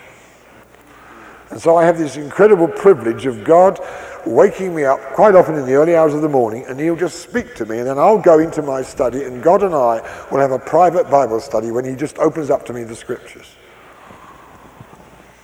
And 1.51 1.61
so 1.61 1.77
I 1.77 1.85
have 1.85 1.99
this 1.99 2.17
incredible 2.17 2.69
privilege 2.69 3.27
of 3.27 3.43
God 3.43 3.81
waking 4.25 4.77
me 4.77 4.85
up 4.85 5.01
quite 5.13 5.35
often 5.35 5.57
in 5.57 5.67
the 5.67 5.75
early 5.75 5.97
hours 5.97 6.15
of 6.15 6.23
the 6.23 6.29
morning, 6.29 6.65
and 6.69 6.79
He'll 6.79 6.95
just 6.95 7.21
speak 7.21 7.57
to 7.57 7.67
me, 7.67 7.79
and 7.79 7.89
then 7.89 7.99
I'll 7.99 8.17
go 8.17 8.39
into 8.39 8.63
my 8.63 8.81
study, 8.81 9.25
and 9.25 9.43
God 9.43 9.65
and 9.65 9.75
I 9.75 10.01
will 10.31 10.39
have 10.39 10.53
a 10.53 10.59
private 10.61 11.11
Bible 11.11 11.41
study 11.41 11.73
when 11.73 11.85
He 11.85 11.97
just 11.97 12.17
opens 12.21 12.49
up 12.49 12.65
to 12.67 12.73
me 12.73 12.85
the 12.85 12.95
scriptures. 12.95 13.57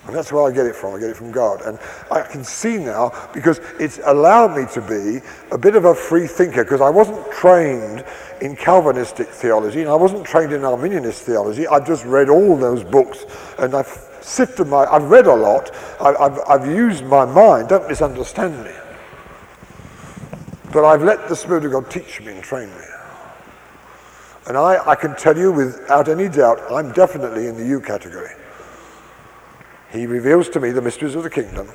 And 0.09 0.17
that's 0.17 0.33
where 0.33 0.43
I 0.43 0.51
get 0.51 0.65
it 0.65 0.75
from. 0.75 0.95
I 0.95 1.01
get 1.01 1.11
it 1.11 1.17
from 1.19 1.31
God. 1.31 1.61
And 1.67 1.79
I 2.11 2.23
can 2.23 2.43
see 2.43 2.79
now 2.79 3.13
because 3.35 3.61
it's 3.79 4.01
allowed 4.07 4.57
me 4.57 4.65
to 4.73 4.81
be 4.81 5.21
a 5.53 5.59
bit 5.59 5.77
of 5.77 5.85
a 5.85 5.95
free 5.95 6.27
thinker 6.27 6.65
because 6.65 6.81
I 6.81 6.89
wasn't 6.89 7.31
trained 7.31 8.07
in 8.41 8.57
Calvinistic 8.57 9.29
theology 9.29 9.83
and 9.83 9.91
I 9.91 9.97
wasn't 9.97 10.25
trained 10.25 10.55
in 10.55 10.63
Arminianist 10.63 11.21
theology. 11.21 11.69
I've 11.69 11.87
just 11.87 12.07
read 12.07 12.31
all 12.31 12.57
those 12.57 12.83
books 12.85 13.27
and 13.59 13.75
I've 13.75 13.87
sifted 14.23 14.67
my, 14.69 14.87
I've 14.87 15.11
read 15.11 15.27
a 15.27 15.35
lot. 15.35 15.75
I, 16.01 16.15
I've, 16.15 16.41
I've 16.49 16.67
used 16.67 17.05
my 17.05 17.27
mind. 17.27 17.69
Don't 17.69 17.87
misunderstand 17.87 18.65
me. 18.65 18.73
But 20.73 20.87
I've 20.87 21.03
let 21.03 21.29
the 21.29 21.37
Spirit 21.37 21.67
of 21.67 21.73
God 21.73 21.91
teach 21.91 22.23
me 22.23 22.33
and 22.33 22.43
train 22.43 22.71
me. 22.71 22.85
And 24.47 24.57
I, 24.57 24.79
I 24.89 24.95
can 24.95 25.15
tell 25.17 25.37
you 25.37 25.53
without 25.53 26.09
any 26.09 26.31
doubt, 26.31 26.63
I'm 26.73 26.93
definitely 26.93 27.47
in 27.47 27.59
the 27.59 27.67
you 27.67 27.79
category. 27.79 28.31
He 29.91 30.07
reveals 30.07 30.49
to 30.51 30.61
me 30.61 30.71
the 30.71 30.83
mysteries 30.83 31.15
of 31.15 31.23
the 31.23 31.31
kingdom, 31.31 31.69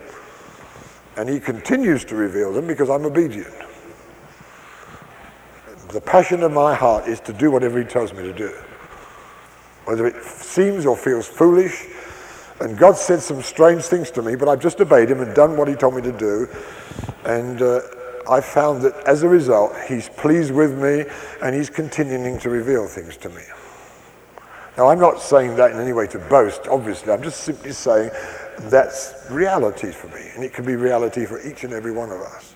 and 1.18 1.28
he 1.28 1.40
continues 1.40 2.06
to 2.06 2.16
reveal 2.16 2.54
them 2.54 2.68
because 2.68 2.90
I'm 2.90 3.06
obedient. 3.06 3.54
The 5.90 6.02
passion 6.02 6.44
of 6.44 6.52
my 6.52 6.74
heart 6.74 7.08
is 7.08 7.20
to 7.22 7.34
do 7.34 7.52
whatever 7.52 7.80
he 7.80 7.86
tells 7.86 8.14
me 8.14 8.24
to 8.24 8.34
do. 8.34 8.54
Whether 9.86 10.08
it 10.08 10.24
seems 10.24 10.86
or 10.86 10.96
feels 10.96 11.28
foolish, 11.28 11.86
and 12.60 12.78
God 12.78 12.98
said 12.98 13.22
some 13.22 13.42
strange 13.42 13.84
things 13.84 14.10
to 14.12 14.22
me, 14.22 14.36
but 14.36 14.48
I've 14.48 14.62
just 14.62 14.80
obeyed 14.80 15.10
him 15.10 15.22
and 15.22 15.36
done 15.36 15.58
what 15.58 15.68
he 15.68 15.76
told 15.76 15.96
me 15.96 16.02
to 16.04 16.12
do. 16.12 16.48
And 17.26 17.62
uh, 17.62 17.82
I 18.30 18.42
found 18.42 18.82
that 18.84 18.96
as 19.06 19.24
a 19.24 19.28
result, 19.28 19.74
he's 19.88 20.10
pleased 20.10 20.54
with 20.54 20.78
me 20.78 21.06
and 21.42 21.56
he's 21.56 21.70
continuing 21.70 22.40
to 22.40 22.50
reveal 22.50 22.88
things 22.88 23.18
to 23.18 23.30
me. 23.30 23.44
Now, 24.78 24.88
I'm 24.88 25.00
not 25.00 25.22
saying 25.22 25.56
that 25.58 25.72
in 25.72 25.80
any 25.80 25.94
way 25.94 26.08
to 26.08 26.20
boast, 26.20 26.68
obviously. 26.68 27.14
I'm 27.14 27.22
just 27.22 27.42
simply 27.42 27.72
saying 27.72 28.10
that's 28.62 29.14
reality 29.30 29.92
for 29.92 30.08
me, 30.08 30.32
and 30.34 30.44
it 30.44 30.54
can 30.54 30.66
be 30.66 30.76
reality 30.76 31.26
for 31.26 31.40
each 31.42 31.64
and 31.64 31.74
every 31.74 31.92
one 31.92 32.12
of 32.12 32.22
us. 32.22 32.56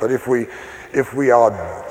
But 0.00 0.12
if 0.12 0.28
we, 0.28 0.46
if 0.92 1.14
we 1.14 1.30
are 1.30 1.84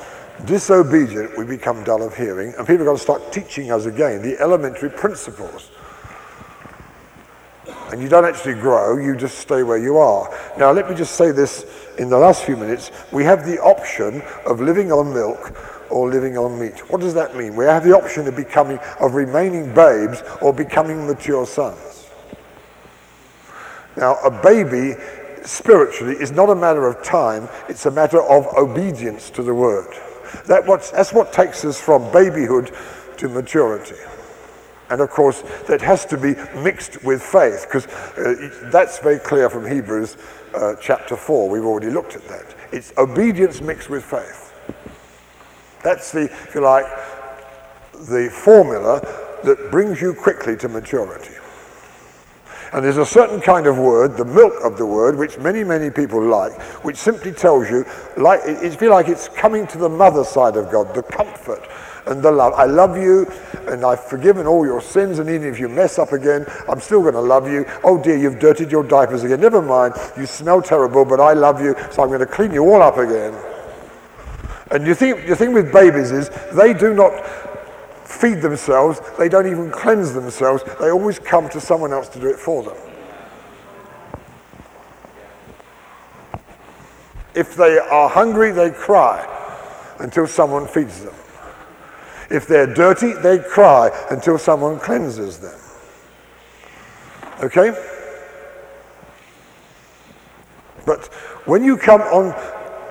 disobedient, 0.45 1.37
we 1.37 1.45
become 1.45 1.83
dull 1.83 2.01
of 2.01 2.15
hearing, 2.15 2.53
and 2.57 2.65
people 2.65 2.83
are 2.83 2.85
going 2.85 2.97
to 2.97 3.03
start 3.03 3.33
teaching 3.33 3.71
us 3.71 3.85
again 3.85 4.21
the 4.21 4.39
elementary 4.39 4.89
principles. 4.89 5.71
And 7.91 8.01
you 8.01 8.09
don't 8.09 8.25
actually 8.25 8.55
grow, 8.55 8.97
you 8.97 9.15
just 9.15 9.39
stay 9.39 9.63
where 9.63 9.77
you 9.77 9.97
are. 9.97 10.33
Now, 10.57 10.71
let 10.71 10.89
me 10.89 10.95
just 10.95 11.15
say 11.15 11.31
this 11.31 11.65
in 11.99 12.09
the 12.09 12.17
last 12.17 12.43
few 12.43 12.57
minutes. 12.57 12.91
We 13.11 13.23
have 13.25 13.45
the 13.45 13.59
option 13.59 14.21
of 14.45 14.61
living 14.61 14.91
on 14.91 15.13
milk 15.13 15.72
or 15.93 16.09
living 16.09 16.37
on 16.37 16.59
meat. 16.59 16.79
What 16.91 17.01
does 17.01 17.13
that 17.13 17.35
mean? 17.35 17.55
We 17.55 17.65
have 17.65 17.83
the 17.83 17.95
option 17.95 18.27
of 18.27 18.35
becoming, 18.35 18.79
of 18.99 19.13
remaining 19.13 19.73
babes 19.73 20.23
or 20.41 20.51
becoming 20.51 21.05
mature 21.05 21.45
sons. 21.45 22.09
Now, 23.95 24.15
a 24.23 24.31
baby 24.31 24.95
spiritually 25.45 26.15
is 26.15 26.31
not 26.31 26.49
a 26.49 26.55
matter 26.55 26.87
of 26.87 27.03
time, 27.03 27.47
it's 27.69 27.85
a 27.85 27.91
matter 27.91 28.21
of 28.21 28.47
obedience 28.57 29.29
to 29.31 29.43
the 29.43 29.53
word. 29.53 29.93
That 30.47 30.65
that's 30.65 31.13
what 31.13 31.31
takes 31.31 31.63
us 31.63 31.79
from 31.79 32.11
babyhood 32.11 32.71
to 33.17 33.29
maturity. 33.29 34.01
And 34.89 34.99
of 34.99 35.11
course, 35.11 35.43
that 35.67 35.81
has 35.81 36.05
to 36.07 36.17
be 36.17 36.35
mixed 36.59 37.03
with 37.03 37.21
faith, 37.21 37.67
because 37.67 37.85
uh, 38.17 38.69
that's 38.71 38.99
very 38.99 39.19
clear 39.19 39.49
from 39.49 39.69
Hebrews 39.69 40.17
uh, 40.55 40.75
chapter 40.81 41.15
4. 41.15 41.49
We've 41.49 41.65
already 41.65 41.91
looked 41.91 42.15
at 42.15 42.27
that. 42.29 42.55
It's 42.71 42.93
obedience 42.97 43.61
mixed 43.61 43.89
with 43.89 44.03
faith. 44.03 44.42
That's 45.83 46.11
the, 46.11 46.23
if 46.23 46.55
you 46.55 46.61
like, 46.61 46.85
the 47.93 48.29
formula 48.31 49.01
that 49.43 49.71
brings 49.71 50.01
you 50.01 50.13
quickly 50.13 50.55
to 50.57 50.69
maturity. 50.69 51.35
And 52.73 52.83
there's 52.83 52.97
a 52.97 53.05
certain 53.05 53.39
kind 53.39 53.67
of 53.67 53.77
word, 53.77 54.17
the 54.17 54.25
milk 54.25 54.53
of 54.63 54.77
the 54.77 54.85
word, 54.85 55.15
which 55.15 55.37
many, 55.37 55.63
many 55.63 55.91
people 55.91 56.19
like, 56.23 56.59
which 56.83 56.97
simply 56.97 57.31
tells 57.31 57.69
you, 57.69 57.85
like, 58.17 58.39
it 58.45 58.75
feels 58.79 58.91
like 58.91 59.07
it's 59.09 59.27
coming 59.29 59.67
to 59.67 59.77
the 59.77 59.89
mother 59.89 60.23
side 60.23 60.57
of 60.57 60.71
God, 60.71 60.95
the 60.95 61.03
comfort 61.03 61.69
and 62.07 62.23
the 62.23 62.31
love. 62.31 62.53
I 62.53 62.65
love 62.65 62.97
you, 62.97 63.31
and 63.67 63.85
I've 63.85 64.03
forgiven 64.03 64.47
all 64.47 64.65
your 64.65 64.81
sins, 64.81 65.19
and 65.19 65.29
even 65.29 65.47
if 65.47 65.59
you 65.59 65.69
mess 65.69 65.99
up 65.99 66.13
again, 66.13 66.45
I'm 66.67 66.79
still 66.79 67.01
going 67.01 67.13
to 67.13 67.21
love 67.21 67.47
you. 67.47 67.65
Oh 67.83 68.01
dear, 68.01 68.17
you've 68.17 68.39
dirtied 68.39 68.71
your 68.71 68.83
diapers 68.83 69.23
again. 69.23 69.39
Never 69.39 69.61
mind, 69.61 69.93
you 70.17 70.25
smell 70.25 70.61
terrible, 70.61 71.05
but 71.05 71.19
I 71.19 71.33
love 71.33 71.61
you, 71.61 71.75
so 71.91 72.01
I'm 72.01 72.09
going 72.09 72.21
to 72.21 72.25
clean 72.25 72.53
you 72.53 72.63
all 72.63 72.81
up 72.81 72.97
again. 72.97 73.33
And 74.73 74.87
you 74.87 74.95
think, 74.95 75.27
the 75.27 75.35
thing 75.35 75.53
with 75.53 75.71
babies 75.71 76.11
is 76.11 76.31
they 76.51 76.73
do 76.73 76.95
not 76.95 77.13
feed 78.07 78.41
themselves, 78.41 78.99
they 79.19 79.29
don't 79.29 79.45
even 79.45 79.69
cleanse 79.69 80.13
themselves, 80.13 80.63
they 80.79 80.89
always 80.89 81.19
come 81.19 81.47
to 81.49 81.61
someone 81.61 81.93
else 81.93 82.09
to 82.09 82.19
do 82.19 82.27
it 82.27 82.39
for 82.39 82.63
them. 82.63 82.75
If 87.35 87.55
they 87.55 87.77
are 87.77 88.09
hungry, 88.09 88.51
they 88.51 88.71
cry 88.71 89.27
until 89.99 90.25
someone 90.25 90.67
feeds 90.67 91.03
them. 91.03 91.13
If 92.31 92.47
they're 92.47 92.73
dirty, 92.73 93.13
they 93.13 93.37
cry 93.37 93.91
until 94.09 94.39
someone 94.39 94.79
cleanses 94.79 95.37
them. 95.37 95.59
Okay? 97.43 97.71
But 100.83 101.05
when 101.45 101.63
you 101.63 101.77
come 101.77 102.01
on 102.01 102.33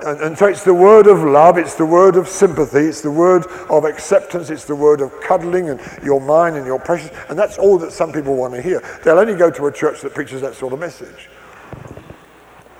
and, 0.05 0.21
and, 0.21 0.37
so 0.37 0.47
it's 0.47 0.63
the 0.63 0.73
word 0.73 1.07
of 1.07 1.23
love, 1.23 1.57
it's 1.57 1.75
the 1.75 1.85
word 1.85 2.15
of 2.15 2.27
sympathy, 2.27 2.79
it's 2.79 3.01
the 3.01 3.11
word 3.11 3.45
of 3.69 3.85
acceptance, 3.85 4.49
it's 4.49 4.65
the 4.65 4.75
word 4.75 5.01
of 5.01 5.11
cuddling 5.21 5.69
and 5.69 5.79
your 6.03 6.19
mine 6.19 6.55
and 6.55 6.65
your 6.65 6.79
precious. 6.79 7.11
And 7.29 7.39
that's 7.39 7.57
all 7.57 7.77
that 7.79 7.91
some 7.91 8.11
people 8.11 8.35
want 8.35 8.53
to 8.53 8.61
hear. 8.61 8.81
They'll 9.03 9.19
only 9.19 9.35
go 9.35 9.49
to 9.49 9.67
a 9.67 9.71
church 9.71 10.01
that 10.01 10.13
preaches 10.13 10.41
that 10.41 10.55
sort 10.55 10.73
of 10.73 10.79
message. 10.79 11.29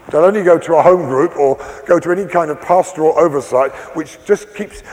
They'll 0.09 0.25
only 0.25 0.43
go 0.43 0.59
to 0.59 0.75
a 0.75 0.81
home 0.81 1.07
group 1.07 1.37
or 1.37 1.57
go 1.87 1.99
to 1.99 2.11
any 2.11 2.25
kind 2.27 2.51
of 2.51 2.61
pastoral 2.61 3.17
oversight 3.17 3.71
which 3.95 4.17
just 4.25 4.53
keeps 4.53 4.83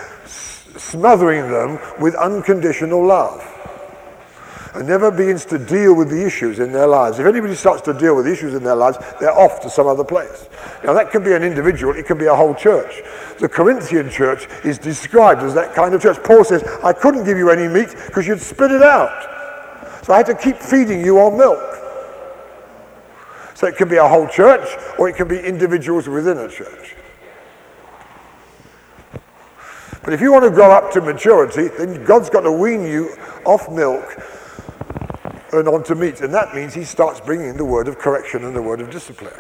smothering 0.77 1.51
them 1.51 1.79
with 2.01 2.15
unconditional 2.15 3.05
love 3.05 3.50
and 4.75 4.87
never 4.87 5.11
begins 5.11 5.45
to 5.47 5.59
deal 5.59 5.95
with 5.95 6.11
the 6.11 6.25
issues 6.25 6.59
in 6.59 6.73
their 6.73 6.87
lives. 6.87 7.19
If 7.19 7.27
anybody 7.27 7.55
starts 7.55 7.83
to 7.83 7.95
deal 7.95 8.15
with 8.15 8.27
issues 8.27 8.55
in 8.55 8.63
their 8.63 8.77
lives, 8.77 8.99
they're 9.19 9.37
off 9.37 9.61
to 9.63 9.71
some 9.71 9.87
other 9.87 10.05
place. 10.05 10.49
Now, 10.85 10.93
that 10.93 11.11
can 11.11 11.25
be 11.25 11.33
an 11.33 11.43
individual, 11.43 11.97
it 11.97 12.07
can 12.07 12.19
be 12.19 12.27
a 12.27 12.35
whole 12.35 12.55
church. 12.55 13.03
The 13.41 13.49
Corinthian 13.49 14.11
church 14.11 14.47
is 14.65 14.79
described 14.79 15.43
as 15.43 15.55
that 15.55 15.75
kind 15.75 15.95
of 15.95 16.03
church. 16.03 16.23
Paul 16.23 16.45
says, 16.45 16.63
I 16.85 16.93
couldn't 16.93 17.25
give 17.25 17.37
you 17.37 17.51
any 17.51 17.67
meat 17.67 17.95
because 18.07 18.27
you'd 18.27 18.41
spit 18.41 18.71
it 18.71 18.83
out. 18.83 20.05
So 20.05 20.13
I 20.13 20.19
had 20.19 20.27
to 20.27 20.35
keep 20.35 20.57
feeding 20.57 21.05
you 21.05 21.19
on 21.19 21.37
milk. 21.37 21.59
So 23.55 23.67
it 23.67 23.77
can 23.77 23.89
be 23.89 23.97
a 23.97 24.09
whole 24.09 24.27
church 24.29 24.69
or 24.99 25.09
it 25.09 25.17
can 25.17 25.29
be 25.29 25.39
individuals 25.39 26.09
within 26.09 26.39
a 26.39 26.49
church. 26.49 26.95
But 30.03 30.15
if 30.15 30.21
you 30.21 30.33
want 30.33 30.45
to 30.45 30.51
grow 30.51 30.71
up 30.71 30.93
to 30.93 31.01
maturity, 31.01 31.69
then 31.69 32.05
God's 32.05 32.31
got 32.31 32.41
to 32.41 32.53
wean 32.53 32.85
you 32.85 33.15
off 33.45 33.71
milk 33.71 34.19
and 35.53 35.69
on 35.69 35.83
to 35.85 35.95
meat. 35.95 36.21
And 36.21 36.33
that 36.35 36.55
means 36.55 36.75
he 36.75 36.85
starts 36.85 37.21
bringing 37.21 37.57
the 37.57 37.65
word 37.65 37.89
of 37.89 37.99
correction 37.99 38.45
and 38.45 38.55
the 38.55 38.63
word 38.63 38.81
of 38.81 38.91
discipline. 38.91 39.35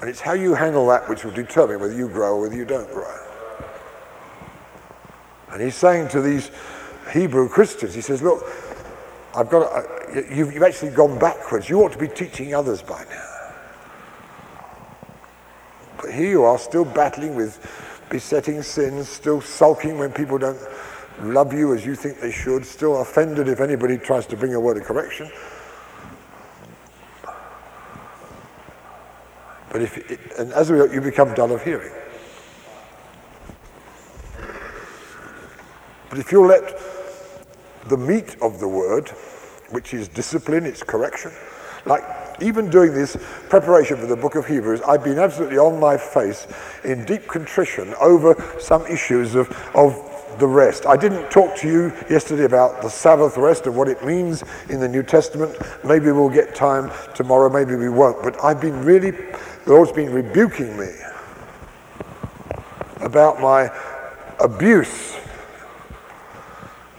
And 0.00 0.10
it's 0.10 0.20
how 0.20 0.34
you 0.34 0.54
handle 0.54 0.86
that 0.88 1.08
which 1.08 1.24
will 1.24 1.32
determine 1.32 1.80
whether 1.80 1.94
you 1.94 2.08
grow 2.08 2.36
or 2.36 2.42
whether 2.42 2.56
you 2.56 2.64
don't 2.64 2.90
grow. 2.92 3.16
And 5.50 5.62
he's 5.62 5.76
saying 5.76 6.08
to 6.08 6.20
these 6.20 6.50
Hebrew 7.12 7.48
Christians, 7.48 7.94
he 7.94 8.00
says, 8.00 8.22
look, 8.22 8.44
I've 9.34 9.48
got, 9.48 9.62
a, 9.62 10.24
you've, 10.34 10.52
you've 10.52 10.62
actually 10.62 10.90
gone 10.90 11.18
backwards. 11.18 11.68
You 11.68 11.80
ought 11.80 11.92
to 11.92 11.98
be 11.98 12.08
teaching 12.08 12.54
others 12.54 12.82
by 12.82 13.04
now. 13.04 13.30
But 16.00 16.12
here 16.12 16.28
you 16.28 16.44
are 16.44 16.58
still 16.58 16.84
battling 16.84 17.34
with 17.34 17.58
besetting 18.10 18.62
sins, 18.62 19.08
still 19.08 19.40
sulking 19.40 19.98
when 19.98 20.12
people 20.12 20.38
don't 20.38 20.58
love 21.22 21.52
you 21.52 21.74
as 21.74 21.84
you 21.86 21.94
think 21.94 22.20
they 22.20 22.32
should, 22.32 22.64
still 22.64 23.00
offended 23.00 23.48
if 23.48 23.60
anybody 23.60 23.98
tries 23.98 24.26
to 24.26 24.36
bring 24.36 24.54
a 24.54 24.60
word 24.60 24.76
of 24.76 24.84
correction. 24.84 25.30
But 29.70 29.82
if 29.82 29.98
it, 30.10 30.20
and 30.38 30.52
as 30.52 30.70
a 30.70 30.74
result, 30.74 30.92
you 30.92 31.00
become 31.00 31.34
dull 31.34 31.52
of 31.52 31.62
hearing. 31.62 31.92
But 36.10 36.20
if 36.20 36.30
you 36.30 36.46
let 36.46 36.80
the 37.88 37.96
meat 37.96 38.36
of 38.40 38.60
the 38.60 38.68
word, 38.68 39.08
which 39.70 39.92
is 39.92 40.06
discipline, 40.06 40.64
it's 40.64 40.84
correction, 40.84 41.32
like 41.86 42.04
even 42.40 42.70
doing 42.70 42.94
this 42.94 43.16
preparation 43.48 43.96
for 43.96 44.06
the 44.06 44.14
book 44.14 44.36
of 44.36 44.46
Hebrews, 44.46 44.80
I've 44.82 45.02
been 45.02 45.18
absolutely 45.18 45.58
on 45.58 45.80
my 45.80 45.96
face 45.96 46.46
in 46.84 47.04
deep 47.04 47.26
contrition 47.26 47.94
over 48.00 48.36
some 48.60 48.86
issues 48.86 49.34
of, 49.34 49.50
of 49.74 50.13
the 50.38 50.46
rest. 50.46 50.86
I 50.86 50.96
didn't 50.96 51.30
talk 51.30 51.56
to 51.56 51.68
you 51.68 51.92
yesterday 52.10 52.44
about 52.44 52.82
the 52.82 52.88
Sabbath 52.88 53.36
rest 53.36 53.66
and 53.66 53.76
what 53.76 53.88
it 53.88 54.04
means 54.04 54.42
in 54.68 54.80
the 54.80 54.88
New 54.88 55.02
Testament. 55.02 55.56
Maybe 55.84 56.10
we'll 56.12 56.28
get 56.28 56.54
time 56.54 56.90
tomorrow, 57.14 57.48
maybe 57.48 57.74
we 57.74 57.88
won't. 57.88 58.22
But 58.22 58.42
I've 58.42 58.60
been 58.60 58.84
really, 58.84 59.10
the 59.10 59.30
Lord's 59.66 59.92
been 59.92 60.12
rebuking 60.12 60.76
me 60.78 60.92
about 63.00 63.40
my 63.40 63.70
abuse 64.40 65.16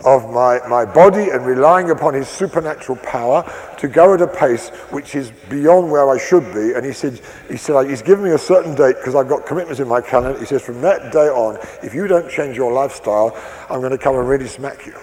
of 0.06 0.30
my, 0.32 0.60
my 0.68 0.86
body 0.86 1.30
and 1.32 1.45
relying 1.45 1.89
upon 1.89 2.14
his 2.14 2.28
supernatural 2.28 2.97
power 2.99 3.43
to 3.78 3.88
go 3.88 4.14
at 4.14 4.22
a 4.22 4.28
pace 4.28 4.70
which 4.91 5.16
is 5.16 5.32
beyond 5.49 5.91
where 5.91 6.10
I 6.10 6.18
should 6.18 6.53
be. 6.53 6.74
And 6.74 6.86
he 6.86 6.93
said, 6.93 7.20
he 7.49 7.58
said 7.58 7.89
he's 7.89 8.01
given 8.01 8.24
me 8.24 8.32
a 8.32 8.38
certain 8.38 8.76
date 8.76 8.95
because 8.97 9.16
I've 9.16 9.28
got 9.28 9.45
commitments 9.45 9.80
in 9.80 9.88
my 9.88 10.01
calendar. 10.01 10.39
He 10.39 10.45
says, 10.45 10.62
from 10.62 10.82
that 10.82 11.12
day 11.12 11.28
on, 11.28 11.58
if 11.84 11.93
you 11.93 12.08
don't 12.08 12.30
change 12.30 12.56
your 12.56 12.72
lifestyle, 12.72 13.36
I'm 13.70 13.80
going 13.80 13.91
to 13.91 13.97
come 13.97 14.16
and 14.16 14.30
really 14.30 14.47
smack 14.47 14.86
you. 14.86 14.95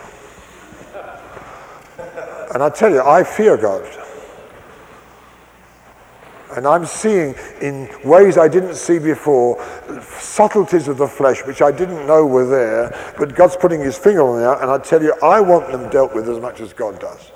And 2.54 2.62
I 2.62 2.70
tell 2.70 2.90
you, 2.90 3.02
I 3.02 3.24
fear 3.24 3.56
God. 3.56 4.01
And 6.56 6.66
I'm 6.66 6.86
seeing 6.86 7.34
in 7.60 7.88
ways 8.04 8.36
I 8.36 8.48
didn't 8.48 8.74
see 8.74 8.98
before 8.98 9.62
subtleties 10.18 10.88
of 10.88 10.98
the 10.98 11.06
flesh 11.06 11.44
which 11.46 11.62
I 11.62 11.72
didn't 11.72 12.06
know 12.06 12.26
were 12.26 12.46
there, 12.46 13.14
but 13.18 13.34
God's 13.34 13.56
putting 13.56 13.80
his 13.80 13.96
finger 13.96 14.22
on 14.22 14.40
them. 14.40 14.58
And 14.60 14.70
I 14.70 14.78
tell 14.78 15.02
you, 15.02 15.14
I 15.22 15.40
want 15.40 15.70
them 15.72 15.88
dealt 15.90 16.14
with 16.14 16.28
as 16.28 16.38
much 16.38 16.60
as 16.60 16.72
God 16.72 17.00
does. 17.00 17.30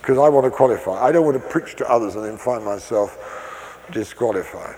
Because 0.00 0.18
I 0.18 0.28
want 0.28 0.44
to 0.44 0.50
qualify. 0.50 1.02
I 1.02 1.12
don't 1.12 1.24
want 1.24 1.40
to 1.40 1.48
preach 1.48 1.76
to 1.76 1.90
others 1.90 2.16
and 2.16 2.24
then 2.24 2.36
find 2.36 2.64
myself 2.64 3.86
disqualified. 3.92 4.76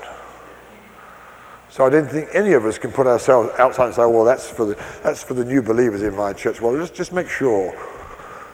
So 1.71 1.87
I 1.87 1.89
don't 1.89 2.09
think 2.09 2.29
any 2.35 2.53
of 2.53 2.67
us 2.67 2.77
can 2.77 2.93
put 2.93 3.07
ourselves 3.07 3.49
outside 3.59 3.87
and 3.87 3.95
say, 3.95 4.05
well, 4.05 4.25
that's 4.25 4.51
for 4.51 4.67
the, 4.67 4.75
that's 5.03 5.23
for 5.23 5.33
the 5.33 5.45
new 5.45 5.63
believers 5.63 6.03
in 6.03 6.15
my 6.15 6.35
church. 6.35 6.61
Well, 6.61 6.77
just, 6.77 6.95
just 6.95 7.15
make 7.15 7.31
sure 7.31 7.73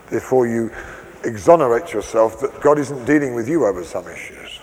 before 0.08 0.46
you 0.46 0.70
exonerate 1.24 1.92
yourself 1.92 2.40
that 2.40 2.60
God 2.60 2.78
isn't 2.78 3.04
dealing 3.04 3.34
with 3.34 3.48
you 3.48 3.66
over 3.66 3.84
some 3.84 4.06
issues. 4.08 4.60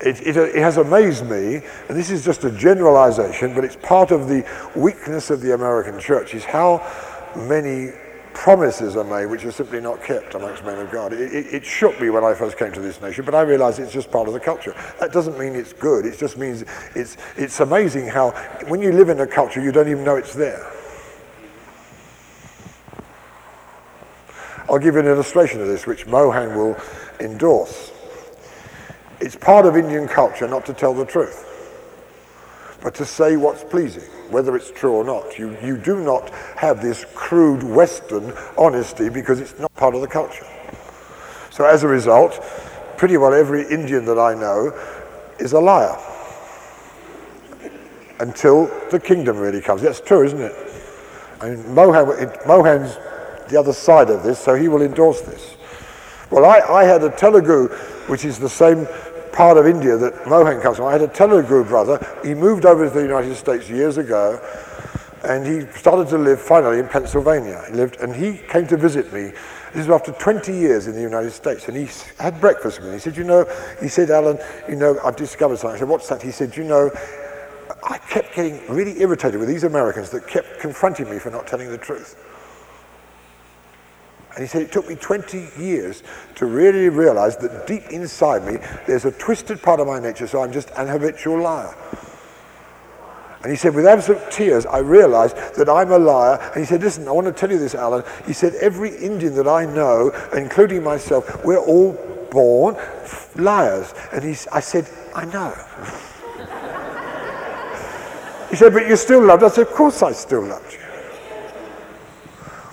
It, 0.00 0.20
it, 0.24 0.36
it, 0.36 0.56
has 0.56 0.76
amazed 0.76 1.26
me, 1.26 1.62
and 1.88 1.96
this 1.96 2.10
is 2.10 2.24
just 2.24 2.44
a 2.44 2.50
generalization, 2.50 3.54
but 3.54 3.64
it's 3.64 3.76
part 3.76 4.12
of 4.12 4.28
the 4.28 4.46
weakness 4.76 5.30
of 5.30 5.40
the 5.40 5.54
American 5.54 5.98
church, 5.98 6.34
is 6.34 6.44
how 6.44 6.86
many 7.34 7.92
promises 8.36 8.96
are 8.96 9.04
made 9.04 9.26
which 9.26 9.44
are 9.46 9.50
simply 9.50 9.80
not 9.80 10.02
kept 10.04 10.34
amongst 10.34 10.62
men 10.62 10.78
of 10.78 10.90
God. 10.90 11.12
It, 11.14 11.34
it, 11.34 11.54
it, 11.54 11.64
shook 11.64 11.98
me 12.00 12.10
when 12.10 12.22
I 12.22 12.34
first 12.34 12.58
came 12.58 12.70
to 12.72 12.80
this 12.80 13.00
nation, 13.00 13.24
but 13.24 13.34
I 13.34 13.40
realized 13.40 13.80
it's 13.80 13.92
just 13.92 14.10
part 14.10 14.28
of 14.28 14.34
the 14.34 14.40
culture. 14.40 14.74
That 15.00 15.10
doesn't 15.10 15.38
mean 15.38 15.54
it's 15.54 15.72
good. 15.72 16.04
It 16.04 16.18
just 16.18 16.36
means 16.36 16.62
it's, 16.94 17.16
it's 17.36 17.60
amazing 17.60 18.08
how 18.08 18.32
when 18.68 18.82
you 18.82 18.92
live 18.92 19.08
in 19.08 19.20
a 19.20 19.26
culture, 19.26 19.60
you 19.62 19.72
don't 19.72 19.88
even 19.88 20.04
know 20.04 20.16
it's 20.16 20.34
there. 20.34 20.70
I'll 24.68 24.78
give 24.78 24.94
you 24.94 25.00
an 25.00 25.06
illustration 25.06 25.60
of 25.62 25.66
this, 25.66 25.86
which 25.86 26.06
Mohan 26.06 26.56
will 26.56 26.76
endorse. 27.20 27.90
It's 29.18 29.34
part 29.34 29.64
of 29.64 29.76
Indian 29.76 30.06
culture 30.06 30.46
not 30.46 30.66
to 30.66 30.74
tell 30.74 30.92
the 30.92 31.06
truth. 31.06 31.42
but 32.82 32.94
to 32.96 33.04
say 33.04 33.36
what's 33.36 33.64
pleasing, 33.64 34.08
whether 34.30 34.56
it's 34.56 34.70
true 34.70 34.92
or 34.92 35.04
not. 35.04 35.38
You, 35.38 35.56
you 35.62 35.76
do 35.76 36.00
not 36.00 36.30
have 36.56 36.82
this 36.82 37.04
crude 37.14 37.62
Western 37.62 38.32
honesty 38.58 39.08
because 39.08 39.40
it's 39.40 39.58
not 39.58 39.74
part 39.74 39.94
of 39.94 40.00
the 40.00 40.08
culture. 40.08 40.46
So 41.50 41.64
as 41.64 41.82
a 41.82 41.88
result, 41.88 42.42
pretty 42.96 43.16
well 43.16 43.32
every 43.32 43.66
Indian 43.68 44.04
that 44.06 44.18
I 44.18 44.34
know 44.34 44.72
is 45.38 45.52
a 45.52 45.60
liar 45.60 45.96
until 48.20 48.66
the 48.90 48.98
kingdom 48.98 49.38
really 49.38 49.60
comes. 49.60 49.82
That's 49.82 50.00
true, 50.00 50.24
isn't 50.24 50.40
it? 50.40 50.54
I 51.40 51.50
mean, 51.50 51.74
Mohan, 51.74 52.32
Mohan's 52.46 52.96
the 53.48 53.58
other 53.58 53.72
side 53.72 54.10
of 54.10 54.22
this, 54.22 54.38
so 54.38 54.54
he 54.54 54.68
will 54.68 54.82
endorse 54.82 55.20
this. 55.20 55.56
Well, 56.30 56.44
I, 56.44 56.60
I 56.60 56.84
had 56.84 57.02
a 57.04 57.10
Telugu, 57.10 57.68
which 58.08 58.24
is 58.24 58.38
the 58.38 58.48
same 58.48 58.86
part 59.36 59.58
of 59.58 59.66
India 59.66 59.98
that 59.98 60.26
Mohan 60.26 60.62
comes 60.62 60.78
from. 60.78 60.86
I 60.86 60.92
had 60.92 61.02
a 61.02 61.08
Telugu 61.08 61.62
brother. 61.62 61.98
He 62.24 62.32
moved 62.32 62.64
over 62.64 62.88
to 62.88 62.90
the 62.90 63.02
United 63.02 63.36
States 63.36 63.68
years 63.68 63.98
ago, 63.98 64.40
and 65.24 65.46
he 65.46 65.66
started 65.78 66.08
to 66.08 66.16
live 66.16 66.40
finally 66.40 66.78
in 66.78 66.88
Pennsylvania. 66.88 67.62
He 67.68 67.74
lived, 67.74 68.00
and 68.00 68.16
he 68.16 68.38
came 68.48 68.66
to 68.68 68.78
visit 68.78 69.12
me. 69.12 69.32
This 69.74 69.86
was 69.86 69.90
after 69.90 70.12
20 70.12 70.54
years 70.54 70.86
in 70.86 70.94
the 70.94 71.02
United 71.02 71.32
States, 71.32 71.68
and 71.68 71.76
he 71.76 71.86
had 72.18 72.40
breakfast 72.40 72.80
with 72.80 72.88
me. 72.88 72.94
He 72.94 72.98
said, 72.98 73.14
"You 73.14 73.24
know," 73.24 73.46
he 73.78 73.88
said, 73.88 74.10
"Alan, 74.10 74.38
you 74.70 74.76
know, 74.76 74.98
I've 75.04 75.16
discovered 75.16 75.58
something." 75.58 75.76
I 75.76 75.80
said, 75.80 75.88
"What's 75.88 76.08
that?" 76.08 76.22
He 76.22 76.30
said, 76.30 76.56
"You 76.56 76.64
know." 76.64 76.90
I 77.82 77.98
kept 77.98 78.34
getting 78.34 78.60
really 78.68 79.00
irritated 79.00 79.38
with 79.38 79.48
these 79.48 79.62
Americans 79.62 80.10
that 80.10 80.26
kept 80.26 80.58
confronting 80.60 81.08
me 81.08 81.18
for 81.18 81.30
not 81.30 81.46
telling 81.46 81.70
the 81.70 81.78
truth. 81.78 82.16
And 84.36 84.44
he 84.44 84.48
said, 84.48 84.60
it 84.60 84.70
took 84.70 84.86
me 84.86 84.96
20 84.96 85.48
years 85.58 86.02
to 86.34 86.44
really 86.44 86.90
realize 86.90 87.38
that 87.38 87.66
deep 87.66 87.84
inside 87.88 88.44
me, 88.44 88.58
there's 88.86 89.06
a 89.06 89.12
twisted 89.12 89.62
part 89.62 89.80
of 89.80 89.86
my 89.86 89.98
nature, 89.98 90.26
so 90.26 90.42
I'm 90.42 90.52
just 90.52 90.70
an 90.76 90.88
habitual 90.88 91.40
liar. 91.40 91.74
And 93.42 93.50
he 93.50 93.56
said, 93.56 93.74
with 93.74 93.86
absolute 93.86 94.30
tears, 94.30 94.66
I 94.66 94.78
realized 94.78 95.36
that 95.56 95.70
I'm 95.70 95.90
a 95.90 95.98
liar. 95.98 96.38
And 96.52 96.56
he 96.60 96.66
said, 96.66 96.82
listen, 96.82 97.08
I 97.08 97.12
want 97.12 97.28
to 97.28 97.32
tell 97.32 97.50
you 97.50 97.58
this, 97.58 97.74
Alan. 97.74 98.04
He 98.26 98.34
said, 98.34 98.54
every 98.56 98.94
Indian 98.94 99.34
that 99.36 99.48
I 99.48 99.64
know, 99.64 100.10
including 100.34 100.82
myself, 100.82 101.42
we're 101.42 101.56
all 101.56 101.94
born 102.30 102.76
liars. 103.36 103.94
And 104.12 104.22
he, 104.22 104.36
I 104.52 104.60
said, 104.60 104.86
I 105.14 105.24
know. 105.24 105.54
he 108.50 108.56
said, 108.56 108.74
but 108.74 108.86
you 108.86 108.96
still 108.96 109.24
loved. 109.24 109.44
I 109.44 109.48
said, 109.48 109.66
of 109.66 109.72
course 109.72 110.02
I 110.02 110.12
still 110.12 110.42
loved 110.42 110.74
you. 110.74 110.85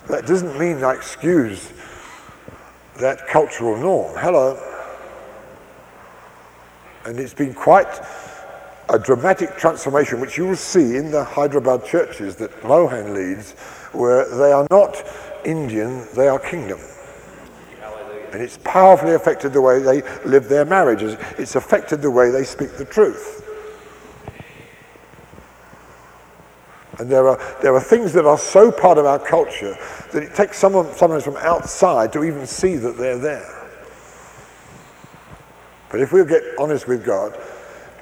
That 0.07 0.25
doesn't 0.27 0.59
mean 0.59 0.83
I 0.83 0.93
excuse 0.93 1.71
that 2.99 3.27
cultural 3.27 3.77
norm. 3.77 4.15
Hello. 4.17 4.59
And 7.05 7.19
it's 7.19 7.33
been 7.33 7.53
quite 7.53 7.99
a 8.89 8.99
dramatic 8.99 9.57
transformation, 9.57 10.19
which 10.19 10.37
you 10.37 10.47
will 10.47 10.55
see 10.55 10.97
in 10.97 11.09
the 11.09 11.23
Hyderabad 11.23 11.85
churches 11.85 12.35
that 12.37 12.63
Mohan 12.63 13.13
leads, 13.13 13.51
where 13.91 14.29
they 14.37 14.51
are 14.51 14.67
not 14.69 15.01
Indian, 15.45 16.05
they 16.15 16.27
are 16.27 16.39
kingdom. 16.39 16.79
And 18.31 18.41
it's 18.41 18.57
powerfully 18.63 19.13
affected 19.13 19.53
the 19.53 19.61
way 19.61 19.79
they 19.79 20.01
live 20.25 20.49
their 20.49 20.65
marriages. 20.65 21.17
It's 21.37 21.55
affected 21.55 22.01
the 22.01 22.11
way 22.11 22.29
they 22.29 22.43
speak 22.43 22.77
the 22.77 22.85
truth. 22.85 23.42
And 26.99 27.09
there 27.09 27.27
are, 27.27 27.39
there 27.61 27.73
are 27.73 27.81
things 27.81 28.13
that 28.13 28.25
are 28.25 28.37
so 28.37 28.71
part 28.71 28.97
of 28.97 29.05
our 29.05 29.19
culture 29.19 29.75
that 30.11 30.23
it 30.23 30.35
takes 30.35 30.57
someone, 30.57 30.93
someone 30.93 31.21
from 31.21 31.37
outside 31.37 32.13
to 32.13 32.23
even 32.23 32.45
see 32.45 32.75
that 32.75 32.97
they're 32.97 33.17
there. 33.17 33.63
But 35.89 36.01
if 36.01 36.11
we'll 36.11 36.25
get 36.25 36.43
honest 36.59 36.87
with 36.87 37.05
God, 37.05 37.37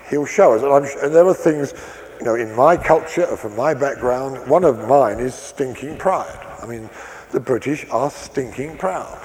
He'll 0.09 0.25
show 0.25 0.53
us. 0.53 0.61
And, 0.61 1.03
and 1.03 1.15
there 1.15 1.25
are 1.25 1.33
things, 1.33 1.73
you 2.19 2.25
know, 2.25 2.35
in 2.35 2.53
my 2.53 2.75
culture 2.75 3.25
or 3.25 3.37
from 3.37 3.55
my 3.55 3.73
background, 3.73 4.45
one 4.49 4.65
of 4.65 4.87
mine 4.87 5.19
is 5.19 5.35
stinking 5.35 5.97
pride. 5.97 6.39
I 6.61 6.65
mean, 6.65 6.89
the 7.31 7.39
British 7.39 7.85
are 7.91 8.11
stinking 8.11 8.77
proud. 8.77 9.17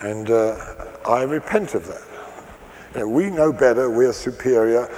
And 0.00 0.30
uh, 0.30 0.56
I 1.06 1.22
repent 1.22 1.74
of 1.74 1.86
that. 1.88 2.02
You 2.94 3.00
know, 3.00 3.08
we 3.08 3.28
know 3.28 3.52
better, 3.52 3.90
we're 3.90 4.12
superior, 4.12 4.90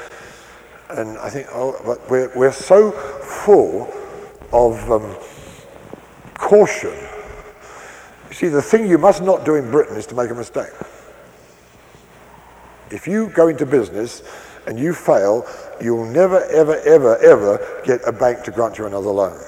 and 0.90 1.18
I 1.18 1.30
think, 1.30 1.48
oh, 1.52 1.80
but 1.84 2.08
we're, 2.10 2.30
we're 2.36 2.52
so 2.52 2.92
full 2.92 3.92
of 4.52 4.90
um, 4.90 5.16
caution. 6.34 6.94
You 8.28 8.34
see, 8.34 8.48
the 8.48 8.62
thing 8.62 8.88
you 8.88 8.98
must 8.98 9.22
not 9.22 9.44
do 9.44 9.56
in 9.56 9.70
Britain 9.70 9.96
is 9.96 10.06
to 10.06 10.14
make 10.14 10.30
a 10.30 10.34
mistake. 10.34 10.72
If 12.90 13.06
you 13.06 13.28
go 13.30 13.48
into 13.48 13.66
business 13.66 14.22
and 14.66 14.78
you 14.78 14.92
fail, 14.92 15.46
you'll 15.80 16.06
never, 16.06 16.44
ever, 16.44 16.78
ever, 16.80 17.16
ever 17.18 17.82
get 17.84 18.00
a 18.06 18.12
bank 18.12 18.44
to 18.44 18.50
grant 18.50 18.78
you 18.78 18.86
another 18.86 19.10
loan. 19.10 19.40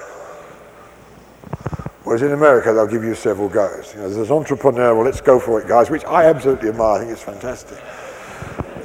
Whereas 2.03 2.21
in 2.21 2.31
America, 2.31 2.73
they'll 2.73 2.87
give 2.87 3.03
you 3.03 3.15
several 3.15 3.49
goes. 3.49 3.93
You 3.93 4.01
know, 4.01 4.09
there's 4.09 4.29
an 4.29 4.35
entrepreneur, 4.35 4.95
well, 4.95 5.05
let's 5.05 5.21
go 5.21 5.39
for 5.39 5.61
it, 5.61 5.67
guys, 5.67 5.89
which 5.89 6.03
I 6.05 6.25
absolutely 6.25 6.69
admire. 6.69 6.95
I 6.95 6.99
think 6.99 7.11
it's 7.11 7.21
fantastic. 7.21 7.77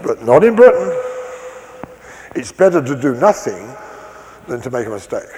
But 0.03 0.23
not 0.23 0.45
in 0.45 0.55
Britain. 0.55 1.14
It's 2.35 2.53
better 2.53 2.83
to 2.83 3.01
do 3.01 3.15
nothing 3.15 3.69
than 4.49 4.61
to 4.63 4.71
make 4.71 4.87
a 4.87 4.91
mistake. 4.91 5.29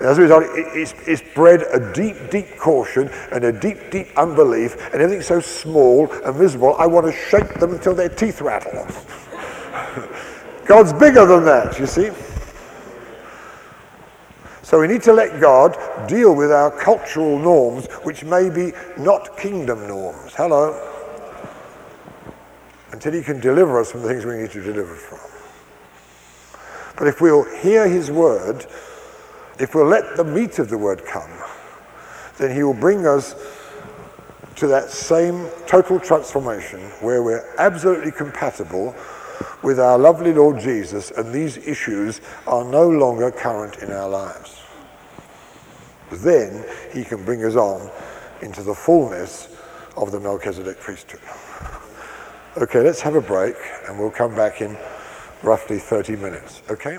As 0.00 0.18
a 0.18 0.22
result, 0.22 0.44
it's, 0.54 0.92
it's 1.06 1.22
bred 1.34 1.62
a 1.72 1.92
deep, 1.92 2.30
deep 2.30 2.58
caution 2.58 3.08
and 3.30 3.44
a 3.44 3.52
deep, 3.52 3.90
deep 3.90 4.08
unbelief, 4.16 4.74
and 4.92 5.00
everything's 5.00 5.26
so 5.26 5.40
small 5.40 6.10
and 6.12 6.34
visible, 6.34 6.74
I 6.78 6.86
want 6.86 7.06
to 7.06 7.12
shake 7.12 7.54
them 7.54 7.72
until 7.72 7.94
their 7.94 8.08
teeth 8.08 8.40
rattle. 8.40 8.86
God's 10.66 10.92
bigger 10.92 11.24
than 11.26 11.44
that, 11.44 11.78
you 11.78 11.86
see. 11.86 12.10
So 14.62 14.80
we 14.80 14.88
need 14.88 15.02
to 15.02 15.12
let 15.12 15.40
God 15.40 15.76
deal 16.08 16.34
with 16.34 16.50
our 16.50 16.70
cultural 16.70 17.38
norms, 17.38 17.86
which 18.02 18.24
may 18.24 18.50
be 18.50 18.72
not 18.98 19.38
kingdom 19.38 19.86
norms. 19.86 20.34
Hello 20.34 20.93
until 22.94 23.12
he 23.12 23.22
can 23.22 23.40
deliver 23.40 23.80
us 23.80 23.90
from 23.90 24.02
the 24.02 24.08
things 24.08 24.24
we 24.24 24.36
need 24.36 24.52
to 24.52 24.62
deliver 24.62 24.94
from. 24.94 25.18
But 26.96 27.08
if 27.08 27.20
we'll 27.20 27.42
hear 27.56 27.88
his 27.88 28.08
word, 28.08 28.66
if 29.58 29.74
we'll 29.74 29.88
let 29.88 30.16
the 30.16 30.22
meat 30.22 30.60
of 30.60 30.70
the 30.70 30.78
word 30.78 31.04
come, 31.04 31.32
then 32.38 32.54
he 32.54 32.62
will 32.62 32.72
bring 32.72 33.04
us 33.04 33.34
to 34.54 34.68
that 34.68 34.90
same 34.90 35.48
total 35.66 35.98
transformation 35.98 36.78
where 37.00 37.20
we're 37.20 37.44
absolutely 37.58 38.12
compatible 38.12 38.94
with 39.64 39.80
our 39.80 39.98
lovely 39.98 40.32
Lord 40.32 40.60
Jesus 40.60 41.10
and 41.10 41.32
these 41.32 41.56
issues 41.56 42.20
are 42.46 42.64
no 42.64 42.88
longer 42.88 43.32
current 43.32 43.78
in 43.82 43.90
our 43.90 44.08
lives. 44.08 44.62
Then 46.12 46.64
he 46.92 47.02
can 47.02 47.24
bring 47.24 47.44
us 47.44 47.56
on 47.56 47.90
into 48.40 48.62
the 48.62 48.74
fullness 48.74 49.48
of 49.96 50.12
the 50.12 50.20
Melchizedek 50.20 50.78
priesthood. 50.78 51.43
Okay, 52.56 52.82
let's 52.82 53.00
have 53.00 53.16
a 53.16 53.20
break 53.20 53.56
and 53.88 53.98
we'll 53.98 54.12
come 54.12 54.32
back 54.36 54.60
in 54.60 54.76
roughly 55.42 55.80
30 55.80 56.14
minutes, 56.14 56.62
okay? 56.70 56.98